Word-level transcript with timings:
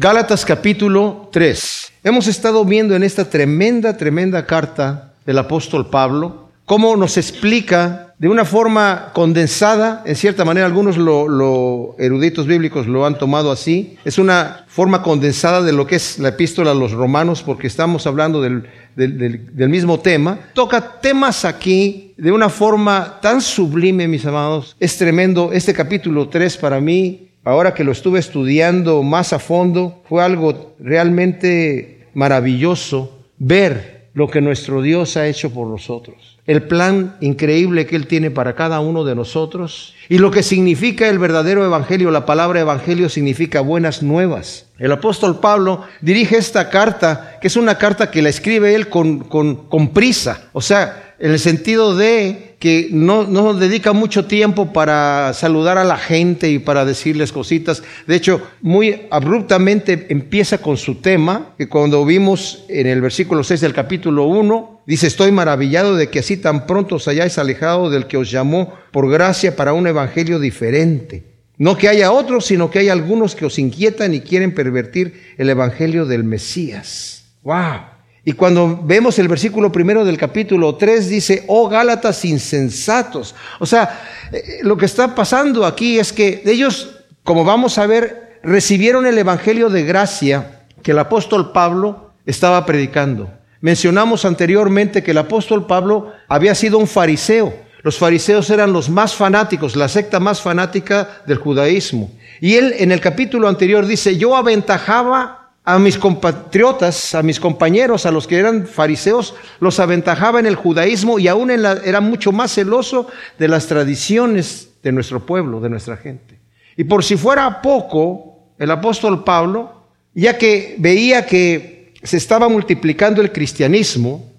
Gálatas 0.00 0.44
capítulo 0.44 1.28
3. 1.32 1.92
Hemos 2.04 2.28
estado 2.28 2.64
viendo 2.64 2.94
en 2.94 3.02
esta 3.02 3.28
tremenda, 3.28 3.96
tremenda 3.96 4.46
carta 4.46 5.14
del 5.26 5.38
apóstol 5.38 5.90
Pablo 5.90 6.48
cómo 6.66 6.94
nos 6.96 7.16
explica 7.16 8.14
de 8.18 8.28
una 8.28 8.44
forma 8.44 9.10
condensada, 9.14 10.02
en 10.04 10.14
cierta 10.14 10.44
manera 10.44 10.66
algunos 10.66 10.98
lo, 10.98 11.96
eruditos 11.98 12.46
bíblicos 12.46 12.86
lo 12.86 13.06
han 13.06 13.18
tomado 13.18 13.50
así, 13.50 13.96
es 14.04 14.18
una 14.18 14.66
forma 14.68 15.02
condensada 15.02 15.62
de 15.62 15.72
lo 15.72 15.86
que 15.86 15.96
es 15.96 16.18
la 16.18 16.28
epístola 16.28 16.72
a 16.72 16.74
los 16.74 16.92
romanos, 16.92 17.42
porque 17.42 17.66
estamos 17.66 18.06
hablando 18.06 18.42
del, 18.42 18.68
del 18.94 19.68
mismo 19.68 19.98
tema, 20.00 20.38
toca 20.52 21.00
temas 21.00 21.44
aquí 21.44 22.12
de 22.18 22.30
una 22.30 22.50
forma 22.50 23.18
tan 23.22 23.40
sublime, 23.40 24.06
mis 24.06 24.26
amados, 24.26 24.76
es 24.78 24.98
tremendo, 24.98 25.50
este 25.52 25.72
capítulo 25.72 26.28
3 26.28 26.56
para 26.58 26.80
mí, 26.82 27.27
ahora 27.44 27.74
que 27.74 27.84
lo 27.84 27.92
estuve 27.92 28.18
estudiando 28.18 29.02
más 29.02 29.32
a 29.32 29.38
fondo, 29.38 30.02
fue 30.08 30.22
algo 30.22 30.74
realmente 30.78 32.08
maravilloso 32.14 33.24
ver 33.38 34.08
lo 34.14 34.28
que 34.28 34.40
nuestro 34.40 34.82
Dios 34.82 35.16
ha 35.16 35.26
hecho 35.26 35.50
por 35.50 35.66
nosotros 35.66 36.38
el 36.48 36.62
plan 36.62 37.14
increíble 37.20 37.86
que 37.86 37.94
Él 37.94 38.06
tiene 38.06 38.30
para 38.30 38.54
cada 38.54 38.80
uno 38.80 39.04
de 39.04 39.14
nosotros 39.14 39.94
y 40.08 40.16
lo 40.16 40.30
que 40.30 40.42
significa 40.42 41.06
el 41.06 41.18
verdadero 41.18 41.62
evangelio. 41.62 42.10
La 42.10 42.24
palabra 42.24 42.58
evangelio 42.58 43.10
significa 43.10 43.60
buenas 43.60 44.02
nuevas. 44.02 44.64
El 44.78 44.90
apóstol 44.90 45.40
Pablo 45.40 45.84
dirige 46.00 46.38
esta 46.38 46.70
carta, 46.70 47.36
que 47.42 47.48
es 47.48 47.56
una 47.56 47.76
carta 47.76 48.10
que 48.10 48.22
la 48.22 48.30
escribe 48.30 48.74
él 48.74 48.88
con, 48.88 49.18
con, 49.18 49.68
con 49.68 49.88
prisa, 49.88 50.48
o 50.54 50.62
sea, 50.62 51.14
en 51.18 51.32
el 51.32 51.38
sentido 51.38 51.94
de 51.94 52.47
que 52.58 52.88
no, 52.90 53.24
no 53.24 53.54
dedica 53.54 53.92
mucho 53.92 54.24
tiempo 54.24 54.72
para 54.72 55.32
saludar 55.32 55.78
a 55.78 55.84
la 55.84 55.96
gente 55.96 56.50
y 56.50 56.58
para 56.58 56.84
decirles 56.84 57.30
cositas. 57.30 57.84
De 58.06 58.16
hecho, 58.16 58.42
muy 58.62 59.02
abruptamente 59.10 60.06
empieza 60.08 60.58
con 60.58 60.76
su 60.76 60.96
tema, 60.96 61.54
que 61.56 61.68
cuando 61.68 62.04
vimos 62.04 62.64
en 62.68 62.88
el 62.88 63.00
versículo 63.00 63.44
6 63.44 63.60
del 63.60 63.74
capítulo 63.74 64.24
1, 64.24 64.82
dice, 64.86 65.06
estoy 65.06 65.30
maravillado 65.30 65.94
de 65.94 66.08
que 66.08 66.18
así 66.18 66.36
tan 66.36 66.66
pronto 66.66 66.96
os 66.96 67.06
hayáis 67.06 67.38
alejado 67.38 67.90
del 67.90 68.06
que 68.06 68.16
os 68.16 68.30
llamó 68.30 68.74
por 68.90 69.08
gracia 69.08 69.54
para 69.54 69.72
un 69.72 69.86
evangelio 69.86 70.40
diferente. 70.40 71.24
No 71.58 71.76
que 71.76 71.88
haya 71.88 72.12
otros, 72.12 72.46
sino 72.46 72.70
que 72.70 72.80
hay 72.80 72.88
algunos 72.88 73.34
que 73.34 73.44
os 73.44 73.58
inquietan 73.58 74.14
y 74.14 74.20
quieren 74.20 74.54
pervertir 74.54 75.34
el 75.38 75.50
evangelio 75.50 76.06
del 76.06 76.24
Mesías. 76.24 77.24
¡Wow! 77.42 77.97
Y 78.28 78.34
cuando 78.34 78.78
vemos 78.84 79.18
el 79.18 79.26
versículo 79.26 79.72
primero 79.72 80.04
del 80.04 80.18
capítulo 80.18 80.74
3 80.74 81.08
dice, 81.08 81.44
oh 81.46 81.66
Gálatas 81.66 82.26
insensatos. 82.26 83.34
O 83.58 83.64
sea, 83.64 84.02
eh, 84.30 84.58
lo 84.60 84.76
que 84.76 84.84
está 84.84 85.14
pasando 85.14 85.64
aquí 85.64 85.98
es 85.98 86.12
que 86.12 86.42
ellos, 86.44 86.90
como 87.24 87.42
vamos 87.42 87.78
a 87.78 87.86
ver, 87.86 88.38
recibieron 88.42 89.06
el 89.06 89.16
Evangelio 89.16 89.70
de 89.70 89.82
gracia 89.82 90.60
que 90.82 90.90
el 90.90 90.98
apóstol 90.98 91.52
Pablo 91.52 92.10
estaba 92.26 92.66
predicando. 92.66 93.30
Mencionamos 93.62 94.26
anteriormente 94.26 95.02
que 95.02 95.12
el 95.12 95.18
apóstol 95.18 95.66
Pablo 95.66 96.12
había 96.28 96.54
sido 96.54 96.76
un 96.76 96.86
fariseo. 96.86 97.54
Los 97.82 97.96
fariseos 97.96 98.50
eran 98.50 98.74
los 98.74 98.90
más 98.90 99.14
fanáticos, 99.14 99.74
la 99.74 99.88
secta 99.88 100.20
más 100.20 100.42
fanática 100.42 101.22
del 101.26 101.38
judaísmo. 101.38 102.10
Y 102.42 102.56
él 102.56 102.74
en 102.76 102.92
el 102.92 103.00
capítulo 103.00 103.48
anterior 103.48 103.86
dice, 103.86 104.18
yo 104.18 104.36
aventajaba 104.36 105.37
a 105.68 105.78
mis 105.78 105.98
compatriotas, 105.98 107.14
a 107.14 107.22
mis 107.22 107.38
compañeros, 107.38 108.06
a 108.06 108.10
los 108.10 108.26
que 108.26 108.38
eran 108.38 108.66
fariseos, 108.66 109.34
los 109.60 109.78
aventajaba 109.80 110.40
en 110.40 110.46
el 110.46 110.54
judaísmo 110.54 111.18
y 111.18 111.28
aún 111.28 111.50
era 111.50 112.00
mucho 112.00 112.32
más 112.32 112.54
celoso 112.54 113.06
de 113.38 113.48
las 113.48 113.66
tradiciones 113.66 114.70
de 114.82 114.92
nuestro 114.92 115.26
pueblo, 115.26 115.60
de 115.60 115.68
nuestra 115.68 115.98
gente. 115.98 116.40
Y 116.74 116.84
por 116.84 117.04
si 117.04 117.18
fuera 117.18 117.60
poco, 117.60 118.54
el 118.58 118.70
apóstol 118.70 119.24
Pablo, 119.24 119.82
ya 120.14 120.38
que 120.38 120.74
veía 120.78 121.26
que 121.26 121.92
se 122.02 122.16
estaba 122.16 122.48
multiplicando 122.48 123.20
el 123.20 123.30
cristianismo 123.30 124.32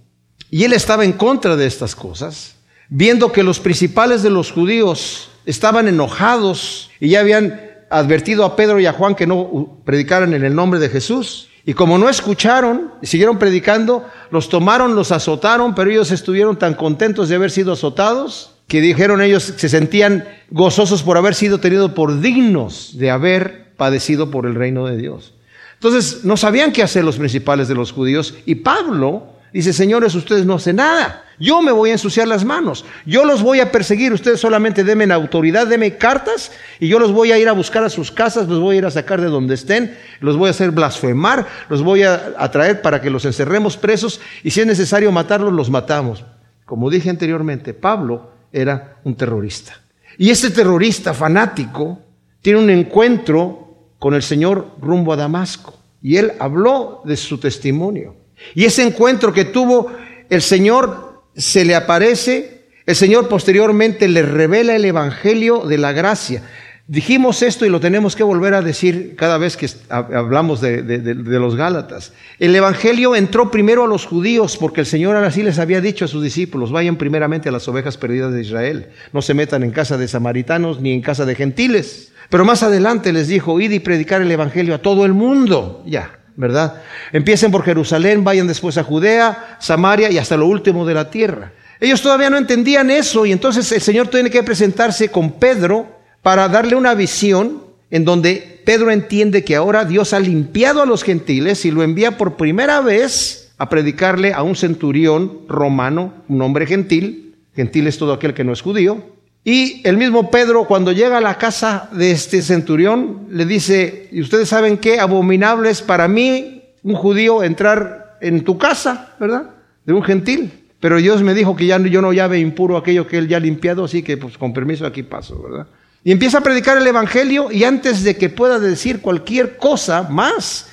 y 0.50 0.64
él 0.64 0.74
estaba 0.74 1.06
en 1.06 1.12
contra 1.12 1.56
de 1.56 1.68
estas 1.68 1.96
cosas, 1.96 2.56
viendo 2.90 3.32
que 3.32 3.44
los 3.44 3.60
principales 3.60 4.24
de 4.24 4.32
los 4.32 4.52
judíos 4.52 5.30
estaban 5.46 5.88
enojados 5.88 6.90
y 7.00 7.10
ya 7.10 7.20
habían 7.20 7.69
advertido 7.90 8.46
a 8.46 8.56
Pedro 8.56 8.80
y 8.80 8.86
a 8.86 8.94
Juan 8.94 9.16
que 9.16 9.28
no 9.28 9.80
predicaran 9.86 10.34
en 10.34 10.44
el 10.44 10.56
nombre 10.56 10.80
de 10.80 10.90
Jesús. 10.90 11.50
Y 11.66 11.74
como 11.74 11.98
no 11.98 12.10
escucharon 12.10 12.92
y 13.02 13.08
siguieron 13.08 13.38
predicando, 13.38 14.06
los 14.32 14.50
tomaron, 14.50 14.96
los 14.96 15.12
azotaron, 15.12 15.76
pero 15.76 15.92
ellos 15.92 16.12
estuvieron 16.12 16.58
tan 16.58 16.74
contentos 16.74 17.30
de 17.30 17.36
haber 17.36 17.52
sido 17.52 17.74
azotados 17.74 18.56
que 18.70 18.82
dijeron 18.82 19.22
ellos 19.22 19.56
se 19.58 19.68
sentían 19.68 20.26
gozosos 20.52 21.02
por 21.02 21.18
haber 21.18 21.34
sido 21.34 21.60
tenidos 21.60 21.92
por 21.92 22.22
dignos 22.22 22.98
de 22.98 23.10
haber 23.10 23.74
padecido 23.76 24.30
por 24.30 24.46
el 24.46 24.54
reino 24.54 24.86
de 24.86 24.96
Dios. 24.96 25.34
Entonces 25.74 26.24
no 26.24 26.38
sabían 26.38 26.72
qué 26.72 26.84
hacer 26.84 27.04
los 27.04 27.18
principales 27.18 27.68
de 27.68 27.74
los 27.74 27.92
judíos 27.92 28.36
y 28.46 28.56
Pablo 28.56 29.39
dice, 29.54 29.74
señores, 29.74 30.16
ustedes 30.16 30.46
no 30.46 30.56
hacen 30.56 30.78
nada. 30.78 31.26
Yo 31.40 31.62
me 31.62 31.72
voy 31.72 31.90
a 31.90 31.94
ensuciar 31.94 32.28
las 32.28 32.44
manos. 32.44 32.86
Yo 33.06 33.24
los 33.24 33.42
voy 33.42 33.62
a 33.62 33.72
perseguir. 33.72 34.12
Ustedes 34.12 34.40
solamente 34.40 34.84
denme 34.84 35.12
autoridad, 35.14 35.68
denme 35.68 35.98
cartas 35.98 36.52
y 36.80 36.88
yo 36.88 37.00
los 37.00 37.14
voy 37.14 37.32
a 37.32 37.40
ir 37.40 37.48
a 37.48 37.54
buscar 37.54 37.84
a 37.84 37.90
sus 37.90 38.12
casas, 38.12 38.48
los 38.48 38.60
voy 38.60 38.76
a 38.76 38.80
ir 38.80 38.86
a 38.86 38.92
sacar 38.92 39.22
de 39.22 39.28
donde 39.28 39.56
estén, 39.56 39.98
los 40.20 40.36
voy 40.36 40.48
a 40.48 40.52
hacer 40.52 40.72
blasfemar, 40.72 41.48
los 41.70 41.82
voy 41.82 42.04
a 42.04 42.34
atraer 42.38 42.82
para 42.82 43.02
que 43.02 43.10
los 43.10 43.24
encerremos 43.26 43.78
presos 43.78 44.20
y 44.44 44.52
si 44.52 44.62
es 44.62 44.68
necesario 44.68 45.12
matarlos, 45.12 45.54
los 45.54 45.70
matamos. 45.70 46.26
Como 46.66 46.90
dije 46.90 47.10
anteriormente, 47.10 47.74
Pablo 47.74 48.32
era 48.52 48.98
un 49.04 49.16
terrorista. 49.16 49.80
Y 50.18 50.30
este 50.32 50.50
terrorista 50.50 51.14
fanático 51.14 52.00
tiene 52.42 52.60
un 52.60 52.70
encuentro 52.70 53.94
con 54.00 54.14
el 54.14 54.24
Señor 54.24 54.72
rumbo 54.82 55.14
a 55.14 55.16
Damasco. 55.16 55.76
Y 56.02 56.18
él 56.18 56.34
habló 56.40 57.02
de 57.06 57.18
su 57.18 57.38
testimonio. 57.38 58.16
Y 58.56 58.66
ese 58.66 58.84
encuentro 58.84 59.34
que 59.34 59.46
tuvo 59.46 59.92
el 60.30 60.42
Señor 60.42 61.24
se 61.36 61.66
le 61.66 61.76
aparece, 61.76 62.68
el 62.86 62.96
Señor 62.96 63.28
posteriormente 63.28 64.08
le 64.08 64.24
revela 64.24 64.76
el 64.76 64.86
Evangelio 64.86 65.66
de 65.66 65.78
la 65.78 65.92
gracia. 65.92 66.44
Dijimos 66.88 67.44
esto 67.44 67.68
y 67.68 67.70
lo 67.70 67.80
tenemos 67.80 68.16
que 68.16 68.24
volver 68.24 68.56
a 68.56 68.64
decir 68.64 69.16
cada 69.16 69.38
vez 69.38 69.56
que 69.58 69.70
hablamos 69.90 70.60
de, 70.60 70.82
los 71.14 71.56
Gálatas. 71.56 72.14
El 72.40 72.56
Evangelio 72.56 73.16
entró 73.16 73.52
primero 73.52 73.84
a 73.84 73.88
los 73.88 74.08
judíos 74.08 74.58
porque 74.58 74.82
el 74.82 74.88
Señor 74.88 75.16
así 75.18 75.44
les 75.44 75.60
había 75.60 75.82
dicho 75.82 76.06
a 76.06 76.08
sus 76.08 76.24
discípulos, 76.24 76.72
vayan 76.72 76.96
primeramente 76.96 77.50
a 77.50 77.52
las 77.52 77.68
ovejas 77.68 77.98
perdidas 77.98 78.34
de 78.34 78.42
Israel, 78.42 78.88
no 79.14 79.22
se 79.22 79.36
metan 79.36 79.62
en 79.62 79.70
casa 79.70 79.98
de 79.98 80.08
samaritanos 80.08 80.82
ni 80.82 80.92
en 80.92 81.02
casa 81.02 81.26
de 81.28 81.36
gentiles. 81.36 82.12
Pero 82.32 82.44
más 82.44 82.64
adelante 82.64 83.14
les 83.14 83.28
dijo, 83.28 83.62
id 83.62 83.70
y 83.70 83.80
predicar 83.80 84.24
el 84.24 84.32
Evangelio 84.32 84.74
a 84.74 84.82
todo 84.82 85.06
el 85.06 85.14
mundo. 85.14 85.84
Ya, 85.86 86.19
¿verdad? 86.40 86.82
Empiecen 87.12 87.52
por 87.52 87.66
Jerusalén, 87.66 88.24
vayan 88.24 88.48
después 88.48 88.78
a 88.78 88.84
Judea, 88.86 89.58
Samaria 89.60 90.10
y 90.10 90.18
hasta 90.18 90.38
lo 90.38 90.48
último 90.48 90.86
de 90.86 90.94
la 90.94 91.12
tierra. 91.12 91.52
Ellos 91.82 92.02
todavía 92.02 92.30
no 92.30 92.38
entendían 92.38 92.90
eso 92.90 93.26
y 93.26 93.34
entonces 93.34 93.70
el 93.74 93.82
Señor 93.82 94.08
tiene 94.08 94.30
que 94.30 94.42
presentarse 94.42 95.10
con 95.10 95.34
Pedro 95.34 96.00
para 96.22 96.48
darle 96.48 96.78
una 96.78 96.94
visión 96.94 97.62
en 97.92 98.06
donde 98.06 98.62
Pedro 98.64 98.90
entiende 98.90 99.44
que 99.44 99.58
ahora 99.58 99.84
Dios 99.84 100.14
ha 100.14 100.20
limpiado 100.22 100.82
a 100.82 100.86
los 100.86 101.04
gentiles 101.04 101.66
y 101.66 101.72
lo 101.72 101.84
envía 101.84 102.18
por 102.18 102.38
primera 102.38 102.80
vez 102.80 103.52
a 103.58 103.68
predicarle 103.68 104.32
a 104.32 104.42
un 104.42 104.56
centurión 104.56 105.40
romano, 105.50 106.14
un 106.30 106.42
hombre 106.42 106.66
gentil, 106.66 107.36
gentil 107.54 107.86
es 107.88 107.98
todo 107.98 108.14
aquel 108.14 108.34
que 108.34 108.46
no 108.46 108.54
es 108.54 108.62
judío, 108.62 109.04
y 109.44 109.82
el 109.86 109.98
mismo 109.98 110.30
Pedro, 110.30 110.66
cuando 110.66 110.92
llega 110.92 111.18
a 111.18 111.22
la 111.22 111.38
casa 111.38 111.90
de 111.92 112.12
este 112.12 112.42
centurión, 112.42 113.28
le 113.32 113.46
dice, 113.46 114.10
y 114.12 114.22
ustedes 114.22 114.50
saben 114.50 114.78
qué, 114.78 115.00
abominable 115.00 115.70
es 115.70 115.82
para 115.82 116.08
mí, 116.08 116.64
un 116.84 116.96
judío, 116.96 117.44
entrar 117.44 118.18
en 118.22 118.44
tu 118.44 118.58
casa, 118.58 119.16
¿verdad? 119.20 119.50
De 119.86 119.94
un 119.94 120.04
gentil. 120.04 120.52
Pero 120.80 120.98
Dios 120.98 121.24
me 121.24 121.34
dijo 121.34 121.56
que 121.56 121.66
ya 121.66 121.78
yo 121.80 122.02
no 122.02 122.14
llave 122.14 122.40
impuro 122.40 122.78
aquello 122.78 123.08
que 123.08 123.18
él 123.18 123.28
ya 123.28 123.38
ha 123.38 123.42
limpiado, 123.42 123.86
así 123.86 124.04
que 124.04 124.18
pues 124.18 124.38
con 124.38 124.54
permiso 124.54 124.86
aquí 124.86 125.04
paso, 125.04 125.42
¿verdad? 125.42 125.68
Y 126.04 126.12
empieza 126.12 126.38
a 126.38 126.42
predicar 126.42 126.78
el 126.78 126.88
Evangelio 126.88 127.52
y 127.52 127.66
antes 127.66 128.04
de 128.04 128.16
que 128.16 128.30
pueda 128.30 128.60
decir 128.60 129.02
cualquier 129.02 129.58
cosa 129.58 130.04
más, 130.04 130.70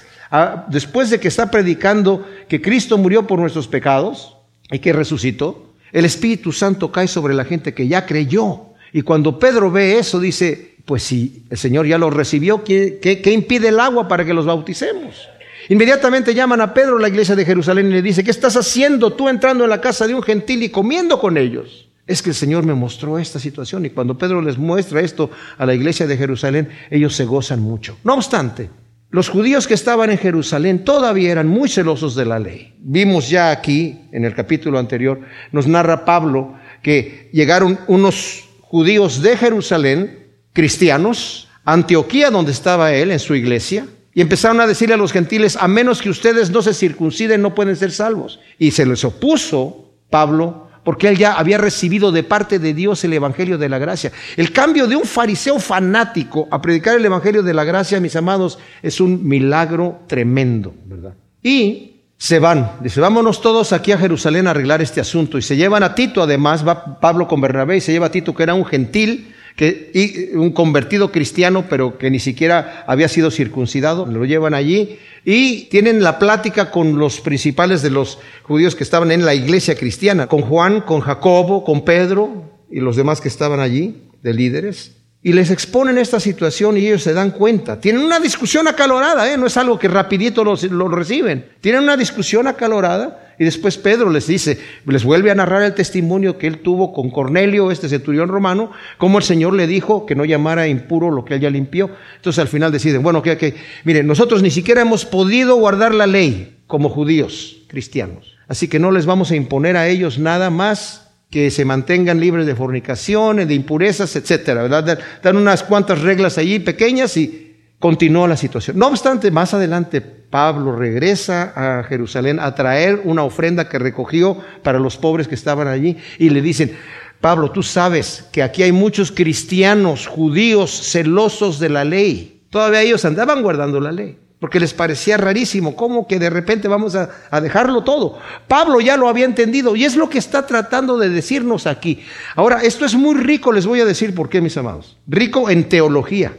después 0.69 1.11
de 1.11 1.19
que 1.19 1.29
está 1.29 1.51
predicando 1.51 2.25
que 2.49 2.61
Cristo 2.61 2.99
murió 2.99 3.27
por 3.27 3.41
nuestros 3.41 3.67
pecados 3.67 4.37
y 4.71 4.79
que 4.79 4.93
resucitó, 4.93 5.66
el 5.93 6.05
Espíritu 6.05 6.53
Santo 6.53 6.91
cae 6.91 7.09
sobre 7.09 7.35
la 7.35 7.45
gente 7.45 7.75
que 7.75 7.89
ya 7.89 8.07
creyó. 8.07 8.61
Y 8.93 9.03
cuando 9.03 9.39
Pedro 9.39 9.71
ve 9.71 9.99
eso, 9.99 10.21
dice, 10.21 10.77
pues 10.85 11.03
si 11.03 11.45
el 11.51 11.59
Señor 11.59 11.87
ya 11.87 11.99
lo 11.99 12.11
recibió, 12.11 12.65
¿qué, 12.65 13.21
impide 13.33 13.69
el 13.69 13.81
agua 13.81 14.09
para 14.09 14.25
que 14.25 14.35
los 14.35 14.47
bauticemos? 14.47 15.29
Inmediatamente 15.69 16.33
llaman 16.33 16.61
a 16.61 16.73
Pedro 16.73 16.97
a 16.97 17.01
la 17.01 17.09
iglesia 17.09 17.35
de 17.35 17.45
Jerusalén 17.45 17.89
y 17.89 17.95
le 17.95 18.03
dice, 18.03 18.23
¿qué 18.23 18.31
estás 18.31 18.57
haciendo 18.57 19.13
tú 19.13 19.29
entrando 19.29 19.65
en 19.65 19.71
la 19.71 19.81
casa 19.81 20.07
de 20.07 20.15
un 20.15 20.23
gentil 20.23 20.63
y 20.63 20.69
comiendo 20.69 21.19
con 21.19 21.37
ellos? 21.37 21.89
Es 22.07 22.23
que 22.23 22.31
el 22.31 22.37
Señor 22.37 22.65
me 22.65 22.75
mostró 22.75 23.19
esta 23.19 23.41
situación 23.41 23.85
y 23.85 23.91
cuando 23.91 24.17
Pedro 24.17 24.41
les 24.41 24.57
muestra 24.57 25.01
esto 25.01 25.29
a 25.59 25.67
la 25.67 25.75
iglesia 25.75 26.07
de 26.07 26.17
Jerusalén, 26.17 26.69
ellos 26.89 27.17
se 27.17 27.25
gozan 27.25 27.61
mucho. 27.61 27.97
No 28.05 28.15
obstante, 28.15 28.71
los 29.11 29.29
judíos 29.29 29.67
que 29.67 29.75
estaban 29.75 30.11
en 30.11 30.19
Jerusalén 30.19 30.85
todavía 30.85 31.33
eran 31.33 31.49
muy 31.49 31.69
celosos 31.69 32.15
de 32.15 32.25
la 32.25 32.39
ley. 32.39 32.75
Vimos 32.79 33.31
ya 33.31 33.51
aquí, 33.51 34.01
en 34.13 34.25
el 34.25 34.35
capítulo 34.35 34.79
anterior, 34.79 35.21
nos 35.53 35.67
narra 35.67 36.05
Pablo 36.05 36.55
que 36.83 37.31
llegaron 37.33 37.79
unos 37.87 38.45
judíos 38.61 39.23
de 39.23 39.37
Jerusalén, 39.37 40.27
cristianos, 40.53 41.49
Antioquía, 41.65 42.31
donde 42.31 42.53
estaba 42.53 42.93
él, 42.93 43.11
en 43.11 43.19
su 43.19 43.35
iglesia, 43.35 43.87
y 44.15 44.21
empezaron 44.21 44.61
a 44.61 44.67
decirle 44.67 44.95
a 44.95 44.99
los 44.99 45.13
gentiles, 45.13 45.57
a 45.61 45.69
menos 45.69 46.01
que 46.01 46.11
ustedes 46.11 46.51
no 46.51 46.63
se 46.63 46.75
circunciden, 46.75 47.43
no 47.43 47.55
pueden 47.55 47.77
ser 47.77 47.93
salvos. 47.93 48.41
Y 48.59 48.71
se 48.71 48.87
les 48.87 49.05
opuso 49.05 49.93
Pablo, 50.11 50.66
porque 50.87 51.09
él 51.09 51.19
ya 51.19 51.33
había 51.33 51.59
recibido 51.59 52.13
de 52.13 52.23
parte 52.23 52.61
de 52.61 52.73
Dios 52.73 53.03
el 53.03 53.13
Evangelio 53.13 53.59
de 53.59 53.69
la 53.69 53.79
Gracia. 53.79 54.13
El 54.37 54.53
cambio 54.53 54.87
de 54.87 54.95
un 54.95 55.03
fariseo 55.03 55.59
fanático 55.59 56.47
a 56.49 56.63
predicar 56.63 56.95
el 56.95 57.05
Evangelio 57.05 57.43
de 57.43 57.53
la 57.53 57.65
Gracia, 57.65 57.99
mis 57.99 58.15
amados, 58.15 58.61
es 58.85 59.01
un 59.01 59.27
milagro 59.27 60.03
tremendo, 60.07 60.73
¿verdad? 60.85 61.15
Y 61.43 62.03
se 62.17 62.39
van, 62.39 62.71
dice, 62.83 63.01
vámonos 63.01 63.41
todos 63.41 63.73
aquí 63.73 63.91
a 63.91 63.99
Jerusalén 63.99 64.47
a 64.47 64.53
arreglar 64.53 64.81
este 64.81 65.01
asunto. 65.01 65.39
Y 65.39 65.43
se 65.43 65.57
llevan 65.57 65.83
a 65.83 65.97
Tito, 65.97 66.23
además, 66.23 66.65
va 66.65 67.01
Pablo 67.01 67.27
con 67.27 67.41
Bernabé 67.41 67.79
y 67.79 67.81
se 67.81 67.91
lleva 67.91 68.07
a 68.07 68.13
Tito, 68.13 68.33
que 68.33 68.45
era 68.45 68.55
un 68.55 68.65
gentil, 68.65 69.35
que, 69.57 70.33
un 70.35 70.53
convertido 70.53 71.11
cristiano, 71.11 71.65
pero 71.69 71.99
que 71.99 72.11
ni 72.11 72.21
siquiera 72.21 72.85
había 72.87 73.09
sido 73.09 73.31
circuncidado, 73.31 74.07
lo 74.07 74.25
llevan 74.25 74.55
allí 74.55 74.99
y 75.25 75.65
tienen 75.65 76.03
la 76.03 76.19
plática 76.19 76.71
con 76.71 76.99
los 76.99 77.21
principales 77.21 77.83
de 77.83 77.91
los 77.91 78.19
judíos 78.43 78.77
que 78.77 78.85
estaban 78.85 79.11
en 79.11 79.25
la 79.25 79.35
iglesia 79.35 79.75
cristiana, 79.75 80.27
con 80.27 80.43
Juan, 80.43 80.83
con 80.83 81.01
Jacobo, 81.01 81.65
con 81.65 81.85
Pedro 81.85 82.45
y 82.71 82.81
los 82.81 82.97
demás 82.97 83.21
que 83.21 83.29
estaban 83.29 83.59
allí, 83.59 84.03
de 84.23 84.35
líderes. 84.35 84.93
Y 85.23 85.33
les 85.33 85.51
exponen 85.51 85.99
esta 85.99 86.21
situación 86.21 86.77
y 86.77 86.87
ellos 86.87 87.03
se 87.03 87.15
dan 87.15 87.33
cuenta. 87.33 87.81
Tienen 87.81 88.03
una 88.03 88.21
discusión 88.21 88.69
acalorada, 88.69 89.33
¿eh? 89.33 89.37
no 89.37 89.47
es 89.47 89.57
algo 89.57 89.79
que 89.79 89.89
rapidito 89.89 90.45
lo 90.45 90.89
reciben. 90.89 91.47
Tienen 91.61 91.83
una 91.83 91.97
discusión 91.97 92.47
acalorada 92.47 93.26
y 93.39 93.45
después 93.45 93.77
Pedro 93.77 94.11
les 94.11 94.27
dice, 94.27 94.59
les 94.87 95.05
vuelve 95.05 95.31
a 95.31 95.35
narrar 95.35 95.63
el 95.63 95.75
testimonio 95.75 96.39
que 96.39 96.47
él 96.47 96.59
tuvo 96.59 96.93
con 96.93 97.11
Cornelio, 97.11 97.71
este 97.71 97.89
centurión 97.89 98.29
romano, 98.29 98.71
como 98.99 99.19
el 99.19 99.25
Señor 99.25 99.55
le 99.55 99.67
dijo 99.67 100.07
que 100.07 100.15
no 100.15 100.25
llamara 100.25 100.69
impuro 100.69 101.11
lo 101.11 101.25
que 101.25 101.35
él 101.35 101.41
ya 101.41 101.51
limpió. 101.51 101.91
Entonces 102.17 102.39
al 102.41 102.49
final 102.49 102.73
deciden, 102.73 103.03
bueno, 103.03 103.23
que, 103.23 103.37
que 103.37 103.55
miren, 103.85 104.07
nosotros 104.07 104.43
ni 104.43 104.51
siquiera 104.51 104.83
hemos 104.83 105.05
podido 105.05 105.57
guardar 105.57 105.95
la 105.95 106.07
ley 106.07 106.57
como 106.67 106.89
judíos 106.89 107.59
cristianos. 107.69 108.37
Así 108.49 108.69
que 108.69 108.79
no 108.79 108.91
les 108.91 109.07
vamos 109.07 109.31
a 109.31 109.37
imponer 109.37 109.77
a 109.77 109.89
ellos 109.89 110.19
nada 110.19 110.51
más 110.51 111.11
que 111.31 111.51
se 111.51 111.65
mantengan 111.65 112.21
libres 112.21 112.47
de 112.47 112.55
fornicaciones, 112.55 113.49
de 113.49 113.55
impurezas, 113.55 114.15
etcétera, 114.17 114.63
¿verdad? 114.63 114.99
Dan 115.23 115.37
unas 115.37 115.63
cuantas 115.63 116.01
reglas 116.01 116.39
allí 116.39 116.61
pequeñas 116.61 117.17
y 117.17 117.46
continuó 117.79 118.27
la 118.27 118.37
situación. 118.37 118.79
No 118.79 118.89
obstante, 118.89 119.31
más 119.31 119.55
adelante 119.55 120.01
Pablo 120.01 120.75
regresa 120.75 121.53
a 121.55 121.85
Jerusalén 121.85 122.41
a 122.41 122.55
traer 122.55 123.03
una 123.05 123.23
ofrenda 123.23 123.69
que 123.69 123.79
recogió 123.79 124.39
para 124.63 124.79
los 124.79 124.97
pobres 124.97 125.29
que 125.29 125.35
estaban 125.35 125.69
allí 125.69 125.97
y 126.19 126.31
le 126.31 126.43
dicen, 126.43 126.77
Pablo, 127.21 127.51
tú 127.51 127.63
sabes 127.63 128.25
que 128.33 128.43
aquí 128.43 128.63
hay 128.63 128.73
muchos 128.73 129.13
cristianos, 129.13 130.07
judíos, 130.07 130.91
celosos 130.91 131.59
de 131.59 131.69
la 131.71 131.85
ley. 131.85 132.43
Todavía 132.51 132.83
ellos 132.83 133.05
andaban 133.05 133.43
guardando 133.43 133.81
la 133.81 133.93
ley, 133.93 134.19
porque 134.39 134.61
les 134.61 134.75
parecía 134.75 135.17
rarísimo, 135.17 135.75
¿cómo 135.75 136.07
que 136.07 136.19
de 136.19 136.31
repente 136.31 136.69
vamos 136.69 136.95
a, 136.95 137.11
a, 137.31 137.41
dejarlo 137.41 137.85
todo? 137.85 138.19
Pablo 138.49 138.81
ya 138.81 138.97
lo 138.97 139.09
había 139.09 139.25
entendido 139.25 139.77
y 139.77 139.85
es 139.85 139.97
lo 139.97 140.09
que 140.09 140.19
está 140.19 140.47
tratando 140.47 140.99
de 140.99 141.09
decirnos 141.09 141.67
aquí. 141.67 142.01
Ahora, 142.35 142.61
esto 142.63 142.85
es 142.85 142.95
muy 142.95 143.17
rico, 143.17 143.53
les 143.53 143.67
voy 143.67 143.81
a 143.81 143.87
decir 143.87 144.15
por 144.15 144.29
qué, 144.29 144.41
mis 144.41 144.57
amados. 144.57 144.99
Rico 145.07 145.49
en 145.51 145.69
teología 145.69 146.33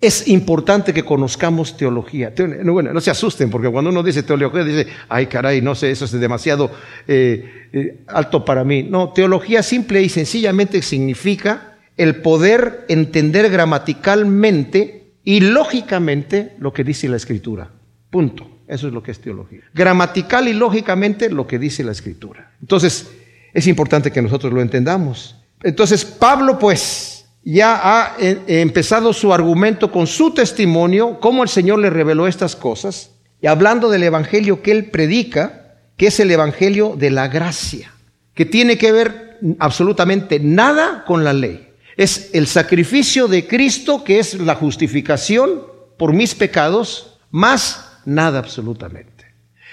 es 0.00 0.28
importante 0.28 0.92
que 0.92 1.02
conozcamos 1.02 1.76
teología. 1.76 2.32
No, 2.62 2.72
bueno, 2.72 2.92
no 2.92 3.00
se 3.00 3.10
asusten, 3.10 3.50
porque 3.50 3.70
cuando 3.70 3.90
uno 3.90 4.02
dice 4.02 4.22
teología, 4.22 4.64
dice, 4.64 4.86
ay 5.08 5.26
caray, 5.26 5.62
no 5.62 5.74
sé, 5.74 5.90
eso 5.90 6.04
es 6.04 6.12
demasiado 6.12 6.70
eh, 7.08 7.68
eh, 7.72 8.00
alto 8.08 8.44
para 8.44 8.64
mí. 8.64 8.82
No, 8.82 9.12
teología 9.12 9.62
simple 9.62 10.02
y 10.02 10.08
sencillamente 10.08 10.82
significa 10.82 11.78
el 11.96 12.16
poder 12.16 12.84
entender 12.88 13.50
gramaticalmente 13.50 15.12
y 15.24 15.40
lógicamente 15.40 16.52
lo 16.58 16.72
que 16.72 16.84
dice 16.84 17.08
la 17.08 17.16
escritura. 17.16 17.70
Punto. 18.10 18.50
Eso 18.66 18.88
es 18.88 18.94
lo 18.94 19.02
que 19.02 19.10
es 19.10 19.20
teología. 19.20 19.60
Gramatical 19.74 20.48
y 20.48 20.54
lógicamente 20.54 21.28
lo 21.28 21.46
que 21.46 21.58
dice 21.58 21.84
la 21.84 21.92
escritura. 21.92 22.52
Entonces, 22.60 23.10
es 23.52 23.66
importante 23.66 24.10
que 24.10 24.22
nosotros 24.22 24.52
lo 24.52 24.62
entendamos. 24.62 25.36
Entonces, 25.62 26.04
Pablo, 26.04 26.58
pues, 26.58 27.13
ya 27.44 27.80
ha 27.82 28.16
eh, 28.18 28.42
empezado 28.46 29.12
su 29.12 29.32
argumento 29.32 29.92
con 29.92 30.06
su 30.06 30.32
testimonio, 30.32 31.20
cómo 31.20 31.42
el 31.42 31.48
Señor 31.48 31.78
le 31.78 31.90
reveló 31.90 32.26
estas 32.26 32.56
cosas, 32.56 33.10
y 33.40 33.46
hablando 33.46 33.90
del 33.90 34.02
Evangelio 34.02 34.62
que 34.62 34.72
él 34.72 34.86
predica, 34.86 35.76
que 35.96 36.06
es 36.06 36.18
el 36.20 36.30
Evangelio 36.30 36.94
de 36.96 37.10
la 37.10 37.28
gracia, 37.28 37.92
que 38.34 38.46
tiene 38.46 38.78
que 38.78 38.92
ver 38.92 39.38
absolutamente 39.58 40.40
nada 40.40 41.04
con 41.06 41.24
la 41.24 41.32
ley. 41.32 41.68
Es 41.96 42.30
el 42.32 42.46
sacrificio 42.46 43.28
de 43.28 43.46
Cristo, 43.46 44.02
que 44.02 44.18
es 44.18 44.34
la 44.40 44.54
justificación 44.54 45.62
por 45.98 46.12
mis 46.12 46.34
pecados, 46.34 47.18
más 47.30 47.98
nada 48.04 48.38
absolutamente. 48.38 49.14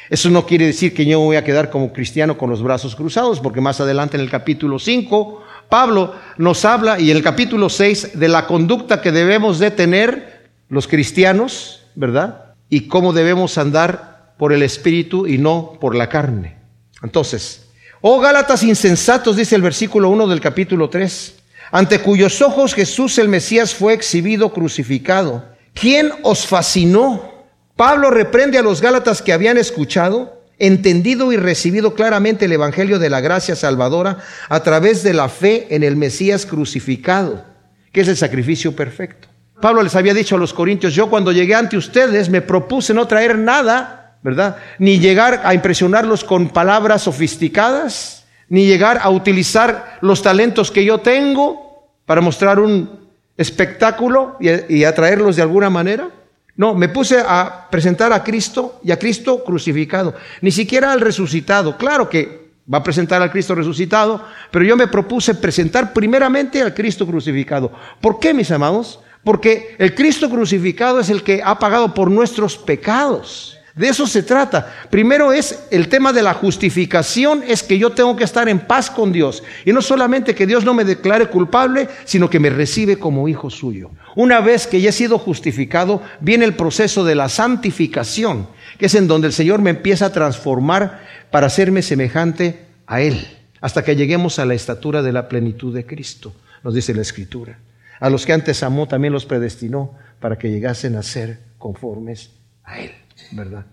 Eso 0.09 0.29
no 0.29 0.45
quiere 0.45 0.65
decir 0.65 0.94
que 0.94 1.06
yo 1.06 1.21
voy 1.21 1.38
a 1.38 1.44
quedar 1.45 1.69
como 1.69 1.94
cristiano 1.94 2.38
con 2.38 2.50
los 2.50 2.62
brazos 2.62 2.95
cruzados, 2.97 3.39
porque 3.39 3.62
más 3.62 3.79
adelante 3.79 4.17
en 4.17 4.21
el 4.21 4.29
capítulo 4.29 4.77
5 4.77 5.41
Pablo 5.71 6.15
nos 6.35 6.65
habla, 6.65 7.00
y 7.00 7.12
en 7.12 7.18
el 7.18 7.23
capítulo 7.23 7.69
6, 7.69 8.19
de 8.19 8.27
la 8.27 8.45
conducta 8.45 9.01
que 9.01 9.13
debemos 9.13 9.57
de 9.57 9.71
tener 9.71 10.50
los 10.68 10.85
cristianos, 10.85 11.85
¿verdad? 11.95 12.56
Y 12.68 12.89
cómo 12.89 13.13
debemos 13.13 13.57
andar 13.57 14.33
por 14.38 14.51
el 14.51 14.63
Espíritu 14.63 15.27
y 15.27 15.38
no 15.38 15.77
por 15.79 15.95
la 15.95 16.09
carne. 16.09 16.57
Entonces, 17.01 17.69
oh 18.01 18.19
Gálatas 18.19 18.63
insensatos, 18.63 19.38
dice 19.38 19.56
el 19.56 19.62
versículo 19.62 20.09
1 20.09 20.27
del 20.27 20.41
capítulo 20.41 20.89
3, 20.89 21.35
ante 21.71 22.01
cuyos 22.01 22.41
ojos 22.41 22.74
Jesús 22.74 23.17
el 23.17 23.29
Mesías 23.29 23.74
fue 23.74 23.94
exhibido 23.94 24.51
crucificado. 24.51 25.45
¿Quién 25.74 26.12
os 26.24 26.45
fascinó? 26.45 27.45
Pablo 27.77 28.09
reprende 28.09 28.57
a 28.57 28.62
los 28.62 28.81
Gálatas 28.81 29.21
que 29.21 29.31
habían 29.31 29.57
escuchado 29.57 30.40
entendido 30.62 31.31
y 31.31 31.38
recibido 31.38 31.96
claramente 31.96 32.46
el 32.46 32.52
Evangelio 32.52 33.00
de 33.00 33.10
la 33.10 33.19
gracia 33.19 33.56
salvadora 33.56 34.19
a 34.48 34.62
través 34.62 35.02
de 35.02 35.13
la 35.13 35.28
fe 35.28 35.68
en 35.72 35.81
el 35.84 35.96
Mesías 35.96 36.46
crucificado, 36.46 37.44
que 37.92 38.02
es 38.02 38.08
el 38.08 38.16
sacrificio 38.16 38.75
perfecto. 38.75 39.28
Pablo 39.60 39.81
les 39.81 39.96
había 39.96 40.13
dicho 40.13 40.36
a 40.36 40.40
los 40.40 40.54
corintios, 40.54 40.94
yo 40.94 41.10
cuando 41.10 41.31
llegué 41.31 41.56
ante 41.56 41.78
ustedes 41.78 42.30
me 42.30 42.42
propuse 42.42 42.94
no 42.94 43.08
traer 43.08 43.40
nada, 43.40 44.18
¿verdad? 44.22 44.58
Ni 44.78 45.00
llegar 45.00 45.42
a 45.44 45.56
impresionarlos 45.56 46.24
con 46.24 46.50
palabras 46.50 47.02
sofisticadas, 47.04 48.25
ni 48.48 48.68
llegar 48.68 49.00
a 49.02 49.10
utilizar 49.10 49.98
los 50.02 50.22
talentos 50.22 50.69
que 50.69 50.86
yo 50.86 51.00
tengo 51.00 51.90
para 52.06 52.22
mostrar 52.22 52.60
un 52.60 53.10
espectáculo 53.36 54.38
y, 54.40 54.75
y 54.75 54.84
atraerlos 54.84 55.38
de 55.38 55.42
alguna 55.42 55.72
manera. 55.72 56.10
No, 56.57 56.74
me 56.74 56.89
puse 56.89 57.19
a 57.19 57.68
presentar 57.69 58.12
a 58.13 58.24
Cristo 58.24 58.80
y 58.83 58.92
a 58.92 59.00
Cristo 59.00 59.44
crucificado, 59.44 60.15
ni 60.41 60.51
siquiera 60.51 60.91
al 60.91 61.01
resucitado. 61.01 61.77
Claro 61.77 62.10
que 62.10 62.51
va 62.72 62.79
a 62.79 62.84
presentar 62.84 63.22
al 63.22 63.31
Cristo 63.31 63.55
resucitado, 63.55 64.24
pero 64.51 64.65
yo 64.65 64.75
me 64.75 64.88
propuse 64.88 65.36
presentar 65.36 65.93
primeramente 65.93 66.62
al 66.62 66.74
Cristo 66.74 67.05
crucificado. 67.05 67.72
¿Por 68.00 68.20
qué, 68.20 68.34
mis 68.34 68.51
amados? 68.51 69.00
Porque 69.24 69.75
el 69.77 69.96
Cristo 69.96 70.29
crucificado 70.29 71.00
es 71.00 71.10
el 71.10 71.24
que 71.24 71.41
ha 71.43 71.58
pagado 71.60 71.93
por 71.93 72.10
nuestros 72.10 72.58
pecados. 72.58 73.58
De 73.75 73.88
eso 73.88 74.06
se 74.06 74.24
trata. 74.24 74.72
Primero 74.90 75.32
es 75.32 75.68
el 75.72 75.88
tema 75.88 76.12
de 76.12 76.22
la 76.22 76.34
justificación, 76.34 77.44
es 77.48 77.63
que 77.63 77.78
yo 77.78 77.92
tengo 77.92 78.16
que 78.16 78.25
estar 78.25 78.50
en 78.50 78.60
paz 78.60 78.90
con 78.90 79.13
Dios. 79.13 79.44
Y 79.66 79.72
no 79.72 79.82
solamente 79.82 80.36
que 80.36 80.46
Dios 80.46 80.66
no 80.66 80.74
me 80.74 80.84
declare 80.84 81.28
culpable, 81.28 81.88
sino 82.04 82.30
que 82.30 82.40
me 82.40 82.50
recibe 82.50 83.00
como 83.00 83.30
hijo 83.30 83.50
suyo. 83.50 83.92
Una 84.16 84.42
vez 84.42 84.68
que 84.68 84.82
ya 84.82 84.90
he 84.90 84.94
sido 84.94 85.18
justificado, 85.18 86.01
viene 86.20 86.44
el 86.44 86.56
proceso 86.56 87.06
de 87.06 87.16
la 87.16 87.30
santificación, 87.30 88.48
que 88.78 88.88
es 88.88 88.96
en 88.96 89.08
donde 89.08 89.28
el 89.28 89.34
Señor 89.34 89.62
me 89.62 89.70
empieza 89.70 90.08
a 90.08 90.12
transformar 90.12 91.01
para 91.32 91.48
hacerme 91.48 91.82
semejante 91.82 92.66
a 92.88 93.01
Él, 93.01 93.25
hasta 93.62 93.84
que 93.84 93.96
lleguemos 93.96 94.38
a 94.38 94.46
la 94.46 94.54
estatura 94.54 95.01
de 95.01 95.13
la 95.13 95.30
plenitud 95.30 95.74
de 95.74 95.86
Cristo, 95.86 96.34
nos 96.62 96.74
dice 96.74 96.94
la 96.94 97.01
Escritura. 97.01 97.58
A 98.01 98.10
los 98.10 98.25
que 98.25 98.34
antes 98.34 98.63
amó 98.63 98.88
también 98.88 99.13
los 99.13 99.25
predestinó 99.25 99.94
para 100.20 100.38
que 100.38 100.50
llegasen 100.50 100.96
a 100.98 101.04
ser 101.04 101.40
conformes 101.58 102.32
a 102.63 102.80
Él. 102.80 102.92
¿Verdad? 103.31 103.65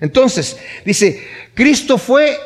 Entonces, 0.00 0.56
dice, 0.84 1.24
Cristo 1.54 1.98
fue 1.98 2.38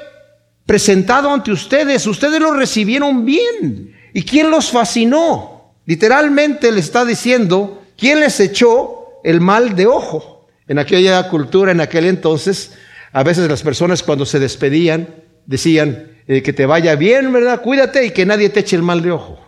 presentado 0.66 1.32
ante 1.32 1.50
ustedes, 1.50 2.06
ustedes 2.06 2.40
lo 2.40 2.52
recibieron 2.52 3.24
bien. 3.24 3.96
¿Y 4.12 4.22
quién 4.22 4.50
los 4.50 4.70
fascinó? 4.70 5.74
Literalmente 5.86 6.70
le 6.70 6.80
está 6.80 7.04
diciendo, 7.04 7.82
¿quién 7.96 8.20
les 8.20 8.38
echó 8.40 9.20
el 9.24 9.40
mal 9.40 9.74
de 9.74 9.86
ojo? 9.86 10.46
En 10.66 10.78
aquella 10.78 11.28
cultura, 11.28 11.72
en 11.72 11.80
aquel 11.80 12.04
entonces, 12.04 12.72
a 13.12 13.22
veces 13.22 13.48
las 13.48 13.62
personas 13.62 14.02
cuando 14.02 14.26
se 14.26 14.38
despedían 14.38 15.08
decían, 15.46 16.18
eh, 16.26 16.42
que 16.42 16.52
te 16.52 16.66
vaya 16.66 16.94
bien, 16.94 17.32
¿verdad? 17.32 17.62
Cuídate 17.62 18.04
y 18.04 18.10
que 18.10 18.26
nadie 18.26 18.50
te 18.50 18.60
eche 18.60 18.76
el 18.76 18.82
mal 18.82 19.00
de 19.00 19.12
ojo. 19.12 19.40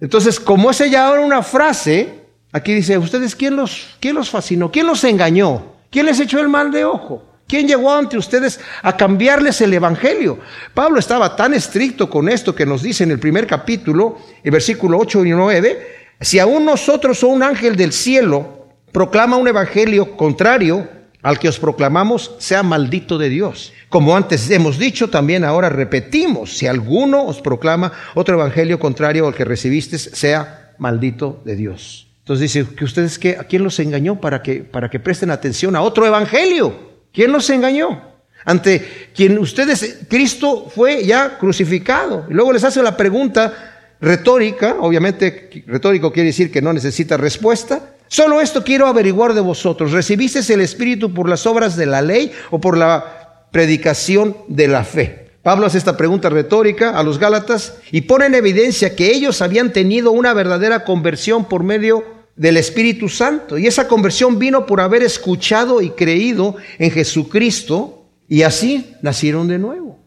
Entonces, 0.00 0.40
como 0.40 0.72
es 0.72 0.78
ya 0.78 1.06
ahora 1.06 1.22
una 1.22 1.44
frase, 1.44 2.08
aquí 2.50 2.74
dice, 2.74 2.98
¿ustedes 2.98 3.36
quién 3.36 3.54
los, 3.54 3.96
quién 4.00 4.16
los 4.16 4.28
fascinó? 4.28 4.72
¿Quién 4.72 4.88
los 4.88 5.04
engañó? 5.04 5.73
¿Quién 5.94 6.06
les 6.06 6.18
echó 6.18 6.40
el 6.40 6.48
mal 6.48 6.72
de 6.72 6.84
ojo? 6.84 7.22
¿Quién 7.46 7.68
llegó 7.68 7.94
ante 7.94 8.18
ustedes 8.18 8.58
a 8.82 8.96
cambiarles 8.96 9.60
el 9.60 9.72
Evangelio? 9.72 10.40
Pablo 10.74 10.98
estaba 10.98 11.36
tan 11.36 11.54
estricto 11.54 12.10
con 12.10 12.28
esto 12.28 12.52
que 12.52 12.66
nos 12.66 12.82
dice 12.82 13.04
en 13.04 13.12
el 13.12 13.20
primer 13.20 13.46
capítulo, 13.46 14.18
el 14.42 14.50
versículo 14.50 14.98
8 14.98 15.24
y 15.24 15.30
9, 15.30 15.86
si 16.20 16.40
aún 16.40 16.64
nosotros 16.64 17.22
o 17.22 17.28
un 17.28 17.44
ángel 17.44 17.76
del 17.76 17.92
cielo 17.92 18.66
proclama 18.90 19.36
un 19.36 19.46
Evangelio 19.46 20.16
contrario 20.16 20.88
al 21.22 21.38
que 21.38 21.48
os 21.48 21.60
proclamamos 21.60 22.34
sea 22.38 22.64
maldito 22.64 23.16
de 23.16 23.28
Dios. 23.28 23.72
Como 23.88 24.16
antes 24.16 24.50
hemos 24.50 24.80
dicho, 24.80 25.10
también 25.10 25.44
ahora 25.44 25.68
repetimos, 25.68 26.58
si 26.58 26.66
alguno 26.66 27.24
os 27.24 27.40
proclama 27.40 27.92
otro 28.16 28.34
evangelio 28.34 28.80
contrario 28.80 29.28
al 29.28 29.34
que 29.36 29.44
recibiste, 29.44 29.96
sea 29.96 30.74
maldito 30.76 31.40
de 31.44 31.54
Dios. 31.54 32.13
Entonces 32.24 32.54
dice 32.54 32.74
que 32.74 32.84
ustedes 32.86 33.18
que 33.18 33.36
a 33.38 33.44
quién 33.44 33.62
los 33.62 33.78
engañó 33.80 34.18
para 34.18 34.40
que 34.40 34.64
para 34.64 34.88
que 34.88 34.98
presten 34.98 35.30
atención 35.30 35.76
a 35.76 35.82
otro 35.82 36.06
evangelio. 36.06 36.74
¿Quién 37.12 37.30
los 37.30 37.50
engañó? 37.50 38.00
Ante 38.46 39.10
quien 39.14 39.38
ustedes 39.38 40.06
Cristo 40.08 40.72
fue 40.74 41.04
ya 41.04 41.36
crucificado. 41.36 42.24
Y 42.30 42.32
luego 42.32 42.54
les 42.54 42.64
hace 42.64 42.82
la 42.82 42.96
pregunta 42.96 43.96
retórica, 44.00 44.76
obviamente 44.80 45.64
retórico 45.66 46.14
quiere 46.14 46.28
decir 46.28 46.50
que 46.50 46.62
no 46.62 46.72
necesita 46.72 47.18
respuesta. 47.18 47.90
Solo 48.08 48.40
esto 48.40 48.64
quiero 48.64 48.86
averiguar 48.86 49.34
de 49.34 49.42
vosotros. 49.42 49.92
¿Recibiste 49.92 50.40
el 50.50 50.62
Espíritu 50.62 51.12
por 51.12 51.28
las 51.28 51.46
obras 51.46 51.76
de 51.76 51.84
la 51.84 52.00
ley 52.00 52.32
o 52.50 52.58
por 52.58 52.78
la 52.78 53.48
predicación 53.50 54.34
de 54.48 54.68
la 54.68 54.84
fe? 54.84 55.28
Pablo 55.42 55.66
hace 55.66 55.76
esta 55.76 55.98
pregunta 55.98 56.30
retórica 56.30 56.98
a 56.98 57.02
los 57.02 57.18
Gálatas 57.18 57.74
y 57.92 58.00
pone 58.00 58.24
en 58.24 58.34
evidencia 58.34 58.96
que 58.96 59.10
ellos 59.10 59.42
habían 59.42 59.74
tenido 59.74 60.10
una 60.10 60.32
verdadera 60.32 60.84
conversión 60.84 61.44
por 61.44 61.62
medio 61.62 62.13
del 62.36 62.56
Espíritu 62.56 63.08
Santo. 63.08 63.58
Y 63.58 63.66
esa 63.66 63.88
conversión 63.88 64.38
vino 64.38 64.66
por 64.66 64.80
haber 64.80 65.02
escuchado 65.02 65.80
y 65.80 65.90
creído 65.90 66.56
en 66.78 66.90
Jesucristo 66.90 68.04
y 68.28 68.42
así 68.42 68.94
nacieron 69.02 69.48
de 69.48 69.58
nuevo. 69.58 70.04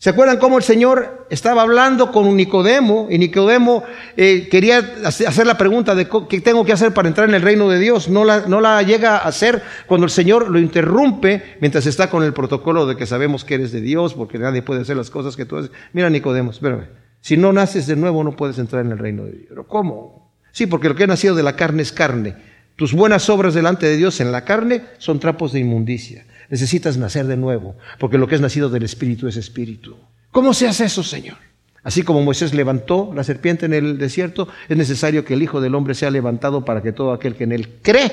¿Se 0.00 0.10
acuerdan 0.10 0.38
cómo 0.38 0.58
el 0.58 0.62
Señor 0.62 1.26
estaba 1.28 1.62
hablando 1.62 2.12
con 2.12 2.36
Nicodemo 2.36 3.08
y 3.10 3.18
Nicodemo 3.18 3.82
eh, 4.16 4.46
quería 4.48 4.78
hacer 5.04 5.44
la 5.44 5.58
pregunta 5.58 5.96
de 5.96 6.08
qué 6.28 6.40
tengo 6.40 6.64
que 6.64 6.72
hacer 6.72 6.94
para 6.94 7.08
entrar 7.08 7.28
en 7.28 7.34
el 7.34 7.42
reino 7.42 7.68
de 7.68 7.80
Dios? 7.80 8.08
No 8.08 8.24
la, 8.24 8.46
no 8.46 8.60
la 8.60 8.80
llega 8.82 9.16
a 9.16 9.26
hacer 9.26 9.60
cuando 9.88 10.04
el 10.04 10.12
Señor 10.12 10.50
lo 10.50 10.60
interrumpe 10.60 11.56
mientras 11.60 11.84
está 11.86 12.08
con 12.10 12.22
el 12.22 12.32
protocolo 12.32 12.86
de 12.86 12.96
que 12.96 13.06
sabemos 13.06 13.44
que 13.44 13.54
eres 13.54 13.72
de 13.72 13.80
Dios 13.80 14.14
porque 14.14 14.38
nadie 14.38 14.62
puede 14.62 14.82
hacer 14.82 14.96
las 14.96 15.10
cosas 15.10 15.34
que 15.34 15.46
tú 15.46 15.56
haces. 15.56 15.72
Mira 15.92 16.08
Nicodemo, 16.08 16.52
espérame. 16.52 16.86
Si 17.20 17.36
no 17.36 17.52
naces 17.52 17.88
de 17.88 17.96
nuevo 17.96 18.22
no 18.22 18.36
puedes 18.36 18.60
entrar 18.60 18.84
en 18.84 18.92
el 18.92 18.98
reino 18.98 19.24
de 19.24 19.32
Dios. 19.32 19.66
¿Cómo? 19.66 20.27
Sí, 20.58 20.66
porque 20.66 20.88
lo 20.88 20.96
que 20.96 21.04
ha 21.04 21.06
nacido 21.06 21.36
de 21.36 21.44
la 21.44 21.54
carne 21.54 21.82
es 21.82 21.92
carne. 21.92 22.34
Tus 22.74 22.92
buenas 22.92 23.30
obras 23.30 23.54
delante 23.54 23.86
de 23.86 23.96
Dios 23.96 24.18
en 24.18 24.32
la 24.32 24.44
carne 24.44 24.82
son 24.98 25.20
trapos 25.20 25.52
de 25.52 25.60
inmundicia. 25.60 26.26
Necesitas 26.50 26.96
nacer 26.96 27.28
de 27.28 27.36
nuevo, 27.36 27.76
porque 28.00 28.18
lo 28.18 28.26
que 28.26 28.34
es 28.34 28.40
nacido 28.40 28.68
del 28.68 28.82
Espíritu 28.82 29.28
es 29.28 29.36
Espíritu. 29.36 29.96
¿Cómo 30.32 30.52
se 30.54 30.66
hace 30.66 30.86
eso, 30.86 31.04
Señor? 31.04 31.36
Así 31.84 32.02
como 32.02 32.22
Moisés 32.22 32.54
levantó 32.54 33.12
la 33.14 33.22
serpiente 33.22 33.66
en 33.66 33.72
el 33.72 33.98
desierto, 33.98 34.48
es 34.68 34.76
necesario 34.76 35.24
que 35.24 35.34
el 35.34 35.44
Hijo 35.44 35.60
del 35.60 35.76
Hombre 35.76 35.94
sea 35.94 36.10
levantado 36.10 36.64
para 36.64 36.82
que 36.82 36.90
todo 36.90 37.12
aquel 37.12 37.36
que 37.36 37.44
en 37.44 37.52
él 37.52 37.78
cree 37.80 38.10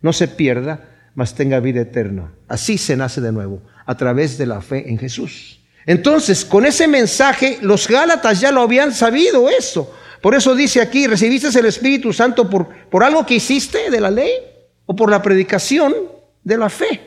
no 0.00 0.12
se 0.12 0.26
pierda, 0.26 0.88
mas 1.14 1.36
tenga 1.36 1.60
vida 1.60 1.82
eterna. 1.82 2.32
Así 2.48 2.78
se 2.78 2.96
nace 2.96 3.20
de 3.20 3.30
nuevo, 3.30 3.62
a 3.86 3.96
través 3.96 4.38
de 4.38 4.46
la 4.46 4.60
fe 4.60 4.90
en 4.90 4.98
Jesús. 4.98 5.60
Entonces, 5.86 6.44
con 6.44 6.66
ese 6.66 6.88
mensaje, 6.88 7.58
los 7.62 7.86
Gálatas 7.86 8.40
ya 8.40 8.50
lo 8.50 8.60
habían 8.60 8.92
sabido 8.92 9.48
eso. 9.48 9.94
Por 10.22 10.34
eso 10.34 10.54
dice 10.54 10.80
aquí, 10.80 11.06
¿recibiste 11.06 11.58
el 11.58 11.66
Espíritu 11.66 12.12
Santo 12.12 12.48
por, 12.48 12.68
por 12.90 13.04
algo 13.04 13.24
que 13.24 13.34
hiciste 13.34 13.90
de 13.90 14.00
la 14.00 14.10
ley 14.10 14.30
o 14.86 14.94
por 14.94 15.10
la 15.10 15.22
predicación 15.22 15.94
de 16.44 16.58
la 16.58 16.68
fe? 16.68 17.00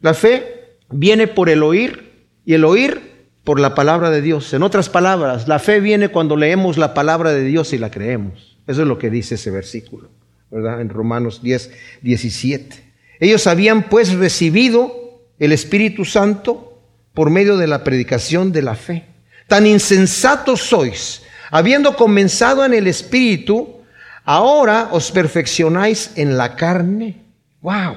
La 0.00 0.14
fe 0.14 0.76
viene 0.90 1.26
por 1.26 1.48
el 1.48 1.62
oír 1.62 2.26
y 2.44 2.54
el 2.54 2.64
oír 2.64 3.14
por 3.44 3.60
la 3.60 3.74
palabra 3.74 4.10
de 4.10 4.22
Dios. 4.22 4.52
En 4.54 4.62
otras 4.62 4.88
palabras, 4.88 5.46
la 5.48 5.58
fe 5.58 5.80
viene 5.80 6.08
cuando 6.08 6.36
leemos 6.36 6.78
la 6.78 6.94
palabra 6.94 7.32
de 7.32 7.44
Dios 7.44 7.72
y 7.72 7.78
la 7.78 7.90
creemos. 7.90 8.58
Eso 8.66 8.82
es 8.82 8.88
lo 8.88 8.98
que 8.98 9.10
dice 9.10 9.34
ese 9.34 9.50
versículo, 9.50 10.08
¿verdad? 10.50 10.80
En 10.80 10.88
Romanos 10.88 11.42
10, 11.42 11.70
17. 12.02 12.94
Ellos 13.20 13.46
habían 13.46 13.88
pues 13.88 14.14
recibido 14.14 15.22
el 15.38 15.52
Espíritu 15.52 16.04
Santo 16.04 16.80
por 17.12 17.30
medio 17.30 17.56
de 17.56 17.66
la 17.66 17.84
predicación 17.84 18.52
de 18.52 18.62
la 18.62 18.74
fe. 18.74 19.04
Tan 19.46 19.66
insensatos 19.66 20.62
sois, 20.62 21.22
habiendo 21.50 21.96
comenzado 21.96 22.64
en 22.64 22.74
el 22.74 22.86
Espíritu, 22.86 23.80
ahora 24.24 24.88
os 24.92 25.10
perfeccionáis 25.12 26.12
en 26.16 26.36
la 26.36 26.56
carne. 26.56 27.22
¡Wow! 27.60 27.96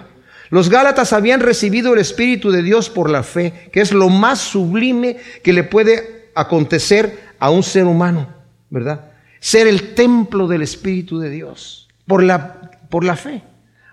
Los 0.49 0.69
Gálatas 0.69 1.13
habían 1.13 1.41
recibido 1.41 1.93
el 1.93 1.99
Espíritu 1.99 2.51
de 2.51 2.63
Dios 2.63 2.89
por 2.89 3.09
la 3.09 3.23
fe, 3.23 3.69
que 3.71 3.81
es 3.81 3.91
lo 3.91 4.09
más 4.09 4.39
sublime 4.39 5.17
que 5.43 5.53
le 5.53 5.63
puede 5.63 6.29
acontecer 6.35 7.27
a 7.39 7.49
un 7.49 7.63
ser 7.63 7.85
humano, 7.85 8.27
¿verdad? 8.69 9.11
Ser 9.39 9.67
el 9.67 9.93
templo 9.93 10.47
del 10.47 10.61
Espíritu 10.61 11.19
de 11.19 11.29
Dios, 11.29 11.89
por 12.05 12.23
la, 12.23 12.71
por 12.89 13.03
la 13.03 13.15
fe. 13.15 13.43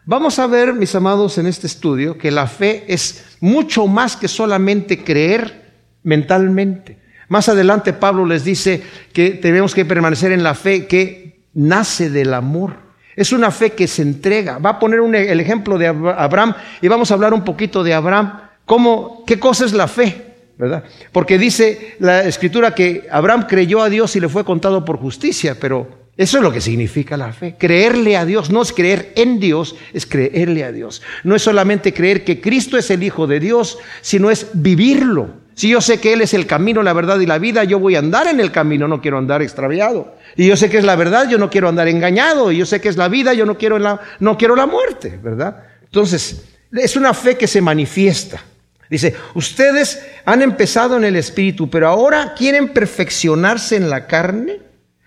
Vamos 0.06 0.38
a 0.38 0.46
ver, 0.46 0.74
mis 0.74 0.94
amados, 0.94 1.38
en 1.38 1.46
este 1.46 1.66
estudio, 1.66 2.18
que 2.18 2.30
la 2.30 2.46
fe 2.46 2.84
es 2.88 3.36
mucho 3.40 3.86
más 3.86 4.16
que 4.16 4.28
solamente 4.28 5.02
creer 5.02 5.72
mentalmente. 6.02 6.98
Más 7.34 7.48
adelante 7.48 7.92
Pablo 7.92 8.24
les 8.26 8.44
dice 8.44 8.80
que 9.12 9.30
tenemos 9.30 9.74
que 9.74 9.84
permanecer 9.84 10.30
en 10.30 10.44
la 10.44 10.54
fe 10.54 10.86
que 10.86 11.40
nace 11.54 12.08
del 12.08 12.32
amor. 12.32 12.76
Es 13.16 13.32
una 13.32 13.50
fe 13.50 13.70
que 13.70 13.88
se 13.88 14.02
entrega. 14.02 14.58
Va 14.58 14.70
a 14.70 14.78
poner 14.78 15.00
el 15.00 15.40
ejemplo 15.40 15.76
de 15.76 15.88
Abraham 15.88 16.54
y 16.80 16.86
vamos 16.86 17.10
a 17.10 17.14
hablar 17.14 17.34
un 17.34 17.42
poquito 17.42 17.82
de 17.82 17.92
Abraham. 17.92 18.38
¿Cómo, 18.64 19.24
¿Qué 19.26 19.40
cosa 19.40 19.64
es 19.64 19.72
la 19.72 19.88
fe? 19.88 20.14
¿Verdad? 20.56 20.84
Porque 21.10 21.36
dice 21.36 21.96
la 21.98 22.22
escritura 22.22 22.72
que 22.72 23.08
Abraham 23.10 23.46
creyó 23.48 23.82
a 23.82 23.88
Dios 23.88 24.14
y 24.14 24.20
le 24.20 24.28
fue 24.28 24.44
contado 24.44 24.84
por 24.84 24.98
justicia, 24.98 25.56
pero 25.58 25.88
eso 26.16 26.36
es 26.36 26.44
lo 26.44 26.52
que 26.52 26.60
significa 26.60 27.16
la 27.16 27.32
fe. 27.32 27.56
Creerle 27.58 28.16
a 28.16 28.24
Dios 28.24 28.50
no 28.50 28.62
es 28.62 28.72
creer 28.72 29.12
en 29.16 29.40
Dios, 29.40 29.74
es 29.92 30.06
creerle 30.06 30.62
a 30.62 30.70
Dios. 30.70 31.02
No 31.24 31.34
es 31.34 31.42
solamente 31.42 31.92
creer 31.92 32.22
que 32.22 32.40
Cristo 32.40 32.78
es 32.78 32.92
el 32.92 33.02
Hijo 33.02 33.26
de 33.26 33.40
Dios, 33.40 33.78
sino 34.02 34.30
es 34.30 34.50
vivirlo. 34.52 35.42
Si 35.54 35.68
yo 35.68 35.80
sé 35.80 36.00
que 36.00 36.12
Él 36.12 36.20
es 36.20 36.34
el 36.34 36.46
camino, 36.46 36.82
la 36.82 36.92
verdad 36.92 37.20
y 37.20 37.26
la 37.26 37.38
vida, 37.38 37.64
yo 37.64 37.78
voy 37.78 37.94
a 37.96 38.00
andar 38.00 38.26
en 38.26 38.40
el 38.40 38.50
camino, 38.50 38.88
no 38.88 39.00
quiero 39.00 39.18
andar 39.18 39.40
extraviado. 39.40 40.16
Y 40.36 40.48
yo 40.48 40.56
sé 40.56 40.68
que 40.68 40.78
es 40.78 40.84
la 40.84 40.96
verdad, 40.96 41.28
yo 41.28 41.38
no 41.38 41.48
quiero 41.48 41.68
andar 41.68 41.86
engañado. 41.88 42.50
Y 42.50 42.58
yo 42.58 42.66
sé 42.66 42.80
que 42.80 42.88
es 42.88 42.96
la 42.96 43.08
vida, 43.08 43.34
yo 43.34 43.46
no 43.46 43.56
quiero 43.56 43.78
la, 43.78 44.00
no 44.18 44.36
quiero 44.36 44.56
la 44.56 44.66
muerte, 44.66 45.18
¿verdad? 45.22 45.64
Entonces, 45.84 46.44
es 46.72 46.96
una 46.96 47.14
fe 47.14 47.36
que 47.36 47.46
se 47.46 47.60
manifiesta. 47.60 48.42
Dice, 48.90 49.14
ustedes 49.34 50.04
han 50.24 50.42
empezado 50.42 50.96
en 50.96 51.04
el 51.04 51.16
espíritu, 51.16 51.70
pero 51.70 51.88
ahora 51.88 52.34
quieren 52.36 52.68
perfeccionarse 52.72 53.76
en 53.76 53.88
la 53.88 54.06
carne. 54.06 54.63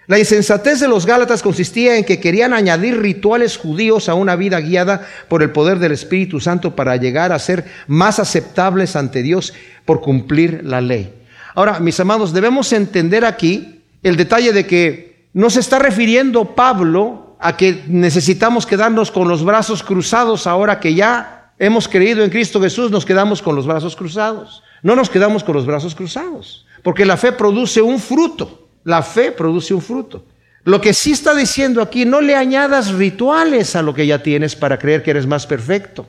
La 0.08 0.18
insensatez 0.18 0.80
de 0.80 0.88
los 0.88 1.06
Gálatas 1.06 1.44
consistía 1.44 1.98
en 1.98 2.06
que 2.06 2.22
querían 2.22 2.54
añadir 2.54 2.98
rituales 3.02 3.58
judíos 3.58 4.08
a 4.08 4.14
una 4.14 4.38
vida 4.38 4.62
guiada 4.62 5.06
por 5.28 5.44
el 5.44 5.52
poder 5.52 5.80
del 5.80 5.92
Espíritu 5.92 6.40
Santo 6.40 6.78
para 6.78 6.96
llegar 6.96 7.34
a 7.34 7.40
ser 7.40 7.66
más 7.88 8.18
aceptables 8.18 8.96
ante 8.96 9.22
Dios 9.22 9.54
por 9.84 10.00
cumplir 10.00 10.62
la 10.64 10.80
ley. 10.80 11.14
Ahora, 11.56 11.82
mis 11.82 12.00
amados, 12.00 12.32
debemos 12.32 12.72
entender 12.72 13.26
aquí 13.26 13.82
el 14.02 14.16
detalle 14.16 14.54
de 14.54 14.66
que 14.66 15.28
no 15.34 15.50
se 15.50 15.60
está 15.60 15.78
refiriendo 15.78 16.56
Pablo 16.56 17.36
a 17.42 17.58
que 17.58 17.84
necesitamos 17.90 18.66
quedarnos 18.66 19.12
con 19.12 19.28
los 19.28 19.44
brazos 19.44 19.84
cruzados 19.84 20.48
ahora 20.48 20.80
que 20.80 20.96
ya 20.96 21.52
hemos 21.60 21.90
creído 21.90 22.24
en 22.24 22.30
Cristo 22.30 22.62
Jesús, 22.62 22.92
nos 22.92 23.06
quedamos 23.06 23.42
con 23.42 23.58
los 23.58 23.68
brazos 23.68 23.98
cruzados. 23.98 24.64
No 24.84 24.96
nos 24.96 25.10
quedamos 25.10 25.44
con 25.44 25.56
los 25.56 25.66
brazos 25.66 25.96
cruzados, 25.96 26.66
porque 26.82 27.06
la 27.06 27.18
fe 27.18 27.34
produce 27.34 27.82
un 27.82 28.00
fruto. 28.00 28.67
La 28.88 29.04
fe 29.04 29.34
produce 29.34 29.74
un 29.74 29.82
fruto. 29.82 30.24
Lo 30.64 30.80
que 30.80 30.94
sí 30.94 31.12
está 31.12 31.36
diciendo 31.36 31.82
aquí, 31.82 32.06
no 32.06 32.22
le 32.22 32.36
añadas 32.36 32.94
rituales 32.94 33.76
a 33.76 33.82
lo 33.82 33.94
que 33.94 34.08
ya 34.08 34.24
tienes 34.24 34.56
para 34.56 34.80
creer 34.80 35.04
que 35.04 35.12
eres 35.12 35.28
más 35.28 35.46
perfecto. 35.46 36.06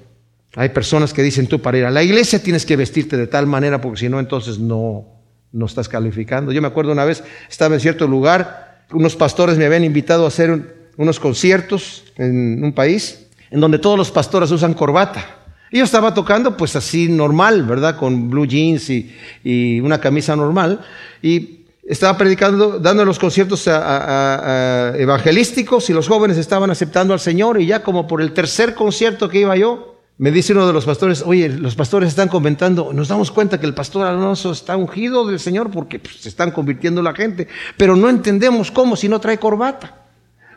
Hay 0.54 0.68
personas 0.68 1.12
que 1.12 1.24
dicen 1.24 1.48
tú 1.48 1.60
para 1.60 1.76
ir 1.76 1.84
a 1.86 1.90
la 1.90 2.04
iglesia 2.04 2.40
tienes 2.40 2.64
que 2.64 2.76
vestirte 2.76 3.16
de 3.16 3.26
tal 3.26 3.48
manera 3.48 3.80
porque 3.80 3.98
si 3.98 4.08
no 4.08 4.20
entonces 4.20 4.60
no, 4.60 5.06
no 5.50 5.66
estás 5.66 5.88
calificando. 5.88 6.52
Yo 6.52 6.62
me 6.62 6.68
acuerdo 6.68 6.92
una 6.92 7.04
vez, 7.04 7.24
estaba 7.50 7.74
en 7.74 7.80
cierto 7.80 8.06
lugar, 8.06 8.84
unos 8.92 9.16
pastores 9.16 9.58
me 9.58 9.66
habían 9.66 9.82
invitado 9.82 10.24
a 10.24 10.28
hacer 10.28 10.92
unos 10.96 11.18
conciertos 11.18 12.04
en 12.16 12.62
un 12.62 12.72
país 12.72 13.26
en 13.50 13.58
donde 13.58 13.80
todos 13.80 13.98
los 13.98 14.12
pastores 14.12 14.52
usan 14.52 14.74
corbata. 14.74 15.24
Y 15.72 15.78
yo 15.78 15.84
estaba 15.84 16.14
tocando 16.14 16.56
pues 16.56 16.76
así 16.76 17.08
normal, 17.08 17.64
¿verdad? 17.64 17.96
Con 17.96 18.30
blue 18.30 18.46
jeans 18.46 18.88
y, 18.88 19.12
y 19.42 19.80
una 19.80 20.00
camisa 20.00 20.36
normal. 20.36 20.80
Y 21.20 21.57
estaba 21.88 22.16
predicando, 22.18 22.78
dando 22.78 23.04
los 23.04 23.18
conciertos 23.18 23.66
evangelísticos 23.66 25.88
y 25.88 25.94
los 25.94 26.06
jóvenes 26.06 26.36
estaban 26.36 26.70
aceptando 26.70 27.14
al 27.14 27.20
Señor 27.20 27.60
y 27.60 27.66
ya 27.66 27.82
como 27.82 28.06
por 28.06 28.20
el 28.20 28.32
tercer 28.32 28.74
concierto 28.74 29.28
que 29.28 29.40
iba 29.40 29.56
yo, 29.56 29.96
me 30.18 30.30
dice 30.30 30.52
uno 30.52 30.66
de 30.66 30.72
los 30.72 30.84
pastores, 30.84 31.22
oye, 31.24 31.48
los 31.48 31.76
pastores 31.76 32.10
están 32.10 32.28
comentando, 32.28 32.92
nos 32.92 33.08
damos 33.08 33.30
cuenta 33.30 33.58
que 33.58 33.66
el 33.66 33.72
pastor 33.72 34.06
Alonso 34.06 34.52
está 34.52 34.76
ungido 34.76 35.26
del 35.26 35.40
Señor 35.40 35.70
porque 35.70 35.98
pues, 35.98 36.16
se 36.16 36.28
están 36.28 36.50
convirtiendo 36.50 37.02
la 37.02 37.14
gente, 37.14 37.48
pero 37.76 37.96
no 37.96 38.10
entendemos 38.10 38.70
cómo 38.70 38.94
si 38.94 39.08
no 39.08 39.20
trae 39.20 39.38
corbata. 39.38 39.94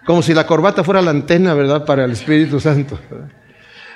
Como 0.05 0.23
si 0.23 0.33
la 0.33 0.47
corbata 0.47 0.83
fuera 0.83 1.01
la 1.01 1.11
antena, 1.11 1.53
¿verdad?, 1.53 1.85
para 1.85 2.05
el 2.05 2.11
Espíritu 2.11 2.59
Santo. 2.59 2.99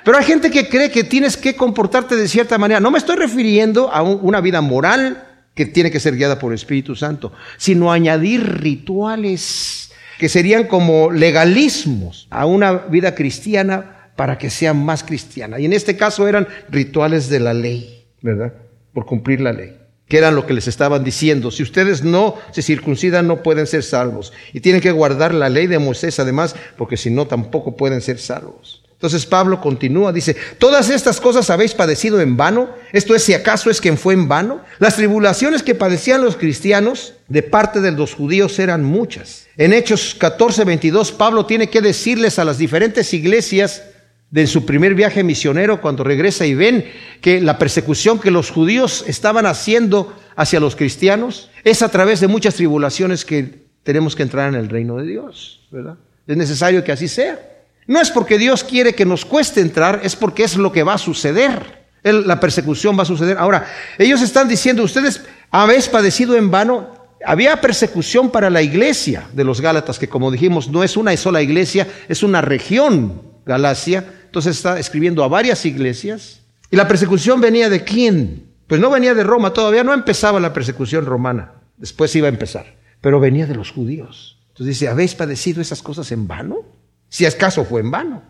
Pero 0.04 0.16
hay 0.16 0.24
gente 0.24 0.52
que 0.52 0.68
cree 0.68 0.88
que 0.88 1.02
tienes 1.02 1.36
que 1.36 1.56
comportarte 1.56 2.14
de 2.14 2.28
cierta 2.28 2.58
manera. 2.58 2.78
No 2.78 2.92
me 2.92 2.98
estoy 2.98 3.16
refiriendo 3.16 3.92
a 3.92 4.02
una 4.02 4.40
vida 4.40 4.60
moral, 4.60 5.25
que 5.56 5.66
tiene 5.66 5.90
que 5.90 5.98
ser 5.98 6.14
guiada 6.14 6.38
por 6.38 6.52
el 6.52 6.56
Espíritu 6.56 6.94
Santo, 6.94 7.32
sino 7.56 7.90
añadir 7.90 8.60
rituales 8.60 9.90
que 10.18 10.28
serían 10.28 10.68
como 10.68 11.10
legalismos 11.10 12.28
a 12.30 12.46
una 12.46 12.72
vida 12.72 13.16
cristiana 13.16 14.10
para 14.14 14.38
que 14.38 14.50
sea 14.50 14.74
más 14.74 15.02
cristiana. 15.02 15.58
Y 15.58 15.64
en 15.64 15.72
este 15.72 15.96
caso 15.96 16.28
eran 16.28 16.46
rituales 16.68 17.28
de 17.28 17.40
la 17.40 17.54
ley, 17.54 18.06
¿verdad? 18.22 18.52
Por 18.92 19.06
cumplir 19.06 19.40
la 19.40 19.52
ley 19.52 19.76
que 20.08 20.18
eran 20.18 20.36
lo 20.36 20.46
que 20.46 20.54
les 20.54 20.68
estaban 20.68 21.02
diciendo. 21.02 21.50
Si 21.50 21.64
ustedes 21.64 22.04
no 22.04 22.36
se 22.52 22.62
circuncidan, 22.62 23.26
no 23.26 23.42
pueden 23.42 23.66
ser 23.66 23.82
salvos. 23.82 24.32
Y 24.52 24.60
tienen 24.60 24.80
que 24.80 24.92
guardar 24.92 25.34
la 25.34 25.48
ley 25.48 25.66
de 25.66 25.80
Moisés, 25.80 26.20
además, 26.20 26.54
porque 26.76 26.96
si 26.96 27.10
no, 27.10 27.26
tampoco 27.26 27.76
pueden 27.76 28.00
ser 28.00 28.18
salvos. 28.18 28.84
Entonces 28.96 29.26
Pablo 29.26 29.60
continúa, 29.60 30.10
dice, 30.10 30.34
todas 30.56 30.88
estas 30.88 31.20
cosas 31.20 31.50
habéis 31.50 31.74
padecido 31.74 32.18
en 32.22 32.38
vano. 32.38 32.70
Esto 32.92 33.14
es, 33.14 33.22
si 33.22 33.34
acaso 33.34 33.68
es 33.68 33.82
quien 33.82 33.98
fue 33.98 34.14
en 34.14 34.26
vano. 34.26 34.62
Las 34.78 34.96
tribulaciones 34.96 35.62
que 35.62 35.74
padecían 35.74 36.22
los 36.22 36.36
cristianos 36.36 37.12
de 37.28 37.42
parte 37.42 37.82
de 37.82 37.92
los 37.92 38.14
judíos 38.14 38.58
eran 38.58 38.84
muchas. 38.84 39.48
En 39.58 39.74
Hechos 39.74 40.14
14, 40.18 40.64
22, 40.64 41.12
Pablo 41.12 41.44
tiene 41.44 41.68
que 41.68 41.82
decirles 41.82 42.38
a 42.38 42.46
las 42.46 42.56
diferentes 42.56 43.12
iglesias 43.12 43.82
de 44.30 44.46
su 44.46 44.64
primer 44.64 44.94
viaje 44.94 45.22
misionero 45.22 45.82
cuando 45.82 46.02
regresa 46.02 46.46
y 46.46 46.54
ven 46.54 46.86
que 47.20 47.42
la 47.42 47.58
persecución 47.58 48.18
que 48.18 48.30
los 48.30 48.50
judíos 48.50 49.04
estaban 49.06 49.44
haciendo 49.44 50.16
hacia 50.36 50.58
los 50.58 50.74
cristianos 50.74 51.50
es 51.64 51.82
a 51.82 51.90
través 51.90 52.20
de 52.20 52.28
muchas 52.28 52.54
tribulaciones 52.54 53.26
que 53.26 53.66
tenemos 53.82 54.16
que 54.16 54.22
entrar 54.22 54.48
en 54.48 54.58
el 54.58 54.70
reino 54.70 54.96
de 54.96 55.06
Dios, 55.06 55.68
¿verdad? 55.70 55.96
Es 56.26 56.36
necesario 56.36 56.82
que 56.82 56.92
así 56.92 57.08
sea. 57.08 57.55
No 57.86 58.00
es 58.00 58.10
porque 58.10 58.38
Dios 58.38 58.64
quiere 58.64 58.94
que 58.94 59.04
nos 59.04 59.24
cueste 59.24 59.60
entrar, 59.60 60.00
es 60.02 60.16
porque 60.16 60.44
es 60.44 60.56
lo 60.56 60.72
que 60.72 60.82
va 60.82 60.94
a 60.94 60.98
suceder. 60.98 61.86
la 62.02 62.38
persecución 62.38 62.98
va 62.98 63.02
a 63.02 63.06
suceder. 63.06 63.38
Ahora, 63.38 63.66
ellos 63.98 64.22
están 64.22 64.48
diciendo, 64.48 64.82
ustedes 64.82 65.22
habéis 65.50 65.88
padecido 65.88 66.36
en 66.36 66.50
vano. 66.50 66.94
Había 67.24 67.60
persecución 67.60 68.30
para 68.30 68.50
la 68.50 68.62
iglesia 68.62 69.26
de 69.32 69.42
los 69.44 69.60
Gálatas, 69.60 69.98
que 69.98 70.08
como 70.08 70.30
dijimos, 70.30 70.68
no 70.68 70.84
es 70.84 70.96
una 70.96 71.16
sola 71.16 71.42
iglesia, 71.42 71.88
es 72.08 72.22
una 72.22 72.40
región 72.40 73.22
Galacia. 73.44 74.04
Entonces 74.26 74.56
está 74.56 74.78
escribiendo 74.78 75.24
a 75.24 75.28
varias 75.28 75.64
iglesias. 75.64 76.42
¿Y 76.70 76.76
la 76.76 76.88
persecución 76.88 77.40
venía 77.40 77.70
de 77.70 77.84
quién? 77.84 78.46
Pues 78.66 78.80
no 78.80 78.90
venía 78.90 79.14
de 79.14 79.22
Roma, 79.22 79.52
todavía 79.52 79.84
no 79.84 79.94
empezaba 79.94 80.40
la 80.40 80.52
persecución 80.52 81.06
romana. 81.06 81.54
Después 81.76 82.14
iba 82.16 82.26
a 82.26 82.30
empezar. 82.30 82.74
Pero 83.00 83.20
venía 83.20 83.46
de 83.46 83.54
los 83.54 83.70
judíos. 83.70 84.38
Entonces 84.48 84.78
dice, 84.78 84.88
¿habéis 84.88 85.14
padecido 85.14 85.62
esas 85.62 85.82
cosas 85.82 86.10
en 86.12 86.26
vano? 86.26 86.64
Si 87.08 87.24
acaso 87.24 87.64
fue 87.64 87.80
en 87.80 87.90
vano. 87.90 88.22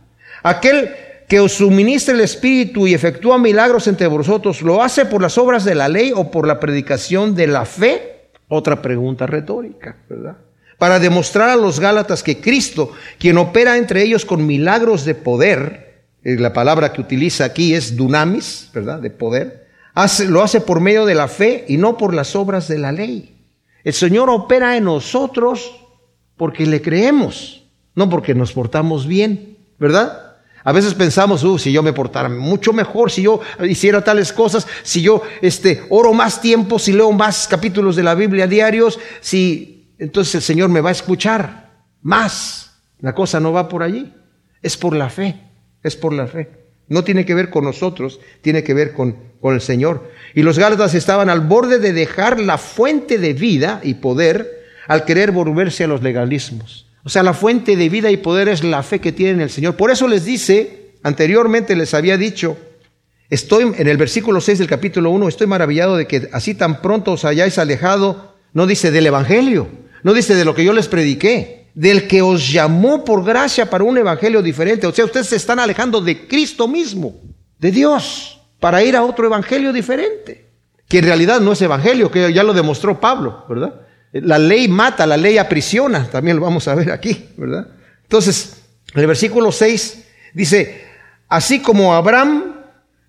Aquel 0.42 0.90
que 1.28 1.40
os 1.40 1.52
suministra 1.52 2.14
el 2.14 2.20
Espíritu 2.20 2.86
y 2.86 2.94
efectúa 2.94 3.38
milagros 3.38 3.88
entre 3.88 4.06
vosotros, 4.06 4.62
¿lo 4.62 4.82
hace 4.82 5.06
por 5.06 5.22
las 5.22 5.38
obras 5.38 5.64
de 5.64 5.74
la 5.74 5.88
ley 5.88 6.12
o 6.14 6.30
por 6.30 6.46
la 6.46 6.60
predicación 6.60 7.34
de 7.34 7.46
la 7.48 7.64
fe? 7.64 8.30
Otra 8.48 8.80
pregunta 8.80 9.26
retórica, 9.26 9.96
¿verdad? 10.08 10.36
para 10.78 10.98
demostrar 10.98 11.48
a 11.48 11.56
los 11.56 11.80
Gálatas 11.80 12.22
que 12.22 12.40
Cristo, 12.40 12.92
quien 13.18 13.38
opera 13.38 13.76
entre 13.76 14.02
ellos 14.02 14.24
con 14.24 14.46
milagros 14.46 15.04
de 15.04 15.14
poder, 15.14 16.04
eh, 16.22 16.36
la 16.38 16.52
palabra 16.52 16.92
que 16.92 17.00
utiliza 17.00 17.44
aquí 17.44 17.74
es 17.74 17.96
dunamis, 17.96 18.70
¿verdad? 18.74 19.00
De 19.00 19.10
poder, 19.10 19.66
lo 20.28 20.42
hace 20.42 20.60
por 20.60 20.80
medio 20.80 21.06
de 21.06 21.14
la 21.14 21.28
fe 21.28 21.64
y 21.68 21.78
no 21.78 21.96
por 21.96 22.12
las 22.12 22.36
obras 22.36 22.68
de 22.68 22.78
la 22.78 22.92
ley. 22.92 23.38
El 23.84 23.94
Señor 23.94 24.28
opera 24.28 24.76
en 24.76 24.84
nosotros 24.84 25.80
porque 26.36 26.66
le 26.66 26.82
creemos, 26.82 27.65
no 27.96 28.08
porque 28.08 28.34
nos 28.34 28.52
portamos 28.52 29.06
bien, 29.06 29.56
¿verdad? 29.80 30.36
A 30.62 30.72
veces 30.72 30.94
pensamos, 30.94 31.42
uh, 31.44 31.58
si 31.58 31.72
yo 31.72 31.82
me 31.82 31.92
portara 31.92 32.28
mucho 32.28 32.72
mejor, 32.72 33.10
si 33.10 33.22
yo 33.22 33.40
hiciera 33.68 34.04
tales 34.04 34.32
cosas, 34.32 34.66
si 34.82 35.00
yo 35.00 35.22
este, 35.40 35.82
oro 35.90 36.12
más 36.12 36.40
tiempo, 36.40 36.78
si 36.78 36.92
leo 36.92 37.10
más 37.12 37.48
capítulos 37.48 37.96
de 37.96 38.02
la 38.02 38.14
Biblia 38.14 38.46
diarios, 38.46 38.98
si 39.20 39.94
entonces 39.98 40.34
el 40.34 40.42
Señor 40.42 40.68
me 40.68 40.80
va 40.80 40.90
a 40.90 40.92
escuchar 40.92 41.84
más. 42.02 42.80
La 43.00 43.14
cosa 43.14 43.40
no 43.40 43.52
va 43.52 43.68
por 43.68 43.82
allí. 43.82 44.12
Es 44.60 44.76
por 44.76 44.94
la 44.94 45.08
fe. 45.08 45.40
Es 45.82 45.96
por 45.96 46.12
la 46.12 46.26
fe. 46.26 46.50
No 46.88 47.04
tiene 47.04 47.24
que 47.24 47.34
ver 47.34 47.48
con 47.48 47.64
nosotros, 47.64 48.20
tiene 48.42 48.62
que 48.62 48.74
ver 48.74 48.92
con, 48.92 49.16
con 49.40 49.54
el 49.54 49.60
Señor. 49.60 50.10
Y 50.34 50.42
los 50.42 50.58
Gálatas 50.58 50.94
estaban 50.94 51.30
al 51.30 51.40
borde 51.40 51.78
de 51.78 51.92
dejar 51.92 52.40
la 52.40 52.58
fuente 52.58 53.18
de 53.18 53.32
vida 53.32 53.80
y 53.82 53.94
poder 53.94 54.66
al 54.88 55.04
querer 55.04 55.32
volverse 55.32 55.84
a 55.84 55.88
los 55.88 56.02
legalismos. 56.02 56.85
O 57.06 57.08
sea, 57.08 57.22
la 57.22 57.34
fuente 57.34 57.76
de 57.76 57.88
vida 57.88 58.10
y 58.10 58.16
poder 58.16 58.48
es 58.48 58.64
la 58.64 58.82
fe 58.82 58.98
que 58.98 59.12
tienen 59.12 59.40
el 59.40 59.48
Señor. 59.48 59.76
Por 59.76 59.92
eso 59.92 60.08
les 60.08 60.24
dice, 60.24 60.90
anteriormente 61.04 61.76
les 61.76 61.94
había 61.94 62.16
dicho, 62.16 62.56
estoy 63.30 63.72
en 63.78 63.86
el 63.86 63.96
versículo 63.96 64.40
6 64.40 64.58
del 64.58 64.66
capítulo 64.66 65.10
1, 65.10 65.28
estoy 65.28 65.46
maravillado 65.46 65.96
de 65.96 66.08
que 66.08 66.28
así 66.32 66.56
tan 66.56 66.82
pronto 66.82 67.12
os 67.12 67.24
hayáis 67.24 67.58
alejado, 67.58 68.34
no 68.54 68.66
dice 68.66 68.90
del 68.90 69.06
Evangelio, 69.06 69.68
no 70.02 70.14
dice 70.14 70.34
de 70.34 70.44
lo 70.44 70.56
que 70.56 70.64
yo 70.64 70.72
les 70.72 70.88
prediqué, 70.88 71.68
del 71.74 72.08
que 72.08 72.22
os 72.22 72.50
llamó 72.50 73.04
por 73.04 73.24
gracia 73.24 73.70
para 73.70 73.84
un 73.84 73.96
evangelio 73.98 74.42
diferente. 74.42 74.88
O 74.88 74.92
sea, 74.92 75.04
ustedes 75.04 75.28
se 75.28 75.36
están 75.36 75.60
alejando 75.60 76.00
de 76.00 76.26
Cristo 76.26 76.66
mismo, 76.66 77.20
de 77.60 77.70
Dios, 77.70 78.40
para 78.58 78.82
ir 78.82 78.96
a 78.96 79.04
otro 79.04 79.26
evangelio 79.26 79.72
diferente, 79.72 80.50
que 80.88 80.98
en 80.98 81.04
realidad 81.04 81.40
no 81.40 81.52
es 81.52 81.62
evangelio, 81.62 82.10
que 82.10 82.32
ya 82.32 82.42
lo 82.42 82.52
demostró 82.52 82.98
Pablo, 82.98 83.44
¿verdad? 83.48 83.85
La 84.22 84.38
ley 84.38 84.68
mata, 84.68 85.06
la 85.06 85.16
ley 85.16 85.38
aprisiona, 85.38 86.08
también 86.10 86.36
lo 86.36 86.42
vamos 86.42 86.68
a 86.68 86.74
ver 86.74 86.90
aquí, 86.90 87.28
¿verdad? 87.36 87.68
Entonces, 88.02 88.56
en 88.94 89.00
el 89.00 89.06
versículo 89.06 89.52
6 89.52 90.04
dice, 90.34 90.84
así 91.28 91.60
como 91.60 91.94
Abraham 91.94 92.54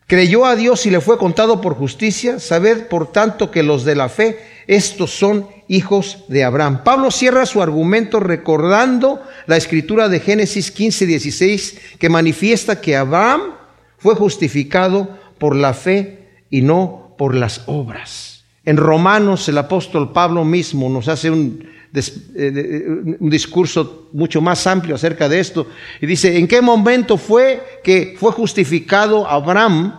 creyó 0.08 0.46
a 0.46 0.56
Dios 0.56 0.86
y 0.86 0.90
le 0.90 1.02
fue 1.02 1.18
contado 1.18 1.62
por 1.62 1.76
justicia, 1.76 2.40
sabed 2.40 2.88
por 2.88 3.12
tanto 3.12 3.52
que 3.52 3.62
los 3.62 3.84
de 3.84 3.96
la 3.96 4.10
fe, 4.10 4.40
estos 4.66 5.12
son 5.12 5.48
hijos 5.68 6.26
de 6.30 6.44
Abraham. 6.44 6.84
Pablo 6.84 7.12
cierra 7.12 7.46
su 7.46 7.62
argumento 7.62 8.20
recordando 8.20 9.22
la 9.46 9.58
escritura 9.58 10.10
de 10.10 10.20
Génesis 10.20 10.72
15, 10.72 11.06
16, 11.06 11.78
que 12.00 12.10
manifiesta 12.10 12.82
que 12.82 12.96
Abraham 12.96 13.54
fue 13.98 14.16
justificado 14.16 15.18
por 15.38 15.56
la 15.56 15.74
fe 15.74 16.44
y 16.50 16.62
no 16.62 17.16
por 17.18 17.36
las 17.36 17.64
obras. 17.66 18.27
En 18.68 18.76
Romanos 18.76 19.48
el 19.48 19.58
apóstol 19.58 20.12
Pablo 20.12 20.44
mismo 20.44 20.90
nos 20.90 21.08
hace 21.08 21.32
un, 21.32 21.66
eh, 21.94 22.84
un 23.18 23.30
discurso 23.30 24.10
mucho 24.12 24.42
más 24.42 24.68
amplio 24.68 24.96
acerca 24.96 25.30
de 25.30 25.40
esto 25.40 25.68
y 26.02 26.06
dice, 26.06 26.38
¿en 26.38 26.50
qué 26.50 26.62
momento 26.62 27.18
fue 27.18 27.80
que 27.82 28.18
fue 28.20 28.34
justificado 28.34 29.26
Abraham 29.26 29.98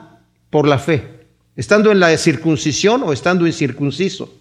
por 0.51 0.69
la 0.69 0.79
fe? 0.79 1.03
¿Estando 1.57 1.91
en 1.91 1.99
la 1.99 2.15
circuncisión 2.19 3.05
o 3.05 3.15
estando 3.15 3.47
incircunciso? 3.47 4.35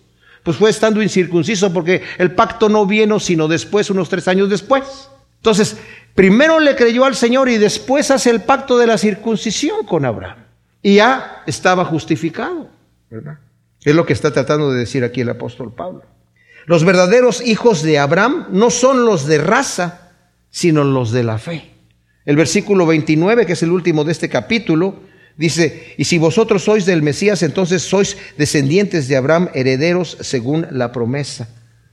Pues 0.43 0.57
fue 0.57 0.71
estando 0.71 1.01
incircunciso 1.01 1.71
porque 1.71 2.03
el 2.17 2.31
pacto 2.31 2.67
no 2.67 2.85
vino 2.85 3.21
sino 3.21 3.47
después, 3.47 3.89
unos 3.89 4.09
tres 4.09 4.27
años 4.27 4.49
después. 4.49 5.09
Entonces, 5.37 5.77
primero 6.15 6.59
le 6.59 6.75
creyó 6.75 7.05
al 7.05 7.15
Señor 7.15 7.47
y 7.47 7.57
después 7.57 8.11
hace 8.11 8.31
el 8.31 8.41
pacto 8.41 8.77
de 8.77 8.87
la 8.87 8.97
circuncisión 8.97 9.85
con 9.85 10.03
Abraham. 10.03 10.39
Y 10.81 10.95
ya 10.95 11.43
estaba 11.45 11.85
justificado. 11.85 12.67
¿verdad? 13.09 13.37
Es 13.87 13.95
lo 13.95 14.05
que 14.05 14.11
está 14.11 14.31
tratando 14.31 14.69
de 14.69 14.79
decir 14.79 15.05
aquí 15.05 15.21
el 15.21 15.29
apóstol 15.29 15.73
Pablo. 15.73 16.03
Los 16.65 16.83
verdaderos 16.83 17.39
hijos 17.39 17.83
de 17.83 17.99
Abraham 17.99 18.47
no 18.51 18.69
son 18.69 19.05
los 19.05 19.27
de 19.27 19.37
raza, 19.37 20.11
sino 20.49 20.83
los 20.83 21.13
de 21.13 21.23
la 21.23 21.37
fe. 21.37 21.71
El 22.25 22.35
versículo 22.35 22.85
29, 22.85 23.45
que 23.45 23.53
es 23.53 23.63
el 23.63 23.71
último 23.71 24.03
de 24.03 24.11
este 24.11 24.27
capítulo, 24.27 25.07
Dice, 25.37 25.93
y 25.97 26.03
si 26.03 26.17
vosotros 26.17 26.63
sois 26.63 26.85
del 26.85 27.01
Mesías, 27.01 27.43
entonces 27.43 27.83
sois 27.83 28.17
descendientes 28.37 29.07
de 29.07 29.15
Abraham, 29.15 29.49
herederos 29.53 30.17
según 30.19 30.67
la 30.71 30.91
promesa. 30.91 31.47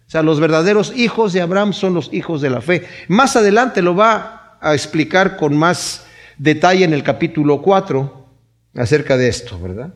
O 0.08 0.10
sea, 0.10 0.22
los 0.22 0.40
verdaderos 0.40 0.96
hijos 0.96 1.32
de 1.32 1.42
Abraham 1.42 1.74
son 1.74 1.94
los 1.94 2.12
hijos 2.12 2.40
de 2.40 2.50
la 2.50 2.60
fe. 2.60 2.88
Más 3.06 3.36
adelante 3.36 3.82
lo 3.82 3.94
va 3.94 4.58
a 4.60 4.74
explicar 4.74 5.36
con 5.36 5.56
más 5.56 6.06
detalle 6.38 6.84
en 6.84 6.92
el 6.92 7.04
capítulo 7.04 7.62
4 7.62 8.26
acerca 8.74 9.16
de 9.16 9.28
esto, 9.28 9.60
¿verdad? 9.60 9.94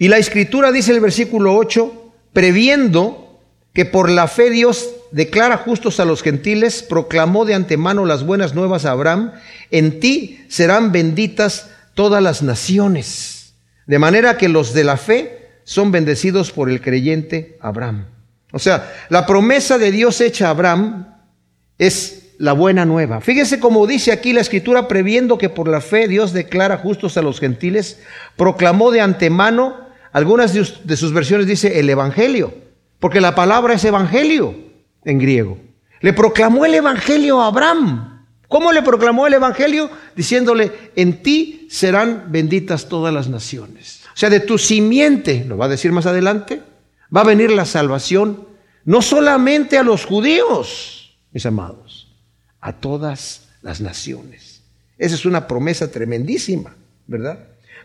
Y 0.00 0.08
la 0.08 0.16
escritura 0.16 0.72
dice 0.72 0.92
el 0.92 1.00
versículo 1.00 1.54
8, 1.56 2.12
previendo 2.32 3.38
que 3.74 3.84
por 3.84 4.08
la 4.08 4.28
fe 4.28 4.48
Dios 4.48 4.88
declara 5.10 5.58
justos 5.58 6.00
a 6.00 6.06
los 6.06 6.22
gentiles, 6.22 6.82
proclamó 6.82 7.44
de 7.44 7.52
antemano 7.52 8.06
las 8.06 8.24
buenas 8.24 8.54
nuevas 8.54 8.86
a 8.86 8.92
Abraham, 8.92 9.32
en 9.70 10.00
ti 10.00 10.42
serán 10.48 10.90
benditas 10.90 11.68
todas 11.92 12.22
las 12.22 12.42
naciones. 12.42 13.52
De 13.86 13.98
manera 13.98 14.38
que 14.38 14.48
los 14.48 14.72
de 14.72 14.84
la 14.84 14.96
fe 14.96 15.50
son 15.64 15.92
bendecidos 15.92 16.50
por 16.50 16.70
el 16.70 16.80
creyente 16.80 17.58
Abraham. 17.60 18.06
O 18.52 18.58
sea, 18.58 18.90
la 19.10 19.26
promesa 19.26 19.76
de 19.76 19.90
Dios 19.90 20.22
hecha 20.22 20.46
a 20.46 20.50
Abraham 20.52 21.14
es 21.76 22.30
la 22.38 22.54
buena 22.54 22.86
nueva. 22.86 23.20
Fíjese 23.20 23.60
como 23.60 23.86
dice 23.86 24.12
aquí 24.12 24.32
la 24.32 24.40
escritura, 24.40 24.88
previendo 24.88 25.36
que 25.36 25.50
por 25.50 25.68
la 25.68 25.82
fe 25.82 26.08
Dios 26.08 26.32
declara 26.32 26.78
justos 26.78 27.18
a 27.18 27.22
los 27.22 27.38
gentiles, 27.38 27.98
proclamó 28.36 28.90
de 28.92 29.02
antemano, 29.02 29.89
algunas 30.12 30.52
de 30.52 30.96
sus 30.96 31.12
versiones 31.12 31.46
dice 31.46 31.78
el 31.78 31.88
Evangelio, 31.88 32.54
porque 32.98 33.20
la 33.20 33.34
palabra 33.34 33.74
es 33.74 33.84
Evangelio 33.84 34.54
en 35.04 35.18
griego. 35.18 35.58
Le 36.00 36.12
proclamó 36.12 36.64
el 36.64 36.74
Evangelio 36.74 37.40
a 37.40 37.46
Abraham. 37.46 38.26
¿Cómo 38.48 38.72
le 38.72 38.82
proclamó 38.82 39.26
el 39.26 39.34
Evangelio? 39.34 39.90
Diciéndole, 40.16 40.72
en 40.96 41.22
ti 41.22 41.68
serán 41.70 42.26
benditas 42.30 42.88
todas 42.88 43.14
las 43.14 43.28
naciones. 43.28 44.02
O 44.12 44.16
sea, 44.16 44.28
de 44.28 44.40
tu 44.40 44.58
simiente, 44.58 45.44
lo 45.46 45.56
va 45.56 45.66
a 45.66 45.68
decir 45.68 45.92
más 45.92 46.06
adelante, 46.06 46.60
va 47.14 47.20
a 47.20 47.24
venir 47.24 47.52
la 47.52 47.64
salvación 47.64 48.48
no 48.84 49.02
solamente 49.02 49.78
a 49.78 49.82
los 49.82 50.04
judíos, 50.04 51.16
mis 51.32 51.46
amados, 51.46 52.08
a 52.60 52.72
todas 52.72 53.48
las 53.62 53.80
naciones. 53.80 54.62
Esa 54.98 55.14
es 55.14 55.24
una 55.24 55.46
promesa 55.46 55.90
tremendísima, 55.90 56.74
¿verdad? 57.06 57.38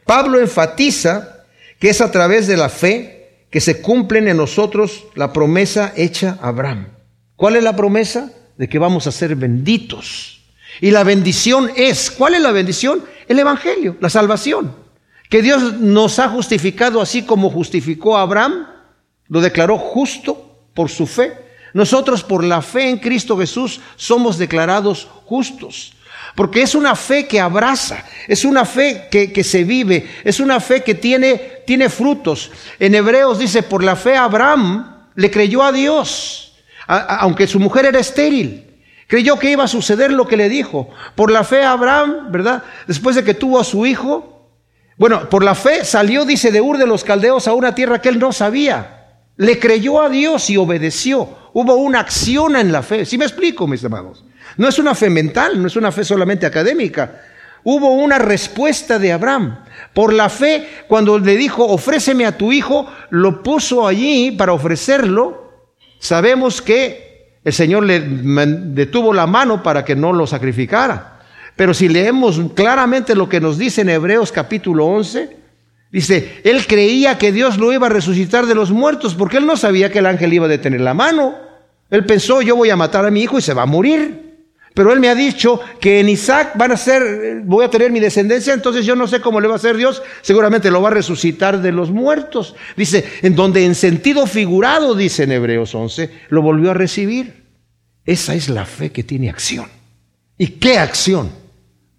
Pablo 0.06 0.40
enfatiza 0.40 1.35
que 1.80 1.90
es 1.90 2.02
a 2.02 2.12
través 2.12 2.48
de 2.48 2.58
la 2.58 2.70
fe 2.70 3.48
que 3.50 3.62
se 3.62 3.82
cumplen 3.82 4.28
en 4.28 4.38
nosotros 4.38 5.06
la 5.16 5.32
promesa 5.32 5.94
hecha 5.96 6.38
a 6.42 6.50
Abraham. 6.50 6.90
¿Cuál 7.36 7.56
es 7.56 7.64
la 7.64 7.76
promesa? 7.76 8.32
De 8.58 8.68
que 8.68 8.80
vamos 8.80 9.08
a 9.08 9.12
ser 9.12 9.36
benditos. 9.36 10.42
Y 10.82 10.92
la 10.92 11.04
bendición 11.04 11.72
es, 11.76 12.12
¿cuál 12.12 12.36
es 12.36 12.42
la 12.42 12.52
bendición? 12.52 13.04
El 13.28 13.40
Evangelio, 13.40 13.98
la 14.00 14.10
salvación. 14.10 14.76
Que 15.30 15.42
Dios 15.42 15.80
nos 15.80 16.20
ha 16.20 16.30
justificado 16.30 17.02
así 17.02 17.24
como 17.24 17.50
justificó 17.50 18.18
a 18.18 18.22
Abraham, 18.22 18.68
lo 19.28 19.42
declaró 19.42 19.78
justo 19.78 20.68
por 20.74 20.90
su 20.90 21.08
fe. 21.08 21.34
Nosotros 21.74 22.24
por 22.24 22.44
la 22.44 22.62
fe 22.62 22.90
en 22.90 23.00
Cristo 23.00 23.38
Jesús 23.38 23.82
somos 23.96 24.38
declarados 24.38 25.08
justos. 25.26 25.95
Porque 26.36 26.62
es 26.62 26.76
una 26.76 26.96
fe 26.96 27.28
que 27.28 27.40
abraza, 27.40 28.04
es 28.28 28.44
una 28.44 28.66
fe 28.66 29.08
que, 29.10 29.44
se 29.44 29.64
vive, 29.64 30.06
es 30.24 30.42
una 30.42 30.60
fe 30.60 30.84
que 30.84 30.94
tiene, 30.94 31.62
tiene 31.66 31.90
frutos. 31.90 32.52
En 32.78 32.94
Hebreos 32.94 33.40
dice, 33.40 33.64
por 33.64 33.84
la 33.84 33.96
fe 33.96 34.18
Abraham 34.18 35.08
le 35.16 35.32
creyó 35.32 35.64
a 35.64 35.72
Dios, 35.72 36.58
aunque 36.88 37.48
su 37.48 37.60
mujer 37.60 37.86
era 37.86 38.00
estéril. 38.00 38.64
Creyó 39.08 39.40
que 39.40 39.52
iba 39.52 39.64
a 39.64 39.70
suceder 39.70 40.12
lo 40.12 40.28
que 40.28 40.36
le 40.36 40.50
dijo. 40.50 40.90
Por 41.16 41.32
la 41.32 41.44
fe 41.44 41.64
Abraham, 41.64 42.32
¿verdad? 42.32 42.64
Después 42.88 43.16
de 43.16 43.24
que 43.24 43.34
tuvo 43.34 43.60
a 43.60 43.64
su 43.64 43.86
hijo, 43.86 44.50
bueno, 44.98 45.30
por 45.30 45.44
la 45.44 45.56
fe 45.56 45.86
salió, 45.86 46.26
dice, 46.26 46.52
de 46.52 46.60
Ur 46.60 46.78
de 46.78 46.88
los 46.88 47.04
Caldeos 47.04 47.48
a 47.48 47.54
una 47.54 47.76
tierra 47.76 48.02
que 48.02 48.10
él 48.10 48.20
no 48.20 48.34
sabía. 48.34 49.22
Le 49.38 49.60
creyó 49.60 50.02
a 50.02 50.10
Dios 50.10 50.50
y 50.50 50.58
obedeció. 50.58 51.30
Hubo 51.54 51.76
una 51.76 52.00
acción 52.00 52.56
en 52.56 52.72
la 52.72 52.82
fe. 52.82 53.06
¿Sí 53.06 53.18
me 53.18 53.26
explico, 53.26 53.68
mis 53.68 53.84
amados? 53.86 54.26
No 54.58 54.68
es 54.68 54.80
una 54.80 54.96
fe 54.96 55.10
mental, 55.10 55.62
no 55.62 55.68
es 55.68 55.76
una 55.76 55.92
fe 55.92 56.04
solamente 56.04 56.46
académica. 56.46 57.22
Hubo 57.64 57.94
una 57.94 58.20
respuesta 58.20 59.00
de 59.00 59.12
Abraham. 59.12 59.60
Por 59.94 60.14
la 60.14 60.30
fe, 60.30 60.68
cuando 60.88 61.18
le 61.18 61.36
dijo, 61.36 61.66
ofréceme 61.66 62.26
a 62.26 62.38
tu 62.38 62.54
hijo, 62.54 62.88
lo 63.10 63.42
puso 63.42 63.88
allí 63.88 64.32
para 64.32 64.54
ofrecerlo. 64.54 65.52
Sabemos 66.00 66.62
que 66.62 67.40
el 67.44 67.54
Señor 67.54 67.84
le 67.84 68.00
detuvo 68.00 69.14
la 69.14 69.28
mano 69.28 69.64
para 69.64 69.84
que 69.84 69.96
no 69.96 70.14
lo 70.14 70.28
sacrificara. 70.28 71.20
Pero 71.56 71.74
si 71.74 71.88
leemos 71.88 72.40
claramente 72.54 73.16
lo 73.16 73.30
que 73.30 73.42
nos 73.42 73.58
dice 73.58 73.82
en 73.82 73.90
Hebreos 73.90 74.32
capítulo 74.32 74.86
11, 74.86 75.38
dice, 75.92 76.42
él 76.44 76.68
creía 76.68 77.18
que 77.18 77.32
Dios 77.32 77.58
lo 77.58 77.72
iba 77.72 77.88
a 77.88 77.90
resucitar 77.90 78.46
de 78.46 78.56
los 78.56 78.72
muertos 78.72 79.16
porque 79.16 79.38
él 79.38 79.46
no 79.46 79.58
sabía 79.58 79.92
que 79.92 80.00
el 80.00 80.06
ángel 80.06 80.34
iba 80.34 80.46
a 80.46 80.50
detener 80.50 80.82
la 80.82 80.94
mano. 80.94 81.36
Él 81.90 82.06
pensó, 82.06 82.42
yo 82.42 82.56
voy 82.56 82.70
a 82.70 82.76
matar 82.76 83.06
a 83.06 83.12
mi 83.12 83.22
hijo 83.22 83.38
y 83.38 83.42
se 83.42 83.54
va 83.54 83.64
a 83.64 83.68
morir. 83.68 84.25
Pero 84.76 84.92
él 84.92 85.00
me 85.00 85.08
ha 85.08 85.16
dicho 85.16 85.62
que 85.80 86.02
en 86.02 86.10
Isaac 86.10 86.52
van 86.56 86.74
a 86.74 86.78
ser, 86.78 87.42
voy 87.46 87.64
a 87.64 87.70
tener 87.70 87.92
mi 87.92 88.02
descendencia, 88.02 88.54
entonces 88.54 88.86
yo 88.86 88.94
no 88.94 89.08
sé 89.08 89.22
cómo 89.22 89.40
le 89.40 89.48
va 89.48 89.54
a 89.54 89.58
hacer 89.58 89.78
Dios, 89.78 90.04
seguramente 90.22 90.70
lo 90.70 90.82
va 90.82 90.90
a 90.90 90.92
resucitar 90.92 91.62
de 91.62 91.72
los 91.72 91.92
muertos. 91.92 92.56
Dice, 92.76 93.06
en 93.22 93.38
donde 93.38 93.64
en 93.64 93.74
sentido 93.74 94.28
figurado, 94.28 94.94
dice 94.94 95.24
en 95.24 95.32
Hebreos 95.32 95.74
11, 95.74 96.12
lo 96.28 96.42
volvió 96.42 96.72
a 96.72 96.74
recibir. 96.74 97.46
Esa 98.06 98.36
es 98.36 98.50
la 98.50 98.66
fe 98.66 98.92
que 98.92 99.04
tiene 99.04 99.30
acción. 99.30 99.68
¿Y 100.38 100.48
qué 100.48 100.78
acción? 100.78 101.32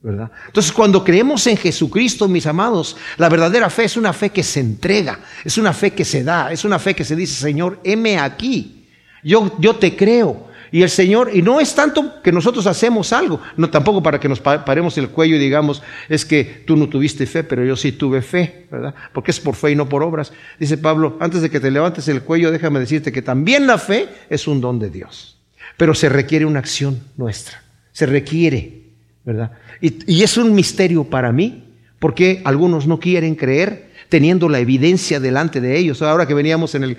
¿verdad? 0.03 0.31
Entonces, 0.47 0.71
cuando 0.71 1.03
creemos 1.03 1.47
en 1.47 1.57
Jesucristo, 1.57 2.29
mis 2.29 2.47
amados, 2.47 2.99
la 3.17 3.31
verdadera 3.31 3.71
fe 3.71 3.85
es 3.85 3.97
una 3.97 4.13
fe 4.13 4.29
que 4.29 4.43
se 4.43 4.61
entrega, 4.61 5.19
es 5.45 5.57
una 5.57 5.73
fe 5.73 5.93
que 5.93 6.05
se 6.05 6.23
da, 6.23 6.53
es 6.53 6.65
una 6.67 6.79
fe 6.79 6.95
que 6.95 7.05
se 7.05 7.17
dice, 7.17 7.41
Señor, 7.41 7.81
heme 7.83 8.19
aquí. 8.19 8.87
Yo, 9.25 9.57
yo 9.59 9.77
te 9.77 9.97
creo. 9.97 10.46
Y 10.73 10.83
el 10.83 10.91
Señor, 10.91 11.31
y 11.33 11.43
no 11.43 11.61
es 11.61 11.75
tanto 11.75 12.21
que 12.23 12.33
nosotros 12.33 12.67
hacemos 12.67 13.13
algo, 13.13 13.41
no 13.57 13.71
tampoco 13.71 14.03
para 14.03 14.19
que 14.19 14.29
nos 14.29 14.41
paremos 14.41 14.99
el 14.99 15.09
cuello 15.09 15.37
y 15.37 15.39
digamos, 15.39 15.83
es 16.09 16.25
que 16.25 16.65
tú 16.67 16.77
no 16.77 16.89
tuviste 16.89 17.27
fe, 17.27 17.45
pero 17.45 17.65
yo 17.65 17.77
sí 17.77 17.93
tuve 17.93 18.23
fe, 18.23 18.67
¿verdad? 18.71 18.95
Porque 19.13 19.31
es 19.31 19.41
por 19.41 19.55
fe 19.55 19.73
y 19.73 19.77
no 19.77 19.89
por 19.89 20.03
obras. 20.03 20.33
Dice 20.59 20.79
Pablo, 20.79 21.17
antes 21.21 21.43
de 21.43 21.51
que 21.51 21.61
te 21.61 21.71
levantes 21.71 22.09
el 22.09 22.23
cuello, 22.23 22.51
déjame 22.51 22.81
decirte 22.81 23.13
que 23.13 23.23
también 23.23 23.67
la 23.67 23.79
fe 23.79 24.09
es 24.29 24.49
un 24.49 24.61
don 24.61 24.79
de 24.79 24.91
Dios, 24.91 25.39
pero 25.77 25.95
se 25.95 26.09
requiere 26.09 26.45
una 26.45 26.59
acción 26.59 27.01
nuestra, 27.17 27.63
se 27.93 28.07
requiere, 28.07 28.83
¿verdad? 29.25 29.53
Y, 29.81 30.23
es 30.23 30.37
un 30.37 30.55
misterio 30.55 31.05
para 31.05 31.33
mí, 31.33 31.65
porque 31.99 32.43
algunos 32.45 32.87
no 32.87 32.99
quieren 32.99 33.35
creer 33.35 33.91
teniendo 34.09 34.49
la 34.49 34.59
evidencia 34.59 35.21
delante 35.21 35.61
de 35.61 35.77
ellos. 35.79 36.03
Ahora 36.03 36.27
que 36.27 36.35
veníamos 36.35 36.75
en 36.75 36.85
el, 36.85 36.97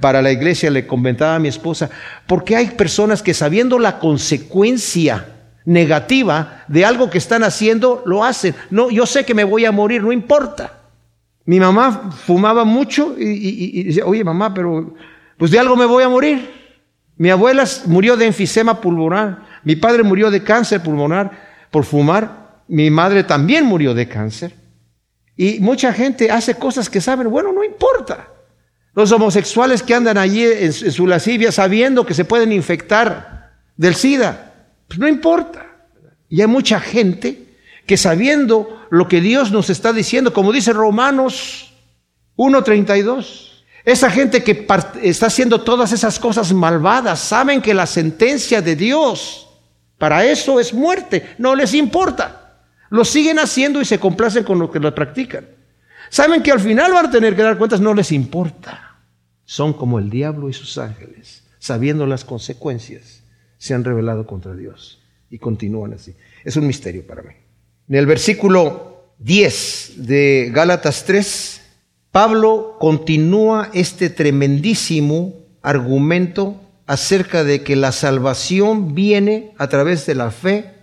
para 0.00 0.22
la 0.22 0.32
iglesia, 0.32 0.70
le 0.70 0.86
comentaba 0.86 1.36
a 1.36 1.38
mi 1.38 1.48
esposa, 1.48 1.90
porque 2.26 2.56
hay 2.56 2.68
personas 2.70 3.22
que 3.22 3.34
sabiendo 3.34 3.78
la 3.78 3.98
consecuencia 3.98 5.26
negativa 5.64 6.64
de 6.68 6.84
algo 6.84 7.10
que 7.10 7.18
están 7.18 7.42
haciendo, 7.44 8.02
lo 8.06 8.24
hacen. 8.24 8.54
No, 8.70 8.90
yo 8.90 9.06
sé 9.06 9.24
que 9.24 9.34
me 9.34 9.44
voy 9.44 9.64
a 9.64 9.72
morir, 9.72 10.02
no 10.02 10.12
importa. 10.12 10.72
Mi 11.44 11.60
mamá 11.60 12.10
fumaba 12.24 12.64
mucho 12.64 13.14
y, 13.18 13.80
y, 13.80 13.82
decía, 13.84 14.04
oye 14.04 14.22
mamá, 14.24 14.52
pero 14.52 14.94
pues 15.36 15.50
de 15.50 15.58
algo 15.58 15.76
me 15.76 15.86
voy 15.86 16.02
a 16.02 16.08
morir. 16.08 16.50
Mi 17.16 17.30
abuela 17.30 17.64
murió 17.86 18.16
de 18.16 18.26
enfisema 18.26 18.80
pulmonar, 18.80 19.44
mi 19.64 19.76
padre 19.76 20.02
murió 20.02 20.30
de 20.30 20.42
cáncer 20.42 20.82
pulmonar 20.82 21.30
por 21.70 21.84
fumar. 21.84 22.48
Mi 22.68 22.90
madre 22.90 23.24
también 23.24 23.64
murió 23.64 23.94
de 23.94 24.08
cáncer. 24.08 24.54
Y 25.40 25.60
mucha 25.60 25.92
gente 25.92 26.32
hace 26.32 26.56
cosas 26.56 26.90
que 26.90 27.00
saben, 27.00 27.30
bueno, 27.30 27.52
no 27.52 27.62
importa. 27.62 28.26
Los 28.92 29.12
homosexuales 29.12 29.84
que 29.84 29.94
andan 29.94 30.18
allí 30.18 30.44
en, 30.44 30.72
su 30.72 31.06
lascivia 31.06 31.52
sabiendo 31.52 32.04
que 32.04 32.12
se 32.12 32.24
pueden 32.24 32.50
infectar 32.50 33.52
del 33.76 33.94
SIDA, 33.94 34.52
pues 34.88 34.98
no 34.98 35.06
importa. 35.06 35.64
Y 36.28 36.40
hay 36.40 36.48
mucha 36.48 36.80
gente 36.80 37.54
que 37.86 37.96
sabiendo 37.96 38.84
lo 38.90 39.06
que 39.06 39.20
Dios 39.20 39.52
nos 39.52 39.70
está 39.70 39.92
diciendo, 39.92 40.32
como 40.32 40.50
dice 40.50 40.72
Romanos 40.72 41.72
1.32, 42.36 43.62
esa 43.84 44.10
gente 44.10 44.42
que 44.42 44.66
está 45.04 45.26
haciendo 45.26 45.60
todas 45.60 45.92
esas 45.92 46.18
cosas 46.18 46.52
malvadas, 46.52 47.20
saben 47.20 47.62
que 47.62 47.74
la 47.74 47.86
sentencia 47.86 48.60
de 48.60 48.74
Dios 48.74 49.48
para 49.98 50.24
eso 50.24 50.58
es 50.58 50.74
muerte, 50.74 51.36
no 51.38 51.54
les 51.54 51.74
importa. 51.74 52.37
Lo 52.90 53.04
siguen 53.04 53.38
haciendo 53.38 53.80
y 53.80 53.84
se 53.84 53.98
complacen 53.98 54.44
con 54.44 54.58
lo 54.58 54.70
que 54.70 54.80
lo 54.80 54.94
practican. 54.94 55.46
Saben 56.10 56.42
que 56.42 56.52
al 56.52 56.60
final 56.60 56.92
van 56.92 57.06
a 57.06 57.10
tener 57.10 57.36
que 57.36 57.42
dar 57.42 57.58
cuentas, 57.58 57.80
no 57.80 57.94
les 57.94 58.12
importa. 58.12 58.96
Son 59.44 59.72
como 59.72 59.98
el 59.98 60.10
diablo 60.10 60.48
y 60.48 60.52
sus 60.52 60.78
ángeles, 60.78 61.42
sabiendo 61.58 62.06
las 62.06 62.24
consecuencias, 62.24 63.22
se 63.58 63.74
han 63.74 63.84
revelado 63.84 64.26
contra 64.26 64.54
Dios 64.54 65.00
y 65.30 65.38
continúan 65.38 65.92
así. 65.94 66.14
Es 66.44 66.56
un 66.56 66.66
misterio 66.66 67.06
para 67.06 67.22
mí. 67.22 67.34
En 67.88 67.96
el 67.96 68.06
versículo 68.06 69.12
10 69.18 70.06
de 70.06 70.50
Gálatas 70.52 71.04
3, 71.04 71.62
Pablo 72.12 72.76
continúa 72.78 73.70
este 73.74 74.10
tremendísimo 74.10 75.34
argumento 75.62 76.60
acerca 76.86 77.44
de 77.44 77.62
que 77.62 77.76
la 77.76 77.92
salvación 77.92 78.94
viene 78.94 79.52
a 79.58 79.68
través 79.68 80.06
de 80.06 80.14
la 80.14 80.30
fe 80.30 80.74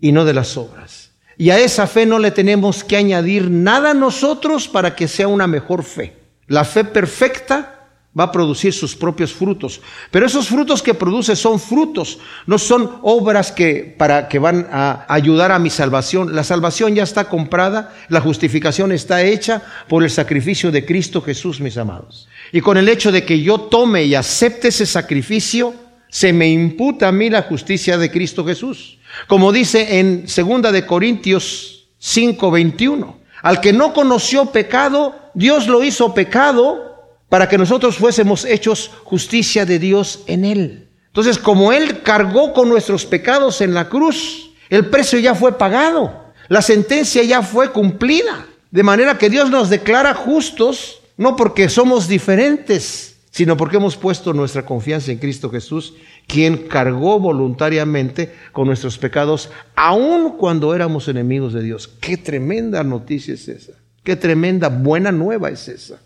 y 0.00 0.12
no 0.12 0.24
de 0.24 0.34
las 0.34 0.56
obras. 0.56 1.05
Y 1.38 1.50
a 1.50 1.58
esa 1.58 1.86
fe 1.86 2.06
no 2.06 2.18
le 2.18 2.30
tenemos 2.30 2.82
que 2.82 2.96
añadir 2.96 3.50
nada 3.50 3.92
nosotros 3.92 4.68
para 4.68 4.94
que 4.94 5.08
sea 5.08 5.28
una 5.28 5.46
mejor 5.46 5.84
fe. 5.84 6.16
La 6.46 6.64
fe 6.64 6.84
perfecta 6.84 7.76
va 8.18 8.24
a 8.24 8.32
producir 8.32 8.72
sus 8.72 8.96
propios 8.96 9.34
frutos. 9.34 9.82
Pero 10.10 10.26
esos 10.26 10.48
frutos 10.48 10.82
que 10.82 10.94
produce 10.94 11.36
son 11.36 11.60
frutos, 11.60 12.18
no 12.46 12.58
son 12.58 12.98
obras 13.02 13.52
que, 13.52 13.94
para, 13.98 14.28
que 14.28 14.38
van 14.38 14.66
a 14.72 15.04
ayudar 15.08 15.52
a 15.52 15.58
mi 15.58 15.68
salvación. 15.68 16.34
La 16.34 16.42
salvación 16.42 16.94
ya 16.94 17.02
está 17.02 17.28
comprada, 17.28 17.94
la 18.08 18.22
justificación 18.22 18.92
está 18.92 19.22
hecha 19.22 19.62
por 19.88 20.02
el 20.02 20.10
sacrificio 20.10 20.72
de 20.72 20.86
Cristo 20.86 21.20
Jesús, 21.20 21.60
mis 21.60 21.76
amados. 21.76 22.28
Y 22.52 22.62
con 22.62 22.78
el 22.78 22.88
hecho 22.88 23.12
de 23.12 23.24
que 23.24 23.42
yo 23.42 23.60
tome 23.60 24.04
y 24.04 24.14
acepte 24.14 24.68
ese 24.68 24.86
sacrificio, 24.86 25.74
se 26.08 26.32
me 26.32 26.48
imputa 26.48 27.08
a 27.08 27.12
mí 27.12 27.28
la 27.28 27.42
justicia 27.42 27.98
de 27.98 28.10
Cristo 28.10 28.46
Jesús. 28.46 28.98
Como 29.26 29.52
dice 29.52 29.98
en 29.98 30.28
segunda 30.28 30.72
de 30.72 30.86
Corintios 30.86 31.88
5:21, 31.98 33.16
al 33.42 33.60
que 33.60 33.72
no 33.72 33.92
conoció 33.92 34.46
pecado, 34.46 35.14
Dios 35.34 35.66
lo 35.66 35.82
hizo 35.82 36.14
pecado 36.14 37.14
para 37.28 37.48
que 37.48 37.58
nosotros 37.58 37.96
fuésemos 37.96 38.44
hechos 38.44 38.90
justicia 39.04 39.66
de 39.66 39.78
Dios 39.78 40.20
en 40.26 40.44
él. 40.44 40.88
Entonces, 41.08 41.38
como 41.38 41.72
él 41.72 42.02
cargó 42.02 42.52
con 42.52 42.68
nuestros 42.68 43.06
pecados 43.06 43.60
en 43.60 43.74
la 43.74 43.88
cruz, 43.88 44.50
el 44.68 44.86
precio 44.86 45.18
ya 45.18 45.34
fue 45.34 45.56
pagado, 45.56 46.26
la 46.48 46.62
sentencia 46.62 47.22
ya 47.22 47.42
fue 47.42 47.72
cumplida, 47.72 48.46
de 48.70 48.82
manera 48.82 49.18
que 49.18 49.30
Dios 49.30 49.50
nos 49.50 49.70
declara 49.70 50.14
justos 50.14 51.00
no 51.16 51.36
porque 51.36 51.68
somos 51.68 52.08
diferentes, 52.08 53.15
sino 53.36 53.58
porque 53.58 53.76
hemos 53.76 53.98
puesto 53.98 54.32
nuestra 54.32 54.64
confianza 54.64 55.12
en 55.12 55.18
Cristo 55.18 55.50
Jesús, 55.50 55.92
quien 56.26 56.56
cargó 56.68 57.20
voluntariamente 57.20 58.32
con 58.50 58.66
nuestros 58.66 58.96
pecados, 58.96 59.50
aun 59.74 60.38
cuando 60.38 60.74
éramos 60.74 61.06
enemigos 61.08 61.52
de 61.52 61.62
Dios. 61.62 61.86
Qué 62.00 62.16
tremenda 62.16 62.82
noticia 62.82 63.34
es 63.34 63.46
esa, 63.48 63.72
qué 64.02 64.16
tremenda 64.16 64.70
buena 64.70 65.12
nueva 65.12 65.50
es 65.50 65.68
esa. 65.68 66.00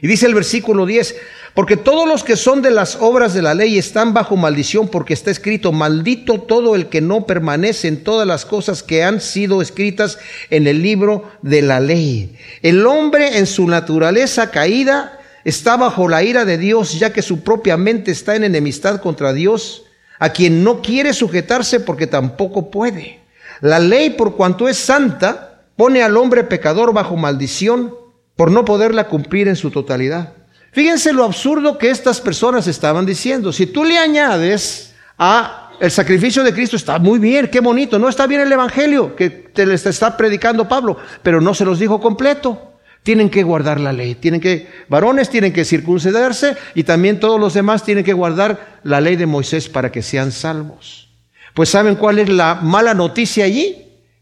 Y 0.00 0.06
dice 0.06 0.26
el 0.26 0.34
versículo 0.34 0.86
10, 0.86 1.16
porque 1.54 1.76
todos 1.76 2.06
los 2.06 2.22
que 2.22 2.36
son 2.36 2.62
de 2.62 2.70
las 2.70 2.98
obras 3.00 3.34
de 3.34 3.42
la 3.42 3.54
ley 3.54 3.78
están 3.78 4.14
bajo 4.14 4.36
maldición 4.36 4.86
porque 4.86 5.14
está 5.14 5.32
escrito, 5.32 5.72
maldito 5.72 6.40
todo 6.42 6.76
el 6.76 6.86
que 6.86 7.00
no 7.00 7.26
permanece 7.26 7.88
en 7.88 8.04
todas 8.04 8.28
las 8.28 8.44
cosas 8.44 8.84
que 8.84 9.02
han 9.02 9.20
sido 9.20 9.60
escritas 9.60 10.20
en 10.50 10.68
el 10.68 10.82
libro 10.82 11.32
de 11.42 11.62
la 11.62 11.80
ley. 11.80 12.36
El 12.62 12.86
hombre 12.86 13.38
en 13.38 13.46
su 13.46 13.66
naturaleza 13.66 14.52
caída 14.52 15.18
está 15.46 15.76
bajo 15.76 16.08
la 16.08 16.24
ira 16.24 16.44
de 16.44 16.58
Dios, 16.58 16.98
ya 16.98 17.12
que 17.12 17.22
su 17.22 17.44
propia 17.44 17.76
mente 17.76 18.10
está 18.10 18.34
en 18.34 18.42
enemistad 18.42 19.00
contra 19.00 19.32
Dios, 19.32 19.84
a 20.18 20.30
quien 20.30 20.64
no 20.64 20.82
quiere 20.82 21.12
sujetarse 21.12 21.78
porque 21.78 22.08
tampoco 22.08 22.68
puede. 22.68 23.20
La 23.60 23.78
ley, 23.78 24.10
por 24.10 24.34
cuanto 24.34 24.66
es 24.66 24.76
santa, 24.76 25.62
pone 25.76 26.02
al 26.02 26.16
hombre 26.16 26.42
pecador 26.42 26.92
bajo 26.92 27.16
maldición 27.16 27.94
por 28.34 28.50
no 28.50 28.64
poderla 28.64 29.06
cumplir 29.06 29.46
en 29.46 29.54
su 29.54 29.70
totalidad. 29.70 30.32
Fíjense 30.72 31.12
lo 31.12 31.22
absurdo 31.22 31.78
que 31.78 31.90
estas 31.90 32.20
personas 32.20 32.66
estaban 32.66 33.06
diciendo. 33.06 33.52
Si 33.52 33.66
tú 33.66 33.84
le 33.84 33.98
añades 33.98 34.94
a 35.16 35.70
el 35.78 35.92
sacrificio 35.92 36.42
de 36.42 36.54
Cristo, 36.54 36.74
está 36.74 36.98
muy 36.98 37.20
bien, 37.20 37.48
qué 37.52 37.60
bonito, 37.60 38.00
no 38.00 38.08
está 38.08 38.26
bien 38.26 38.40
el 38.40 38.52
Evangelio 38.52 39.14
que 39.14 39.30
te 39.30 39.64
les 39.64 39.86
está 39.86 40.16
predicando 40.16 40.68
Pablo, 40.68 40.96
pero 41.22 41.40
no 41.40 41.54
se 41.54 41.64
los 41.64 41.78
dijo 41.78 42.00
completo. 42.00 42.75
Tienen 43.06 43.30
que 43.30 43.44
guardar 43.44 43.78
la 43.78 43.92
ley, 43.92 44.16
tienen 44.16 44.40
que, 44.40 44.66
varones 44.88 45.30
tienen 45.30 45.52
que 45.52 45.64
circuncidarse 45.64 46.56
y 46.74 46.82
también 46.82 47.20
todos 47.20 47.38
los 47.38 47.54
demás 47.54 47.84
tienen 47.84 48.02
que 48.02 48.12
guardar 48.12 48.80
la 48.82 49.00
ley 49.00 49.14
de 49.14 49.26
Moisés 49.26 49.68
para 49.68 49.92
que 49.92 50.02
sean 50.02 50.32
salvos. 50.32 51.08
Pues 51.54 51.68
¿saben 51.68 51.94
cuál 51.94 52.18
es 52.18 52.28
la 52.28 52.56
mala 52.56 52.94
noticia 52.94 53.44
allí? 53.44 53.76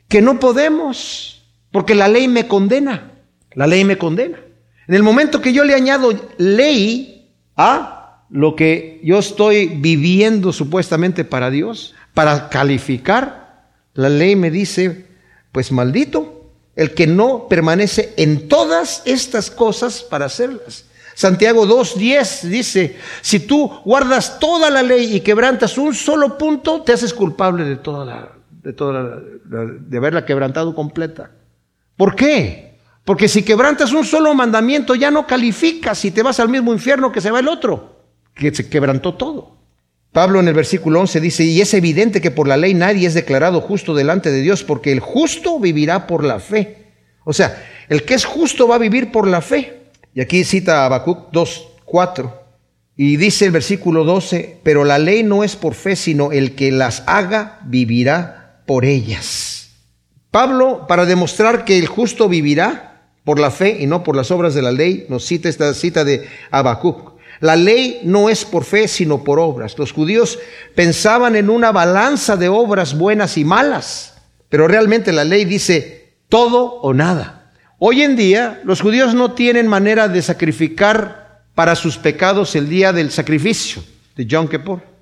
Que 0.07 0.21
no 0.21 0.39
podemos, 0.39 1.47
porque 1.71 1.95
la 1.95 2.09
ley 2.09 2.29
me 2.29 2.47
condena, 2.47 3.13
la 3.55 3.67
ley 3.67 3.87
me 3.87 3.97
condena. 3.97 4.37
En 4.87 4.95
el 4.95 5.03
momento 5.03 5.41
que 5.41 5.55
yo 5.55 5.65
le 5.65 5.73
añado 5.73 6.13
ley 6.37 7.31
a 7.57 8.27
lo 8.29 8.55
que 8.55 9.01
yo 9.03 9.19
estoy 9.19 9.67
viviendo 9.67 10.53
supuestamente 10.53 11.25
para 11.25 11.49
Dios, 11.49 11.95
para 12.13 12.51
calificar, 12.51 13.71
la 13.95 14.11
ley 14.11 14.37
me 14.37 14.51
dice, 14.51 15.07
pues 15.53 15.73
maldito 15.73 16.44
el 16.77 16.95
que 16.95 17.07
no 17.07 17.49
permanece 17.49 18.15
en 18.17 18.49
todas 18.49 19.03
estas 19.05 19.51
cosas 19.51 20.03
para 20.03 20.27
hacerlas. 20.27 20.85
Santiago 21.15 21.67
2.10 21.67 22.43
dice, 22.49 22.97
si 23.23 23.41
tú 23.41 23.69
guardas 23.85 24.41
toda 24.41 24.69
la 24.69 24.83
ley 24.83 25.15
y 25.15 25.21
quebrantas 25.21 25.79
un 25.79 25.95
solo 25.95 26.37
punto, 26.37 26.83
te 26.83 26.93
haces 26.93 27.15
culpable 27.15 27.65
de 27.65 27.77
toda 27.77 28.05
la, 28.05 28.33
de 28.51 28.73
toda 28.73 29.21
de 29.45 29.97
haberla 29.97 30.25
quebrantado 30.25 30.75
completa. 30.75 31.31
¿Por 31.97 32.17
qué? 32.17 32.81
Porque 33.05 33.29
si 33.29 33.45
quebrantas 33.45 33.93
un 33.93 34.05
solo 34.05 34.35
mandamiento 34.35 34.95
ya 34.95 35.11
no 35.11 35.27
calificas 35.27 36.05
y 36.05 36.11
te 36.11 36.23
vas 36.23 36.41
al 36.41 36.49
mismo 36.49 36.73
infierno 36.73 37.13
que 37.13 37.21
se 37.21 37.31
va 37.31 37.39
el 37.39 37.49
otro, 37.49 38.01
que 38.35 38.53
se 38.53 38.69
quebrantó 38.69 39.15
todo. 39.15 39.59
Pablo 40.15 40.39
en 40.39 40.47
el 40.47 40.55
versículo 40.55 41.01
11 41.01 41.21
dice, 41.21 41.43
y 41.43 41.61
es 41.61 41.75
evidente 41.75 42.21
que 42.21 42.31
por 42.31 42.47
la 42.47 42.57
ley 42.57 42.73
nadie 42.73 43.09
es 43.09 43.15
declarado 43.15 43.61
justo 43.61 43.97
delante 43.97 44.31
de 44.31 44.43
Dios, 44.43 44.63
porque 44.63 44.93
el 44.93 45.01
justo 45.01 45.59
vivirá 45.59 46.07
por 46.07 46.23
la 46.23 46.39
fe. 46.39 46.87
O 47.25 47.33
sea, 47.33 47.67
el 47.89 48.05
que 48.05 48.15
es 48.15 48.25
justo 48.25 48.69
va 48.69 48.77
a 48.77 48.79
vivir 48.79 49.11
por 49.11 49.27
la 49.27 49.43
fe. 49.43 49.91
Y 50.15 50.21
aquí 50.21 50.45
cita 50.45 50.87
Habacuc 50.87 51.33
2, 51.33 51.69
4. 51.85 52.43
Y 52.97 53.17
dice 53.17 53.47
el 53.47 53.51
versículo 53.51 54.05
12, 54.05 54.61
pero 54.63 54.85
la 54.85 55.01
ley 55.01 55.25
no 55.25 55.43
es 55.43 55.57
por 55.57 55.75
fe, 55.75 55.97
sino 55.97 56.31
el 56.31 56.55
que 56.55 56.71
las 56.71 57.03
haga 57.07 57.59
vivirá 57.65 58.63
por 58.67 58.85
ellas. 58.85 59.71
Pablo, 60.31 60.87
para 60.87 61.07
demostrar 61.07 61.65
que 61.65 61.77
el 61.77 61.89
justo 61.89 62.29
vivirá, 62.29 62.95
por 63.25 63.41
la 63.41 63.51
fe 63.51 63.79
y 63.81 63.87
no 63.87 64.05
por 64.05 64.15
las 64.15 64.31
obras 64.31 64.55
de 64.55 64.63
la 64.63 64.71
ley, 64.71 65.07
nos 65.09 65.25
cita 65.25 65.49
esta 65.49 65.75
cita 65.75 66.05
de 66.05 66.29
Habacuc. 66.51 67.14
La 67.45 67.57
ley 67.57 68.01
no 68.05 68.31
es 68.31 68.43
por 68.43 68.65
fe, 68.65 68.89
sino 68.89 69.23
por 69.23 69.39
obras. 69.39 69.79
Los 69.79 69.93
judíos 69.93 70.39
pensaban 70.75 71.37
en 71.37 71.51
una 71.51 71.73
balanza 71.73 72.39
de 72.39 72.49
obras 72.49 72.97
buenas 72.97 73.37
y 73.37 73.45
malas, 73.45 74.15
pero 74.49 74.67
realmente 74.67 75.13
la 75.13 75.25
ley 75.25 75.45
dice 75.45 76.15
todo 76.31 76.65
o 76.81 76.95
nada. 76.95 77.53
Hoy 77.79 78.01
en 78.01 78.17
día 78.17 78.63
los 78.65 78.81
judíos 78.81 79.13
no 79.13 79.33
tienen 79.33 79.69
manera 79.69 80.09
de 80.09 80.23
sacrificar 80.23 81.43
para 81.55 81.77
sus 81.77 81.99
pecados 81.99 82.57
el 82.57 82.71
día 82.71 82.95
del 82.95 83.11
sacrificio 83.11 83.85
de 84.17 84.25
Yom 84.25 84.49
Kippur. 84.49 84.94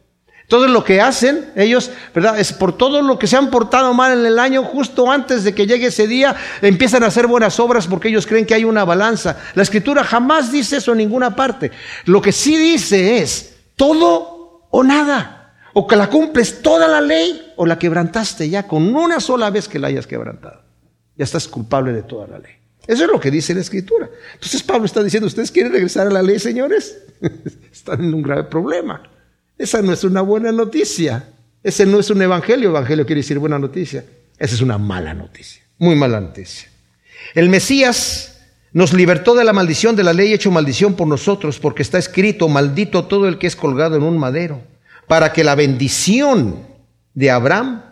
Todo 0.52 0.68
lo 0.68 0.84
que 0.84 1.00
hacen 1.00 1.50
ellos, 1.56 1.90
¿verdad? 2.14 2.38
Es 2.38 2.52
por 2.52 2.76
todo 2.76 3.00
lo 3.00 3.18
que 3.18 3.26
se 3.26 3.38
han 3.38 3.48
portado 3.48 3.94
mal 3.94 4.18
en 4.18 4.26
el 4.26 4.38
año, 4.38 4.62
justo 4.62 5.10
antes 5.10 5.44
de 5.44 5.54
que 5.54 5.66
llegue 5.66 5.86
ese 5.86 6.06
día, 6.06 6.36
empiezan 6.60 7.02
a 7.02 7.06
hacer 7.06 7.26
buenas 7.26 7.58
obras 7.58 7.86
porque 7.86 8.08
ellos 8.08 8.26
creen 8.26 8.44
que 8.44 8.52
hay 8.52 8.64
una 8.64 8.84
balanza. 8.84 9.38
La 9.54 9.62
escritura 9.62 10.04
jamás 10.04 10.52
dice 10.52 10.76
eso 10.76 10.92
en 10.92 10.98
ninguna 10.98 11.34
parte. 11.34 11.72
Lo 12.04 12.20
que 12.20 12.32
sí 12.32 12.54
dice 12.58 13.16
es 13.16 13.54
todo 13.76 14.66
o 14.68 14.84
nada. 14.84 15.54
O 15.72 15.86
que 15.86 15.96
la 15.96 16.10
cumples 16.10 16.60
toda 16.60 16.86
la 16.86 17.00
ley 17.00 17.54
o 17.56 17.64
la 17.64 17.78
quebrantaste 17.78 18.50
ya 18.50 18.68
con 18.68 18.94
una 18.94 19.20
sola 19.20 19.48
vez 19.48 19.68
que 19.68 19.78
la 19.78 19.88
hayas 19.88 20.06
quebrantado. 20.06 20.60
Ya 21.16 21.24
estás 21.24 21.48
culpable 21.48 21.94
de 21.94 22.02
toda 22.02 22.26
la 22.26 22.38
ley. 22.38 22.52
Eso 22.86 23.04
es 23.04 23.10
lo 23.10 23.18
que 23.18 23.30
dice 23.30 23.54
la 23.54 23.62
escritura. 23.62 24.10
Entonces 24.34 24.62
Pablo 24.62 24.84
está 24.84 25.02
diciendo, 25.02 25.28
¿ustedes 25.28 25.50
quieren 25.50 25.72
regresar 25.72 26.08
a 26.08 26.10
la 26.10 26.20
ley, 26.20 26.38
señores? 26.38 26.98
Están 27.72 28.04
en 28.04 28.12
un 28.12 28.20
grave 28.20 28.44
problema. 28.44 29.02
Esa 29.62 29.80
no 29.80 29.92
es 29.92 30.02
una 30.02 30.22
buena 30.22 30.50
noticia. 30.50 31.28
Ese 31.62 31.86
no 31.86 32.00
es 32.00 32.10
un 32.10 32.20
evangelio. 32.20 32.70
Evangelio 32.70 33.06
quiere 33.06 33.20
decir 33.20 33.38
buena 33.38 33.60
noticia. 33.60 34.04
Esa 34.36 34.56
es 34.56 34.60
una 34.60 34.76
mala 34.76 35.14
noticia. 35.14 35.62
Muy 35.78 35.94
mala 35.94 36.20
noticia. 36.20 36.68
El 37.32 37.48
Mesías 37.48 38.40
nos 38.72 38.92
libertó 38.92 39.36
de 39.36 39.44
la 39.44 39.52
maldición 39.52 39.94
de 39.94 40.02
la 40.02 40.12
ley 40.12 40.32
hecho 40.32 40.50
maldición 40.50 40.94
por 40.94 41.06
nosotros, 41.06 41.60
porque 41.60 41.82
está 41.82 41.96
escrito, 41.98 42.48
maldito 42.48 43.04
todo 43.04 43.28
el 43.28 43.38
que 43.38 43.46
es 43.46 43.54
colgado 43.54 43.94
en 43.94 44.02
un 44.02 44.18
madero, 44.18 44.60
para 45.06 45.32
que 45.32 45.44
la 45.44 45.54
bendición 45.54 46.66
de 47.14 47.30
Abraham 47.30 47.84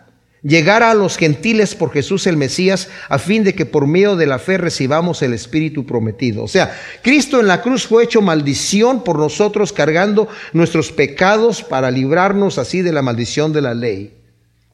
llegar 0.43 0.81
a 0.83 0.93
los 0.93 1.17
gentiles 1.17 1.75
por 1.75 1.91
Jesús 1.91 2.25
el 2.27 2.37
Mesías, 2.37 2.89
a 3.09 3.19
fin 3.19 3.43
de 3.43 3.53
que 3.53 3.65
por 3.65 3.87
medio 3.87 4.15
de 4.15 4.25
la 4.25 4.39
fe 4.39 4.57
recibamos 4.57 5.21
el 5.21 5.33
Espíritu 5.33 5.85
prometido. 5.85 6.43
O 6.43 6.47
sea, 6.47 6.75
Cristo 7.03 7.39
en 7.39 7.47
la 7.47 7.61
cruz 7.61 7.87
fue 7.87 8.03
hecho 8.03 8.21
maldición 8.21 9.03
por 9.03 9.19
nosotros, 9.19 9.71
cargando 9.71 10.27
nuestros 10.53 10.91
pecados 10.91 11.63
para 11.63 11.91
librarnos 11.91 12.57
así 12.57 12.81
de 12.81 12.91
la 12.91 13.01
maldición 13.01 13.53
de 13.53 13.61
la 13.61 13.73
ley. 13.73 14.17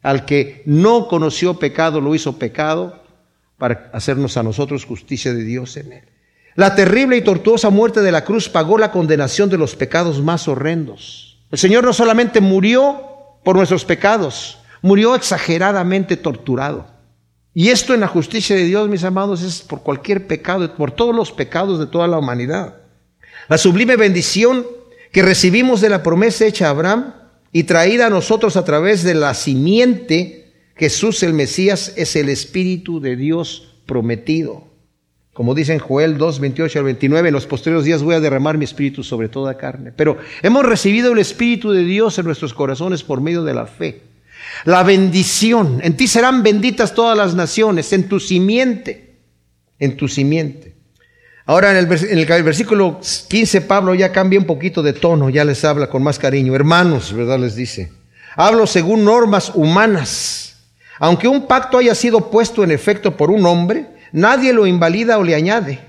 Al 0.02 0.26
que 0.26 0.62
no 0.66 1.08
conoció 1.08 1.60
pecado, 1.60 2.00
lo 2.00 2.16
hizo 2.16 2.40
pecado 2.40 3.04
para 3.58 3.90
hacernos 3.94 4.38
a 4.38 4.44
nosotros 4.44 4.86
justicia 4.86 5.34
de 5.34 5.44
Dios 5.44 5.76
en 5.78 5.92
él. 5.92 6.04
La 6.56 6.76
terrible 6.76 7.18
y 7.18 7.22
tortuosa 7.22 7.70
muerte 7.70 8.02
de 8.02 8.12
la 8.12 8.24
cruz 8.24 8.50
pagó 8.50 8.78
la 8.78 8.92
condenación 8.92 9.50
de 9.50 9.58
los 9.58 9.76
pecados 9.76 10.24
más 10.24 10.48
horrendos. 10.48 11.40
El 11.52 11.60
Señor 11.60 11.84
no 11.84 11.94
solamente 11.94 12.42
murió 12.42 13.00
por 13.44 13.56
nuestros 13.56 13.86
pecados, 13.86 14.58
murió 14.82 15.16
exageradamente 15.16 16.18
torturado. 16.18 16.88
Y 17.54 17.70
esto 17.70 17.94
en 17.94 18.02
la 18.02 18.08
justicia 18.08 18.56
de 18.56 18.66
Dios, 18.66 18.88
mis 18.88 19.04
amados, 19.04 19.42
es 19.42 19.62
por 19.62 19.82
cualquier 19.82 20.28
pecado, 20.28 20.76
por 20.76 20.92
todos 20.92 21.16
los 21.16 21.32
pecados 21.32 21.80
de 21.80 21.88
toda 21.88 22.08
la 22.08 22.20
humanidad. 22.20 22.76
La 23.50 23.58
sublime 23.58 23.96
bendición 23.96 24.66
que 25.12 25.24
recibimos 25.24 25.82
de 25.82 25.90
la 25.90 26.04
promesa 26.04 26.46
hecha 26.46 26.68
a 26.68 26.72
Abraham 26.72 27.14
y 27.52 27.64
traída 27.64 28.08
a 28.08 28.12
nosotros 28.12 28.58
a 28.58 28.66
través 28.66 29.04
de 29.04 29.16
la 29.16 29.34
simiente, 29.34 30.54
Jesús 30.76 31.24
el 31.24 31.34
Mesías, 31.34 31.94
es 31.96 32.16
el 32.16 32.30
Espíritu 32.30 33.00
de 33.00 33.16
Dios 33.16 33.76
prometido. 33.88 34.68
Como 35.34 35.54
dice 35.54 35.74
en 35.74 35.80
Joel 35.80 36.18
2, 36.18 36.40
28 36.40 36.80
al 36.80 36.86
29, 36.86 37.30
en 37.30 37.34
los 37.34 37.46
posteriores 37.46 37.86
días 37.86 38.02
voy 38.02 38.16
a 38.16 38.20
derramar 38.20 38.58
mi 38.58 38.66
espíritu 38.66 39.04
sobre 39.04 39.30
toda 39.30 39.56
carne. 39.56 39.92
Pero 39.96 40.18
hemos 40.42 40.66
recibido 40.66 41.14
el 41.14 41.20
Espíritu 41.20 41.72
de 41.72 41.84
Dios 41.84 42.18
en 42.18 42.26
nuestros 42.26 42.56
corazones 42.56 43.04
por 43.04 43.22
medio 43.22 43.44
de 43.44 43.54
la 43.54 43.68
fe. 43.68 44.02
La 44.66 44.84
bendición. 44.84 45.80
En 45.84 45.96
ti 45.96 46.08
serán 46.08 46.44
benditas 46.44 46.94
todas 46.94 47.18
las 47.18 47.36
naciones, 47.36 47.92
en 47.94 48.08
tu 48.08 48.20
simiente, 48.20 49.18
en 49.80 49.98
tu 49.98 50.08
simiente. 50.08 50.76
Ahora 51.46 51.72
en 51.72 51.78
el, 51.78 51.92
en 51.92 52.20
el, 52.20 52.44
versículo 52.44 53.00
15 53.30 53.62
Pablo 53.62 53.96
ya 53.96 54.12
cambia 54.12 54.38
un 54.38 54.46
poquito 54.46 54.84
de 54.84 54.92
tono, 54.92 55.30
ya 55.30 55.46
les 55.46 55.64
habla 55.64 55.90
con 55.90 56.04
más 56.04 56.20
cariño. 56.20 56.56
Hermanos, 56.56 57.14
¿verdad? 57.14 57.40
Les 57.40 57.56
dice. 57.56 57.92
Hablo 58.36 58.68
según 58.68 59.06
normas 59.06 59.52
humanas. 59.56 60.56
Aunque 61.00 61.28
un 61.28 61.48
pacto 61.48 61.78
haya 61.78 61.96
sido 61.96 62.30
puesto 62.30 62.64
en 62.64 62.72
efecto 62.72 63.16
por 63.16 63.32
un 63.32 63.46
hombre, 63.46 63.88
nadie 64.12 64.52
lo 64.52 64.68
invalida 64.68 65.18
o 65.18 65.24
le 65.24 65.36
añade. 65.36 65.80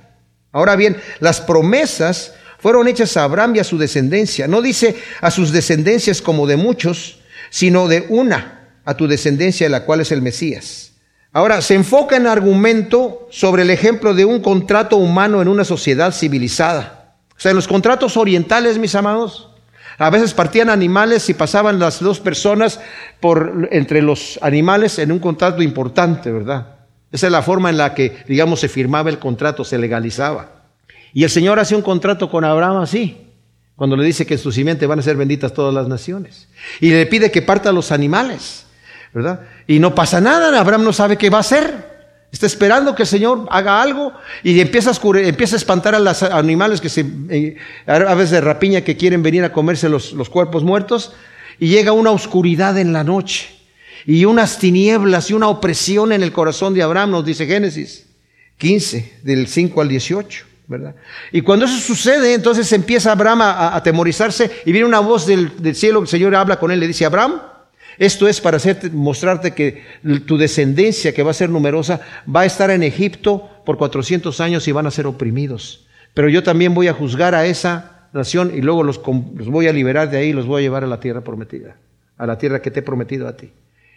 Ahora 0.52 0.76
bien, 0.76 0.96
las 1.18 1.40
promesas 1.40 2.34
fueron 2.58 2.86
hechas 2.88 3.16
a 3.16 3.24
Abraham 3.24 3.56
y 3.56 3.58
a 3.58 3.64
su 3.64 3.78
descendencia. 3.78 4.46
No 4.46 4.62
dice 4.62 4.96
a 5.20 5.30
sus 5.30 5.52
descendencias 5.52 6.22
como 6.22 6.46
de 6.46 6.56
muchos, 6.56 7.18
sino 7.50 7.88
de 7.88 8.06
una 8.08 8.57
a 8.88 8.96
tu 8.96 9.06
descendencia, 9.06 9.68
la 9.68 9.84
cual 9.84 10.00
es 10.00 10.12
el 10.12 10.22
Mesías. 10.22 10.92
Ahora, 11.30 11.60
se 11.60 11.74
enfoca 11.74 12.16
en 12.16 12.26
argumento 12.26 13.28
sobre 13.30 13.60
el 13.60 13.68
ejemplo 13.68 14.14
de 14.14 14.24
un 14.24 14.40
contrato 14.40 14.96
humano 14.96 15.42
en 15.42 15.48
una 15.48 15.64
sociedad 15.64 16.10
civilizada. 16.10 17.16
O 17.36 17.38
sea, 17.38 17.50
en 17.50 17.56
los 17.56 17.68
contratos 17.68 18.16
orientales, 18.16 18.78
mis 18.78 18.94
amados, 18.94 19.50
a 19.98 20.08
veces 20.08 20.32
partían 20.32 20.70
animales 20.70 21.28
y 21.28 21.34
pasaban 21.34 21.78
las 21.78 22.00
dos 22.00 22.18
personas 22.18 22.80
por 23.20 23.68
entre 23.72 24.00
los 24.00 24.38
animales 24.40 24.98
en 24.98 25.12
un 25.12 25.18
contrato 25.18 25.60
importante, 25.60 26.32
¿verdad? 26.32 26.76
Esa 27.12 27.26
es 27.26 27.32
la 27.32 27.42
forma 27.42 27.68
en 27.68 27.76
la 27.76 27.92
que, 27.92 28.16
digamos, 28.26 28.60
se 28.60 28.70
firmaba 28.70 29.10
el 29.10 29.18
contrato, 29.18 29.64
se 29.64 29.76
legalizaba. 29.76 30.62
Y 31.12 31.24
el 31.24 31.30
Señor 31.30 31.58
hace 31.58 31.76
un 31.76 31.82
contrato 31.82 32.30
con 32.30 32.46
Abraham 32.46 32.78
así, 32.78 33.28
cuando 33.76 33.96
le 33.96 34.06
dice 34.06 34.24
que 34.24 34.34
en 34.34 34.40
su 34.40 34.50
simiente 34.50 34.86
van 34.86 34.98
a 34.98 35.02
ser 35.02 35.18
benditas 35.18 35.52
todas 35.52 35.74
las 35.74 35.88
naciones. 35.88 36.48
Y 36.80 36.88
le 36.88 37.04
pide 37.04 37.30
que 37.30 37.42
parta 37.42 37.70
los 37.70 37.92
animales, 37.92 38.64
¿verdad? 39.12 39.40
Y 39.66 39.78
no 39.78 39.94
pasa 39.94 40.20
nada, 40.20 40.58
Abraham 40.58 40.84
no 40.84 40.92
sabe 40.92 41.16
qué 41.16 41.30
va 41.30 41.38
a 41.38 41.40
hacer. 41.40 41.98
Está 42.30 42.46
esperando 42.46 42.94
que 42.94 43.04
el 43.04 43.08
Señor 43.08 43.46
haga 43.50 43.80
algo 43.80 44.12
y 44.42 44.60
empieza 44.60 44.90
a, 44.90 45.18
empieza 45.20 45.56
a 45.56 45.58
espantar 45.58 45.94
a 45.94 45.98
los 45.98 46.22
animales 46.22 46.80
que 46.80 46.90
se, 46.90 47.06
eh, 47.30 47.56
aves 47.86 48.30
de 48.30 48.40
rapiña 48.40 48.82
que 48.82 48.98
quieren 48.98 49.22
venir 49.22 49.44
a 49.44 49.52
comerse 49.52 49.88
los, 49.88 50.12
los 50.12 50.28
cuerpos 50.28 50.62
muertos. 50.62 51.14
Y 51.58 51.68
llega 51.68 51.92
una 51.92 52.10
oscuridad 52.10 52.78
en 52.78 52.92
la 52.92 53.02
noche 53.02 53.48
y 54.04 54.24
unas 54.26 54.58
tinieblas 54.58 55.30
y 55.30 55.34
una 55.34 55.48
opresión 55.48 56.12
en 56.12 56.22
el 56.22 56.32
corazón 56.32 56.74
de 56.74 56.82
Abraham, 56.82 57.10
nos 57.10 57.24
dice 57.24 57.46
Génesis 57.46 58.06
15, 58.58 59.20
del 59.22 59.48
5 59.48 59.80
al 59.80 59.88
18. 59.88 60.44
¿verdad? 60.66 60.94
Y 61.32 61.40
cuando 61.40 61.64
eso 61.64 61.78
sucede, 61.78 62.34
entonces 62.34 62.70
empieza 62.74 63.10
Abraham 63.12 63.40
a, 63.40 63.74
atemorizarse 63.74 64.50
y 64.66 64.72
viene 64.72 64.86
una 64.86 65.00
voz 65.00 65.26
del, 65.26 65.62
del 65.62 65.74
cielo, 65.74 66.00
el 66.00 66.08
Señor 66.08 66.34
habla 66.34 66.58
con 66.58 66.70
él, 66.70 66.78
le 66.78 66.86
dice, 66.86 67.06
Abraham, 67.06 67.40
esto 67.98 68.28
es 68.28 68.40
para 68.40 68.58
hacerte, 68.58 68.90
mostrarte 68.90 69.54
que 69.54 69.82
tu 70.26 70.38
descendencia, 70.38 71.12
que 71.12 71.22
va 71.22 71.32
a 71.32 71.34
ser 71.34 71.50
numerosa, 71.50 72.00
va 72.34 72.42
a 72.42 72.46
estar 72.46 72.70
en 72.70 72.82
Egipto 72.82 73.50
por 73.64 73.76
400 73.76 74.40
años 74.40 74.68
y 74.68 74.72
van 74.72 74.86
a 74.86 74.90
ser 74.90 75.06
oprimidos. 75.06 75.86
Pero 76.14 76.28
yo 76.28 76.42
también 76.42 76.74
voy 76.74 76.88
a 76.88 76.94
juzgar 76.94 77.34
a 77.34 77.46
esa 77.46 78.08
nación 78.12 78.52
y 78.54 78.62
luego 78.62 78.82
los, 78.82 79.02
voy 79.02 79.66
a 79.66 79.72
liberar 79.72 80.10
de 80.10 80.18
ahí 80.18 80.28
y 80.28 80.32
los 80.32 80.46
voy 80.46 80.60
a 80.60 80.62
llevar 80.62 80.84
a 80.84 80.86
la 80.86 81.00
tierra 81.00 81.22
prometida, 81.22 81.76
a 82.16 82.26
la 82.26 82.38
tierra 82.38 82.62
que 82.62 82.70
te 82.70 82.80
he 82.80 82.82
prometido 82.82 83.26
a 83.26 83.36
ti. 83.36 83.50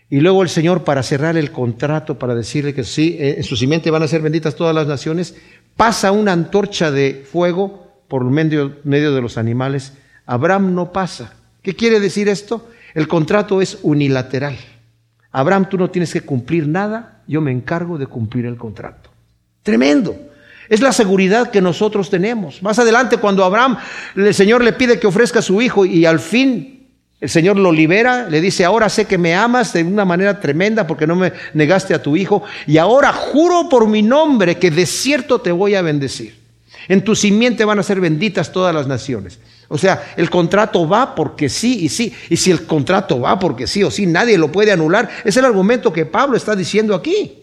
Y 0.09 0.19
luego 0.19 0.43
el 0.43 0.49
Señor, 0.49 0.83
para 0.83 1.03
cerrar 1.03 1.37
el 1.37 1.51
contrato, 1.51 2.19
para 2.19 2.35
decirle 2.35 2.73
que 2.73 2.83
sí, 2.83 3.15
eh, 3.19 3.35
en 3.37 3.43
su 3.43 3.55
simiente 3.55 3.91
van 3.91 4.03
a 4.03 4.07
ser 4.07 4.21
benditas 4.21 4.55
todas 4.55 4.75
las 4.75 4.87
naciones, 4.87 5.35
pasa 5.77 6.11
una 6.11 6.33
antorcha 6.33 6.91
de 6.91 7.23
fuego 7.31 8.03
por 8.07 8.25
medio, 8.25 8.77
medio 8.83 9.13
de 9.15 9.21
los 9.21 9.37
animales. 9.37 9.93
Abraham 10.25 10.75
no 10.75 10.91
pasa. 10.91 11.33
¿Qué 11.61 11.75
quiere 11.75 11.99
decir 11.99 12.27
esto? 12.27 12.67
El 12.93 13.07
contrato 13.07 13.61
es 13.61 13.79
unilateral. 13.81 14.57
Abraham, 15.31 15.69
tú 15.69 15.77
no 15.77 15.89
tienes 15.89 16.11
que 16.11 16.21
cumplir 16.21 16.67
nada, 16.67 17.21
yo 17.27 17.41
me 17.41 17.51
encargo 17.51 17.97
de 17.97 18.07
cumplir 18.07 18.45
el 18.45 18.57
contrato. 18.57 19.09
Tremendo. 19.63 20.15
Es 20.67 20.81
la 20.81 20.91
seguridad 20.91 21.51
que 21.51 21.61
nosotros 21.61 22.09
tenemos. 22.09 22.63
Más 22.63 22.79
adelante, 22.79 23.17
cuando 23.17 23.43
Abraham, 23.43 23.77
el 24.15 24.33
Señor 24.33 24.63
le 24.63 24.73
pide 24.73 24.99
que 24.99 25.07
ofrezca 25.07 25.39
a 25.39 25.41
su 25.43 25.61
hijo 25.61 25.85
y 25.85 26.05
al 26.05 26.19
fin 26.19 26.81
el 27.21 27.29
Señor 27.29 27.57
lo 27.57 27.71
libera, 27.71 28.27
le 28.27 28.41
dice, 28.41 28.65
ahora 28.65 28.89
sé 28.89 29.05
que 29.05 29.19
me 29.19 29.35
amas 29.35 29.73
de 29.73 29.83
una 29.83 30.05
manera 30.05 30.39
tremenda 30.39 30.87
porque 30.87 31.05
no 31.05 31.15
me 31.15 31.31
negaste 31.53 31.93
a 31.93 32.01
tu 32.01 32.17
hijo 32.17 32.43
y 32.65 32.79
ahora 32.79 33.13
juro 33.13 33.69
por 33.69 33.87
mi 33.87 34.01
nombre 34.01 34.57
que 34.57 34.71
de 34.71 34.87
cierto 34.87 35.39
te 35.39 35.51
voy 35.51 35.75
a 35.75 35.83
bendecir. 35.83 36.39
En 36.87 37.03
tu 37.03 37.15
simiente 37.15 37.63
van 37.63 37.77
a 37.77 37.83
ser 37.83 37.99
benditas 37.99 38.51
todas 38.51 38.73
las 38.73 38.87
naciones. 38.87 39.39
O 39.71 39.77
sea, 39.77 40.13
el 40.17 40.29
contrato 40.29 40.85
va 40.85 41.15
porque 41.15 41.47
sí 41.47 41.85
y 41.85 41.87
sí. 41.87 42.13
Y 42.29 42.35
si 42.35 42.51
el 42.51 42.65
contrato 42.65 43.21
va 43.21 43.39
porque 43.39 43.67
sí 43.67 43.83
o 43.83 43.89
sí, 43.89 44.05
nadie 44.05 44.37
lo 44.37 44.51
puede 44.51 44.73
anular. 44.73 45.09
Es 45.23 45.37
el 45.37 45.45
argumento 45.45 45.93
que 45.93 46.05
Pablo 46.05 46.35
está 46.35 46.57
diciendo 46.57 46.93
aquí. 46.93 47.37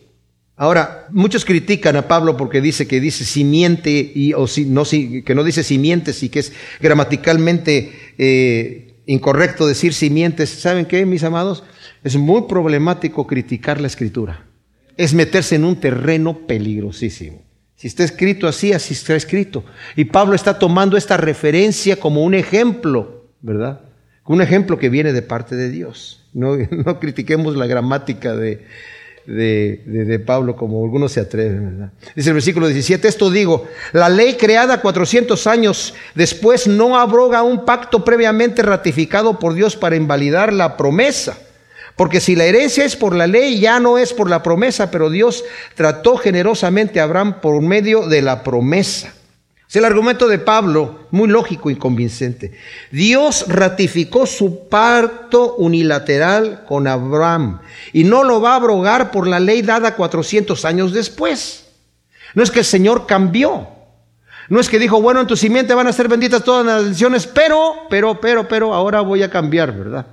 Ahora, 0.54 1.06
muchos 1.10 1.46
critican 1.46 1.96
a 1.96 2.06
Pablo 2.06 2.36
porque 2.36 2.60
dice 2.60 2.86
que 2.86 3.00
dice 3.00 3.24
simiente 3.24 4.12
y 4.14 4.34
o 4.34 4.46
si, 4.46 4.66
no, 4.66 4.84
si, 4.84 5.22
que 5.22 5.34
no 5.34 5.42
dice 5.42 5.62
simientes 5.62 6.22
y 6.22 6.28
que 6.28 6.40
es 6.40 6.52
gramaticalmente 6.80 7.92
eh, 8.18 9.00
incorrecto 9.06 9.66
decir 9.66 9.94
simientes. 9.94 10.50
¿Saben 10.50 10.84
qué, 10.84 11.06
mis 11.06 11.24
amados? 11.24 11.64
Es 12.04 12.16
muy 12.16 12.42
problemático 12.42 13.26
criticar 13.26 13.80
la 13.80 13.86
escritura. 13.86 14.44
Es 14.98 15.14
meterse 15.14 15.54
en 15.54 15.64
un 15.64 15.76
terreno 15.76 16.46
peligrosísimo. 16.46 17.47
Si 17.78 17.86
está 17.86 18.02
escrito 18.02 18.48
así, 18.48 18.72
así 18.72 18.92
está 18.92 19.14
escrito. 19.14 19.64
Y 19.94 20.06
Pablo 20.06 20.34
está 20.34 20.58
tomando 20.58 20.96
esta 20.96 21.16
referencia 21.16 21.94
como 21.94 22.24
un 22.24 22.34
ejemplo, 22.34 23.22
¿verdad? 23.40 23.82
Un 24.26 24.42
ejemplo 24.42 24.80
que 24.80 24.88
viene 24.88 25.12
de 25.12 25.22
parte 25.22 25.54
de 25.54 25.70
Dios. 25.70 26.26
No, 26.34 26.56
no 26.70 26.98
critiquemos 26.98 27.54
la 27.54 27.66
gramática 27.66 28.34
de, 28.34 28.66
de, 29.26 29.80
de, 29.86 30.18
Pablo 30.18 30.56
como 30.56 30.82
algunos 30.82 31.12
se 31.12 31.20
atreven, 31.20 31.78
¿verdad? 31.78 31.92
Dice 32.16 32.30
el 32.30 32.34
versículo 32.34 32.66
17, 32.66 33.06
esto 33.06 33.30
digo, 33.30 33.68
la 33.92 34.08
ley 34.08 34.34
creada 34.34 34.80
400 34.80 35.46
años 35.46 35.94
después 36.16 36.66
no 36.66 36.98
abroga 36.98 37.44
un 37.44 37.64
pacto 37.64 38.04
previamente 38.04 38.62
ratificado 38.62 39.38
por 39.38 39.54
Dios 39.54 39.76
para 39.76 39.94
invalidar 39.94 40.52
la 40.52 40.76
promesa 40.76 41.38
porque 41.98 42.20
si 42.20 42.36
la 42.36 42.44
herencia 42.44 42.84
es 42.84 42.94
por 42.94 43.12
la 43.12 43.26
ley, 43.26 43.58
ya 43.58 43.80
no 43.80 43.98
es 43.98 44.12
por 44.12 44.30
la 44.30 44.40
promesa, 44.40 44.88
pero 44.88 45.10
Dios 45.10 45.44
trató 45.74 46.16
generosamente 46.16 47.00
a 47.00 47.02
Abraham 47.02 47.40
por 47.40 47.60
medio 47.60 48.06
de 48.06 48.22
la 48.22 48.44
promesa. 48.44 49.12
Es 49.68 49.74
el 49.74 49.84
argumento 49.84 50.28
de 50.28 50.38
Pablo, 50.38 51.08
muy 51.10 51.28
lógico 51.28 51.70
y 51.70 51.74
convincente. 51.74 52.56
Dios 52.92 53.46
ratificó 53.48 54.26
su 54.26 54.68
pacto 54.68 55.56
unilateral 55.56 56.64
con 56.68 56.86
Abraham 56.86 57.62
y 57.92 58.04
no 58.04 58.22
lo 58.22 58.40
va 58.40 58.52
a 58.52 58.56
abrogar 58.56 59.10
por 59.10 59.26
la 59.26 59.40
ley 59.40 59.62
dada 59.62 59.96
400 59.96 60.64
años 60.66 60.92
después. 60.92 61.66
No 62.34 62.44
es 62.44 62.52
que 62.52 62.60
el 62.60 62.64
Señor 62.64 63.08
cambió. 63.08 63.66
No 64.48 64.60
es 64.60 64.68
que 64.68 64.78
dijo, 64.78 65.02
bueno, 65.02 65.20
en 65.20 65.26
tu 65.26 65.36
simiente 65.36 65.74
van 65.74 65.88
a 65.88 65.92
ser 65.92 66.06
benditas 66.06 66.44
todas 66.44 66.64
las 66.64 66.84
naciones, 66.84 67.26
pero, 67.26 67.74
pero, 67.90 68.20
pero, 68.20 68.46
pero, 68.46 68.72
ahora 68.72 69.00
voy 69.00 69.24
a 69.24 69.30
cambiar, 69.30 69.72
¿verdad? 69.72 70.06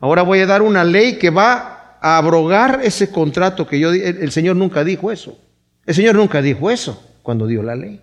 Ahora 0.00 0.22
voy 0.22 0.40
a 0.40 0.46
dar 0.46 0.62
una 0.62 0.84
ley 0.84 1.18
que 1.18 1.30
va 1.30 1.96
a 2.00 2.16
abrogar 2.16 2.80
ese 2.84 3.10
contrato 3.10 3.66
que 3.66 3.80
yo 3.80 3.92
el, 3.92 4.30
Señor 4.30 4.56
nunca 4.56 4.84
dijo 4.84 5.10
eso. 5.10 5.38
El 5.86 5.94
Señor 5.94 6.14
nunca 6.14 6.40
dijo 6.40 6.70
eso 6.70 7.02
cuando 7.22 7.46
dio 7.46 7.62
la 7.62 7.74
ley. 7.74 8.00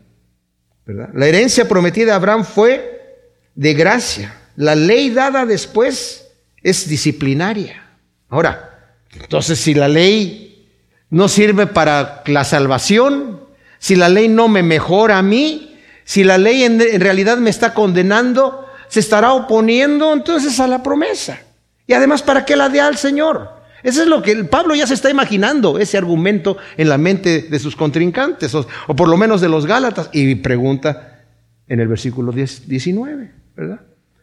¿verdad? 0.86 1.10
La 1.14 1.28
herencia 1.28 1.68
prometida 1.68 2.14
a 2.14 2.16
Abraham 2.18 2.44
fue 2.44 3.18
de 3.56 3.74
gracia. 3.74 4.36
La 4.56 4.76
ley 4.76 5.10
dada 5.10 5.46
después 5.46 6.28
es 6.62 6.88
disciplinaria. 6.88 7.82
Ahora, 8.28 8.96
entonces 9.14 9.60
si 9.60 9.74
la 9.74 9.88
ley 9.88 10.70
no 11.10 11.30
sirve 11.30 11.68
para 11.68 12.24
la 12.26 12.44
salvación, 12.44 13.40
si 13.80 13.96
la 13.96 14.10
ley 14.10 14.28
no 14.28 14.48
me 14.50 14.64
mejora 14.64 15.18
a 15.18 15.22
mí, 15.22 15.78
si 16.04 16.24
la 16.24 16.38
ley 16.38 16.64
en 16.64 17.00
realidad 17.00 17.38
me 17.38 17.50
está 17.50 17.74
condenando, 17.74 18.66
se 18.90 19.00
estará 19.00 19.34
oponiendo 19.34 20.14
entonces 20.14 20.60
a 20.60 20.68
la 20.68 20.84
promesa. 20.84 21.40
Y 21.88 21.94
además, 21.94 22.24
¿para 22.24 22.46
qué 22.46 22.56
la 22.56 22.70
dé 22.70 22.82
al 22.82 22.98
Señor? 22.98 23.50
Eso 23.84 24.02
es 24.02 24.08
lo 24.08 24.24
que 24.24 24.44
Pablo 24.46 24.74
ya 24.74 24.88
se 24.88 24.96
está 24.96 25.12
imaginando, 25.12 25.78
ese 25.78 25.98
argumento 25.98 26.58
en 26.76 26.90
la 26.90 26.98
mente 26.98 27.44
de 27.44 27.60
sus 27.60 27.76
contrincantes, 27.76 28.56
o, 28.56 28.66
por 28.96 29.08
lo 29.08 29.16
menos 29.16 29.42
de 29.42 29.50
los 29.50 29.68
Gálatas. 29.68 30.10
Y 30.12 30.34
pregunta 30.36 31.24
en 31.68 31.80
el 31.80 31.88
versículo 31.88 32.32
19, 32.32 33.32
¿verdad? 33.56 33.82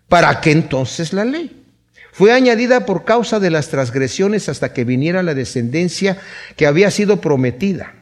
¿Para 0.08 0.40
qué 0.40 0.50
entonces 0.50 1.12
la 1.12 1.24
ley? 1.24 1.62
Fue 2.10 2.32
añadida 2.32 2.84
por 2.84 3.04
causa 3.04 3.40
de 3.40 3.50
las 3.50 3.68
transgresiones 3.68 4.48
hasta 4.48 4.72
que 4.72 4.84
viniera 4.84 5.22
la 5.22 5.34
descendencia 5.34 6.18
que 6.56 6.66
había 6.66 6.90
sido 6.90 7.20
prometida. 7.20 7.94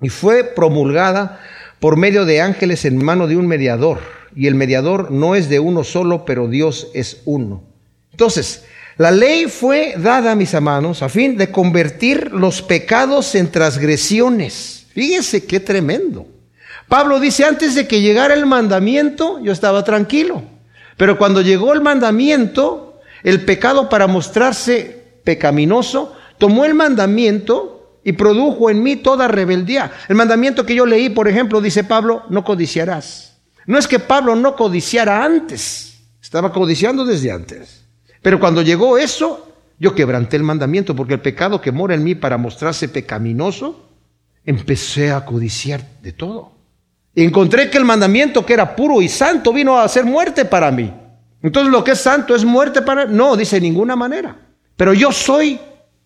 Y 0.00 0.08
fue 0.08 0.44
promulgada 0.44 1.40
por 1.78 1.96
medio 1.96 2.24
de 2.24 2.40
ángeles 2.40 2.84
en 2.84 3.04
mano 3.04 3.26
de 3.26 3.36
un 3.36 3.46
mediador. 3.46 3.98
Y 4.34 4.46
el 4.46 4.54
mediador 4.54 5.10
no 5.10 5.34
es 5.34 5.48
de 5.48 5.58
uno 5.58 5.82
solo, 5.82 6.24
pero 6.24 6.46
Dios 6.46 6.88
es 6.94 7.20
uno. 7.24 7.64
Entonces, 8.12 8.64
la 9.00 9.10
ley 9.10 9.46
fue 9.46 9.94
dada, 9.96 10.34
mis 10.34 10.52
hermanos, 10.52 11.02
a 11.02 11.08
fin 11.08 11.38
de 11.38 11.50
convertir 11.50 12.32
los 12.32 12.60
pecados 12.60 13.34
en 13.34 13.50
transgresiones. 13.50 14.88
Fíjense 14.92 15.46
qué 15.46 15.58
tremendo. 15.58 16.26
Pablo 16.86 17.18
dice, 17.18 17.46
antes 17.46 17.74
de 17.74 17.88
que 17.88 18.02
llegara 18.02 18.34
el 18.34 18.44
mandamiento, 18.44 19.40
yo 19.40 19.52
estaba 19.52 19.84
tranquilo. 19.84 20.42
Pero 20.98 21.16
cuando 21.16 21.40
llegó 21.40 21.72
el 21.72 21.80
mandamiento, 21.80 23.00
el 23.22 23.46
pecado 23.46 23.88
para 23.88 24.06
mostrarse 24.06 25.14
pecaminoso, 25.24 26.14
tomó 26.36 26.66
el 26.66 26.74
mandamiento 26.74 28.00
y 28.04 28.12
produjo 28.12 28.68
en 28.68 28.82
mí 28.82 28.96
toda 28.96 29.28
rebeldía. 29.28 29.92
El 30.10 30.16
mandamiento 30.16 30.66
que 30.66 30.74
yo 30.74 30.84
leí, 30.84 31.08
por 31.08 31.26
ejemplo, 31.26 31.62
dice 31.62 31.84
Pablo, 31.84 32.24
no 32.28 32.44
codiciarás. 32.44 33.38
No 33.64 33.78
es 33.78 33.88
que 33.88 33.98
Pablo 33.98 34.36
no 34.36 34.54
codiciara 34.54 35.24
antes, 35.24 36.02
estaba 36.20 36.52
codiciando 36.52 37.06
desde 37.06 37.32
antes. 37.32 37.79
Pero 38.22 38.38
cuando 38.38 38.62
llegó 38.62 38.98
eso, 38.98 39.48
yo 39.78 39.94
quebranté 39.94 40.36
el 40.36 40.42
mandamiento, 40.42 40.94
porque 40.94 41.14
el 41.14 41.20
pecado 41.20 41.60
que 41.60 41.72
mora 41.72 41.94
en 41.94 42.04
mí 42.04 42.14
para 42.14 42.36
mostrarse 42.36 42.88
pecaminoso, 42.88 43.88
empecé 44.44 45.10
a 45.10 45.24
codiciar 45.24 45.82
de 46.02 46.12
todo. 46.12 46.52
Y 47.14 47.24
encontré 47.24 47.70
que 47.70 47.78
el 47.78 47.84
mandamiento 47.84 48.44
que 48.44 48.52
era 48.52 48.76
puro 48.76 49.02
y 49.02 49.08
santo 49.08 49.52
vino 49.52 49.78
a 49.78 49.88
ser 49.88 50.04
muerte 50.04 50.44
para 50.44 50.70
mí. 50.70 50.92
Entonces 51.42 51.72
lo 51.72 51.82
que 51.82 51.92
es 51.92 52.00
santo 52.00 52.34
es 52.34 52.44
muerte 52.44 52.82
para... 52.82 53.06
No, 53.06 53.36
dice 53.36 53.60
ninguna 53.60 53.96
manera. 53.96 54.36
Pero 54.76 54.92
yo 54.92 55.10
soy 55.12 55.58